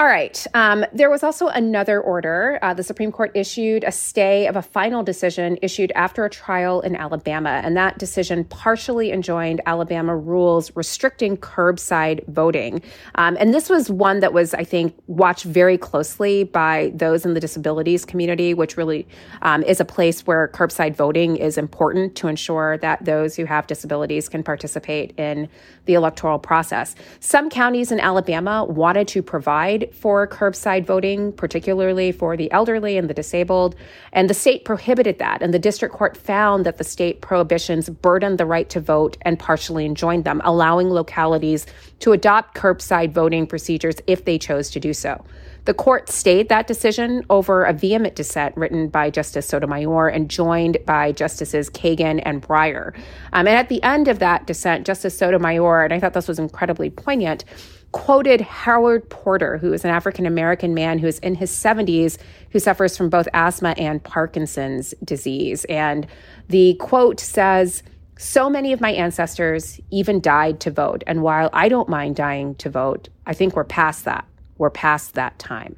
All 0.00 0.06
right. 0.06 0.46
Um, 0.54 0.86
there 0.94 1.10
was 1.10 1.22
also 1.22 1.48
another 1.48 2.00
order. 2.00 2.58
Uh, 2.62 2.72
the 2.72 2.82
Supreme 2.82 3.12
Court 3.12 3.32
issued 3.34 3.84
a 3.84 3.92
stay 3.92 4.46
of 4.46 4.56
a 4.56 4.62
final 4.62 5.02
decision 5.02 5.58
issued 5.60 5.92
after 5.94 6.24
a 6.24 6.30
trial 6.30 6.80
in 6.80 6.96
Alabama, 6.96 7.60
and 7.62 7.76
that 7.76 7.98
decision 7.98 8.44
partially 8.44 9.12
enjoined 9.12 9.60
Alabama 9.66 10.16
rules 10.16 10.74
restricting 10.74 11.36
curbside 11.36 12.26
voting. 12.28 12.80
Um, 13.16 13.36
and 13.38 13.52
this 13.52 13.68
was 13.68 13.90
one 13.90 14.20
that 14.20 14.32
was, 14.32 14.54
I 14.54 14.64
think, 14.64 14.96
watched 15.06 15.44
very 15.44 15.76
closely 15.76 16.44
by 16.44 16.92
those 16.94 17.26
in 17.26 17.34
the 17.34 17.40
disabilities 17.40 18.06
community, 18.06 18.54
which 18.54 18.78
really 18.78 19.06
um, 19.42 19.62
is 19.64 19.80
a 19.80 19.84
place 19.84 20.26
where 20.26 20.48
curbside 20.48 20.96
voting 20.96 21.36
is 21.36 21.58
important 21.58 22.16
to 22.16 22.28
ensure 22.28 22.78
that 22.78 23.04
those 23.04 23.36
who 23.36 23.44
have 23.44 23.66
disabilities 23.66 24.30
can 24.30 24.42
participate 24.42 25.12
in 25.18 25.46
the 25.84 25.92
electoral 25.92 26.38
process. 26.38 26.94
Some 27.18 27.50
counties 27.50 27.92
in 27.92 28.00
Alabama 28.00 28.64
wanted 28.64 29.06
to 29.08 29.22
provide 29.22 29.89
for 29.94 30.26
curbside 30.26 30.84
voting, 30.84 31.32
particularly 31.32 32.12
for 32.12 32.36
the 32.36 32.50
elderly 32.52 32.96
and 32.96 33.08
the 33.08 33.14
disabled. 33.14 33.74
And 34.12 34.30
the 34.30 34.34
state 34.34 34.64
prohibited 34.64 35.18
that. 35.18 35.42
And 35.42 35.52
the 35.52 35.58
district 35.58 35.94
court 35.94 36.16
found 36.16 36.66
that 36.66 36.78
the 36.78 36.84
state 36.84 37.20
prohibitions 37.20 37.88
burdened 37.88 38.38
the 38.38 38.46
right 38.46 38.68
to 38.70 38.80
vote 38.80 39.16
and 39.22 39.38
partially 39.38 39.84
enjoined 39.84 40.24
them, 40.24 40.40
allowing 40.44 40.90
localities 40.90 41.66
to 42.00 42.12
adopt 42.12 42.56
curbside 42.56 43.12
voting 43.12 43.46
procedures 43.46 43.96
if 44.06 44.24
they 44.24 44.38
chose 44.38 44.70
to 44.70 44.80
do 44.80 44.92
so. 44.92 45.24
The 45.66 45.74
court 45.74 46.08
stayed 46.08 46.48
that 46.48 46.66
decision 46.66 47.24
over 47.28 47.64
a 47.64 47.72
vehement 47.72 48.14
dissent 48.14 48.56
written 48.56 48.88
by 48.88 49.10
Justice 49.10 49.46
Sotomayor 49.46 50.08
and 50.08 50.30
joined 50.30 50.78
by 50.86 51.12
Justices 51.12 51.68
Kagan 51.68 52.22
and 52.24 52.42
Breyer. 52.42 52.94
Um, 53.32 53.46
and 53.46 53.50
at 53.50 53.68
the 53.68 53.82
end 53.82 54.08
of 54.08 54.20
that 54.20 54.46
dissent, 54.46 54.86
Justice 54.86 55.16
Sotomayor, 55.16 55.84
and 55.84 55.92
I 55.92 56.00
thought 56.00 56.14
this 56.14 56.28
was 56.28 56.38
incredibly 56.38 56.88
poignant, 56.88 57.44
quoted 57.92 58.40
Howard 58.40 59.08
Porter, 59.10 59.58
who 59.58 59.72
is 59.72 59.84
an 59.84 59.90
African 59.90 60.26
American 60.26 60.74
man 60.74 60.98
who 60.98 61.06
is 61.06 61.18
in 61.20 61.34
his 61.34 61.50
70s, 61.50 62.18
who 62.50 62.58
suffers 62.58 62.96
from 62.96 63.10
both 63.10 63.28
asthma 63.32 63.74
and 63.76 64.02
Parkinson's 64.02 64.94
disease. 65.04 65.64
And 65.66 66.06
the 66.48 66.74
quote 66.74 67.20
says, 67.20 67.82
so 68.16 68.50
many 68.50 68.72
of 68.72 68.82
my 68.82 68.92
ancestors 68.92 69.80
even 69.90 70.20
died 70.20 70.60
to 70.60 70.70
vote. 70.70 71.02
And 71.06 71.22
while 71.22 71.48
I 71.54 71.70
don't 71.70 71.88
mind 71.88 72.16
dying 72.16 72.54
to 72.56 72.68
vote, 72.68 73.08
I 73.26 73.32
think 73.32 73.56
we're 73.56 73.64
past 73.64 74.04
that. 74.04 74.26
We're 74.58 74.70
past 74.70 75.14
that 75.14 75.38
time. 75.38 75.76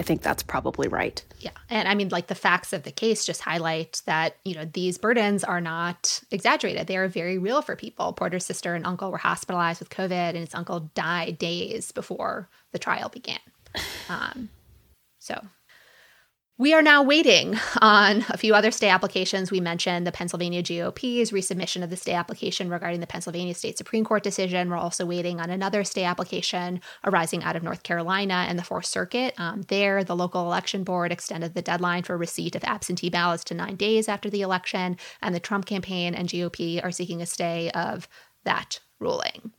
I 0.00 0.02
think 0.02 0.22
that's 0.22 0.42
probably 0.42 0.88
right. 0.88 1.22
Yeah. 1.40 1.50
And 1.68 1.86
I 1.86 1.94
mean, 1.94 2.08
like 2.08 2.28
the 2.28 2.34
facts 2.34 2.72
of 2.72 2.84
the 2.84 2.90
case 2.90 3.26
just 3.26 3.42
highlight 3.42 4.00
that, 4.06 4.38
you 4.46 4.54
know, 4.54 4.64
these 4.64 4.96
burdens 4.96 5.44
are 5.44 5.60
not 5.60 6.22
exaggerated. 6.30 6.86
They 6.86 6.96
are 6.96 7.06
very 7.06 7.36
real 7.36 7.60
for 7.60 7.76
people. 7.76 8.14
Porter's 8.14 8.46
sister 8.46 8.74
and 8.74 8.86
uncle 8.86 9.10
were 9.10 9.18
hospitalized 9.18 9.78
with 9.78 9.90
COVID, 9.90 10.10
and 10.10 10.38
his 10.38 10.54
uncle 10.54 10.90
died 10.94 11.36
days 11.36 11.92
before 11.92 12.48
the 12.72 12.78
trial 12.78 13.10
began. 13.10 13.40
Um, 14.08 14.48
so 15.18 15.38
we 16.60 16.74
are 16.74 16.82
now 16.82 17.02
waiting 17.02 17.58
on 17.80 18.22
a 18.28 18.36
few 18.36 18.54
other 18.54 18.70
stay 18.70 18.90
applications. 18.90 19.50
We 19.50 19.60
mentioned 19.60 20.06
the 20.06 20.12
Pennsylvania 20.12 20.62
GOP's 20.62 21.30
resubmission 21.30 21.82
of 21.82 21.88
the 21.88 21.96
stay 21.96 22.12
application 22.12 22.68
regarding 22.68 23.00
the 23.00 23.06
Pennsylvania 23.06 23.54
State 23.54 23.78
Supreme 23.78 24.04
Court 24.04 24.22
decision. 24.22 24.68
We're 24.68 24.76
also 24.76 25.06
waiting 25.06 25.40
on 25.40 25.48
another 25.48 25.84
stay 25.84 26.04
application 26.04 26.82
arising 27.02 27.42
out 27.42 27.56
of 27.56 27.62
North 27.62 27.82
Carolina 27.82 28.44
and 28.46 28.58
the 28.58 28.62
Fourth 28.62 28.84
Circuit. 28.84 29.32
Um, 29.38 29.62
there, 29.68 30.04
the 30.04 30.14
local 30.14 30.42
election 30.42 30.84
board 30.84 31.12
extended 31.12 31.54
the 31.54 31.62
deadline 31.62 32.02
for 32.02 32.18
receipt 32.18 32.54
of 32.54 32.64
absentee 32.64 33.08
ballots 33.08 33.44
to 33.44 33.54
nine 33.54 33.76
days 33.76 34.06
after 34.06 34.28
the 34.28 34.42
election, 34.42 34.98
and 35.22 35.34
the 35.34 35.40
Trump 35.40 35.64
campaign 35.64 36.14
and 36.14 36.28
GOP 36.28 36.84
are 36.84 36.92
seeking 36.92 37.22
a 37.22 37.26
stay 37.26 37.70
of 37.70 38.06
that 38.44 38.80
ruling. 38.98 39.52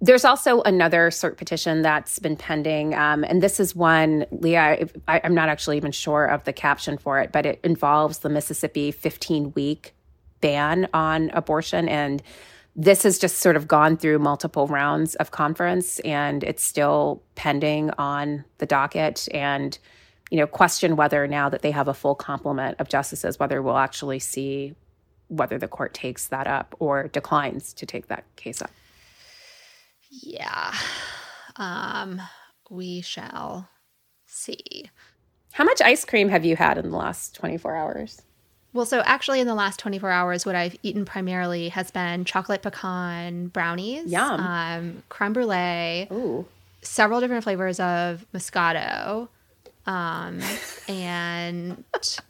There's 0.00 0.26
also 0.26 0.60
another 0.62 1.08
cert 1.08 1.38
petition 1.38 1.80
that's 1.80 2.18
been 2.18 2.36
pending. 2.36 2.94
Um, 2.94 3.24
and 3.24 3.42
this 3.42 3.58
is 3.58 3.74
one, 3.74 4.26
Leah, 4.30 4.88
I, 5.08 5.20
I'm 5.24 5.34
not 5.34 5.48
actually 5.48 5.78
even 5.78 5.90
sure 5.90 6.26
of 6.26 6.44
the 6.44 6.52
caption 6.52 6.98
for 6.98 7.18
it, 7.18 7.32
but 7.32 7.46
it 7.46 7.60
involves 7.64 8.18
the 8.18 8.28
Mississippi 8.28 8.90
15 8.90 9.52
week 9.54 9.94
ban 10.42 10.86
on 10.92 11.30
abortion. 11.30 11.88
And 11.88 12.22
this 12.74 13.04
has 13.04 13.18
just 13.18 13.38
sort 13.38 13.56
of 13.56 13.66
gone 13.66 13.96
through 13.96 14.18
multiple 14.18 14.66
rounds 14.66 15.14
of 15.14 15.30
conference 15.30 15.98
and 16.00 16.44
it's 16.44 16.62
still 16.62 17.22
pending 17.34 17.90
on 17.96 18.44
the 18.58 18.66
docket. 18.66 19.26
And, 19.32 19.78
you 20.30 20.36
know, 20.36 20.46
question 20.46 20.94
whether 20.96 21.26
now 21.26 21.48
that 21.48 21.62
they 21.62 21.70
have 21.70 21.88
a 21.88 21.94
full 21.94 22.14
complement 22.14 22.78
of 22.78 22.90
justices, 22.90 23.38
whether 23.38 23.62
we'll 23.62 23.78
actually 23.78 24.18
see 24.18 24.74
whether 25.28 25.56
the 25.56 25.68
court 25.68 25.94
takes 25.94 26.28
that 26.28 26.46
up 26.46 26.74
or 26.78 27.08
declines 27.08 27.72
to 27.72 27.86
take 27.86 28.08
that 28.08 28.24
case 28.36 28.60
up. 28.60 28.70
Yeah. 30.10 30.74
Um, 31.56 32.20
we 32.70 33.00
shall 33.00 33.68
see. 34.26 34.90
How 35.52 35.64
much 35.64 35.80
ice 35.80 36.04
cream 36.04 36.28
have 36.28 36.44
you 36.44 36.56
had 36.56 36.78
in 36.78 36.90
the 36.90 36.96
last 36.96 37.34
24 37.36 37.74
hours? 37.74 38.22
Well, 38.72 38.84
so 38.84 39.00
actually, 39.06 39.40
in 39.40 39.46
the 39.46 39.54
last 39.54 39.78
24 39.78 40.10
hours, 40.10 40.44
what 40.44 40.54
I've 40.54 40.76
eaten 40.82 41.06
primarily 41.06 41.70
has 41.70 41.90
been 41.90 42.26
chocolate 42.26 42.60
pecan 42.60 43.46
brownies, 43.48 44.10
Yum. 44.12 44.38
Um, 44.40 45.02
creme 45.08 45.32
brulee, 45.32 46.08
Ooh. 46.12 46.44
several 46.82 47.20
different 47.20 47.42
flavors 47.44 47.80
of 47.80 48.26
Moscato, 48.34 49.28
um, 49.86 50.40
and 50.88 51.84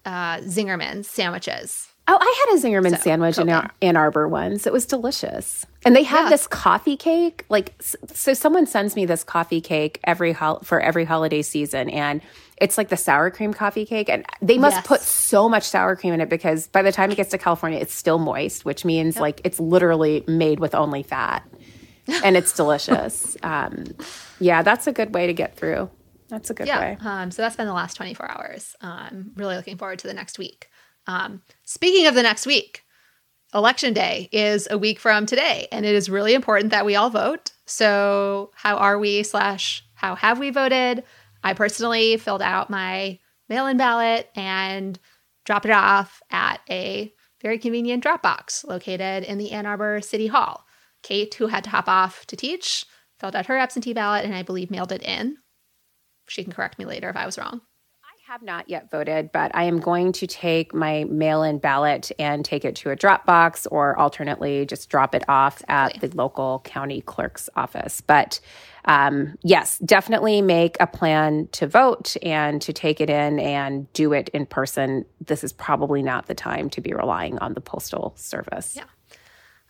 uh, 0.04 0.36
Zingerman's 0.38 1.08
sandwiches. 1.10 1.88
Oh, 2.06 2.16
I 2.20 2.44
had 2.46 2.56
a 2.56 2.62
Zingerman 2.62 2.90
So, 2.90 2.96
sandwich 3.02 3.38
in. 3.38 3.48
Ann 3.50 3.96
Arbor 3.96 4.28
once. 4.28 4.68
It 4.68 4.72
was 4.72 4.86
delicious. 4.86 5.66
And 5.86 5.94
they 5.94 6.02
have 6.02 6.24
Yeah. 6.24 6.30
this 6.30 6.46
coffee 6.48 6.96
cake. 6.96 7.44
Like, 7.48 7.72
so 7.80 8.34
someone 8.34 8.66
sends 8.66 8.96
me 8.96 9.06
this 9.06 9.22
coffee 9.22 9.60
cake 9.60 10.00
every 10.04 10.32
hol- 10.32 10.58
for 10.64 10.80
every 10.80 11.04
holiday 11.04 11.42
season, 11.42 11.88
and 11.90 12.20
it's 12.60 12.76
like 12.76 12.88
the 12.88 12.96
sour 12.96 13.30
cream 13.30 13.54
coffee 13.54 13.86
cake. 13.86 14.08
And 14.10 14.26
they 14.42 14.58
must 14.58 14.78
Yes. 14.78 14.86
put 14.86 15.00
so 15.00 15.48
much 15.48 15.62
sour 15.62 15.94
cream 15.94 16.12
in 16.12 16.20
it 16.20 16.28
because 16.28 16.66
by 16.66 16.82
the 16.82 16.90
time 16.90 17.12
it 17.12 17.14
gets 17.16 17.30
to 17.30 17.38
California, 17.38 17.78
it's 17.78 17.94
still 17.94 18.18
moist, 18.18 18.64
which 18.64 18.84
means 18.84 19.16
like 19.16 19.40
it's 19.44 19.60
literally 19.60 20.24
made 20.26 20.58
with 20.58 20.74
only 20.74 21.04
fat, 21.04 21.44
and 22.24 22.36
it's 22.36 22.52
delicious. 22.52 23.36
um, 23.44 23.84
yeah, 24.40 24.62
that's 24.62 24.88
a 24.88 24.92
good 24.92 25.14
way 25.14 25.28
to 25.28 25.32
get 25.32 25.56
through. 25.56 25.88
That's 26.28 26.50
a 26.50 26.54
good 26.54 26.66
Yeah. 26.66 26.80
way. 26.80 26.98
Um, 27.00 27.30
so 27.30 27.42
that's 27.42 27.54
been 27.54 27.68
the 27.68 27.72
last 27.72 27.94
24 27.94 28.28
hours. 28.28 28.74
Um, 28.80 29.30
really 29.36 29.54
looking 29.54 29.78
forward 29.78 30.00
to 30.00 30.08
the 30.08 30.14
next 30.14 30.36
week. 30.36 30.66
Um, 31.06 31.42
speaking 31.64 32.08
of 32.08 32.16
the 32.16 32.24
next 32.24 32.44
week, 32.44 32.82
election 33.56 33.94
day 33.94 34.28
is 34.32 34.68
a 34.70 34.78
week 34.78 35.00
from 35.00 35.26
today, 35.26 35.66
and 35.72 35.86
it 35.86 35.94
is 35.94 36.10
really 36.10 36.34
important 36.34 36.70
that 36.70 36.84
we 36.84 36.94
all 36.94 37.10
vote. 37.10 37.52
So, 37.64 38.50
how 38.54 38.76
are 38.76 38.98
we? 38.98 39.22
Slash, 39.22 39.84
how 39.94 40.14
have 40.14 40.38
we 40.38 40.50
voted? 40.50 41.02
I 41.42 41.54
personally 41.54 42.16
filled 42.18 42.42
out 42.42 42.70
my 42.70 43.18
mail-in 43.48 43.76
ballot 43.76 44.28
and 44.36 44.98
dropped 45.44 45.64
it 45.64 45.72
off 45.72 46.22
at 46.30 46.60
a 46.68 47.12
very 47.40 47.58
convenient 47.58 48.02
drop 48.02 48.22
box 48.22 48.64
located 48.64 49.24
in 49.24 49.38
the 49.38 49.52
Ann 49.52 49.66
Arbor 49.66 50.00
City 50.00 50.26
Hall. 50.26 50.66
Kate, 51.02 51.32
who 51.34 51.46
had 51.46 51.64
to 51.64 51.70
hop 51.70 51.88
off 51.88 52.26
to 52.26 52.36
teach, 52.36 52.84
filled 53.18 53.36
out 53.36 53.46
her 53.46 53.56
absentee 53.56 53.92
ballot 53.92 54.24
and 54.24 54.34
I 54.34 54.42
believe 54.42 54.70
mailed 54.70 54.92
it 54.92 55.02
in. 55.02 55.38
She 56.28 56.42
can 56.42 56.52
correct 56.52 56.78
me 56.78 56.84
later 56.84 57.08
if 57.08 57.16
I 57.16 57.26
was 57.26 57.38
wrong. 57.38 57.60
Have 58.26 58.42
not 58.42 58.68
yet 58.68 58.90
voted, 58.90 59.30
but 59.30 59.54
I 59.54 59.64
am 59.64 59.78
going 59.78 60.10
to 60.10 60.26
take 60.26 60.74
my 60.74 61.04
mail 61.04 61.44
in 61.44 61.58
ballot 61.58 62.10
and 62.18 62.44
take 62.44 62.64
it 62.64 62.74
to 62.76 62.90
a 62.90 62.96
drop 62.96 63.24
box 63.24 63.68
or 63.68 63.96
alternately 63.96 64.66
just 64.66 64.90
drop 64.90 65.14
it 65.14 65.22
off 65.28 65.62
at 65.68 66.00
the 66.00 66.08
local 66.08 66.60
county 66.64 67.02
clerk's 67.02 67.48
office. 67.54 68.00
But 68.00 68.40
um, 68.86 69.36
yes, 69.44 69.78
definitely 69.78 70.42
make 70.42 70.76
a 70.80 70.88
plan 70.88 71.46
to 71.52 71.68
vote 71.68 72.16
and 72.20 72.60
to 72.62 72.72
take 72.72 73.00
it 73.00 73.10
in 73.10 73.38
and 73.38 73.92
do 73.92 74.12
it 74.12 74.28
in 74.30 74.44
person. 74.44 75.04
This 75.24 75.44
is 75.44 75.52
probably 75.52 76.02
not 76.02 76.26
the 76.26 76.34
time 76.34 76.68
to 76.70 76.80
be 76.80 76.92
relying 76.94 77.38
on 77.38 77.54
the 77.54 77.60
postal 77.60 78.12
service. 78.16 78.74
Yeah. 78.74 78.86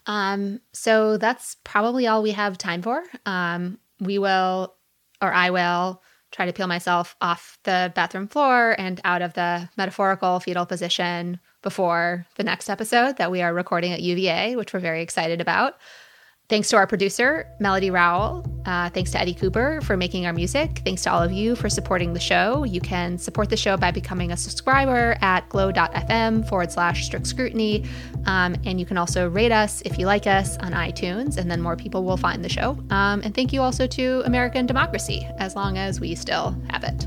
Um, 0.07 0.63
so 0.73 1.19
that's 1.19 1.59
probably 1.63 2.07
all 2.07 2.23
we 2.23 2.31
have 2.31 2.57
time 2.57 2.81
for. 2.81 3.03
Um, 3.27 3.81
we 4.01 4.17
will, 4.17 4.75
or 5.21 5.31
I 5.31 5.51
will, 5.51 6.03
try 6.37 6.45
to 6.45 6.53
peel 6.53 6.66
myself 6.66 7.16
off 7.22 7.59
the 7.64 7.91
bathroom 7.95 8.28
floor 8.28 8.76
and 8.78 9.01
out 9.05 9.22
of 9.22 9.32
the 9.32 9.70
metaphorical 9.78 10.39
fetal 10.39 10.66
position 10.66 11.41
before 11.62 12.26
the 12.37 12.45
next 12.45 12.68
episode 12.68 13.16
that 13.16 13.30
we 13.30 13.41
are 13.41 13.55
recording 13.55 13.93
at 13.93 14.03
UVA, 14.03 14.55
which 14.55 14.74
we're 14.74 14.80
very 14.80 15.01
excited 15.01 15.41
about. 15.41 15.76
Thanks 16.49 16.68
to 16.70 16.76
our 16.76 16.86
producer, 16.86 17.49
Melody 17.59 17.90
Rowell. 17.90 18.44
Uh, 18.64 18.88
thanks 18.90 19.11
to 19.12 19.20
Eddie 19.20 19.34
Cooper 19.34 19.80
for 19.82 19.97
making 19.97 20.26
our 20.26 20.32
music. 20.32 20.80
Thanks 20.84 21.03
to 21.03 21.12
all 21.12 21.22
of 21.22 21.32
you 21.32 21.57
for 21.57 21.68
supporting 21.68 22.12
the 22.12 22.20
show. 22.20 22.64
You 22.64 22.80
can 22.80 23.18
support 23.18 23.51
the 23.51 23.57
show 23.57 23.76
by 23.76 23.90
becoming 23.90 24.30
a 24.30 24.36
subscriber 24.36 25.16
at 25.22 25.49
glow.fm 25.49 26.49
forward 26.49 26.70
slash 26.70 27.05
strict 27.05 27.26
scrutiny. 27.26 27.84
Um, 28.26 28.55
and 28.64 28.78
you 28.78 28.86
can 28.86 28.97
also 28.97 29.28
rate 29.28 29.53
us 29.53 29.82
if 29.82 29.99
you 29.99 30.07
like 30.07 30.28
us 30.28 30.57
on 30.59 30.72
iTunes, 30.72 31.36
and 31.36 31.51
then 31.51 31.61
more 31.61 31.76
people 31.76 32.05
will 32.05 32.16
find 32.16 32.44
the 32.44 32.49
show. 32.49 32.78
Um, 32.90 33.22
and 33.22 33.34
thank 33.34 33.53
you 33.53 33.62
also 33.62 33.88
to 33.88 34.22
American 34.24 34.66
Democracy, 34.66 35.28
as 35.38 35.57
long 35.57 35.78
as 35.78 36.01
we 36.01 36.14
still 36.14 36.57
have 36.70 36.84
it. 36.84 37.07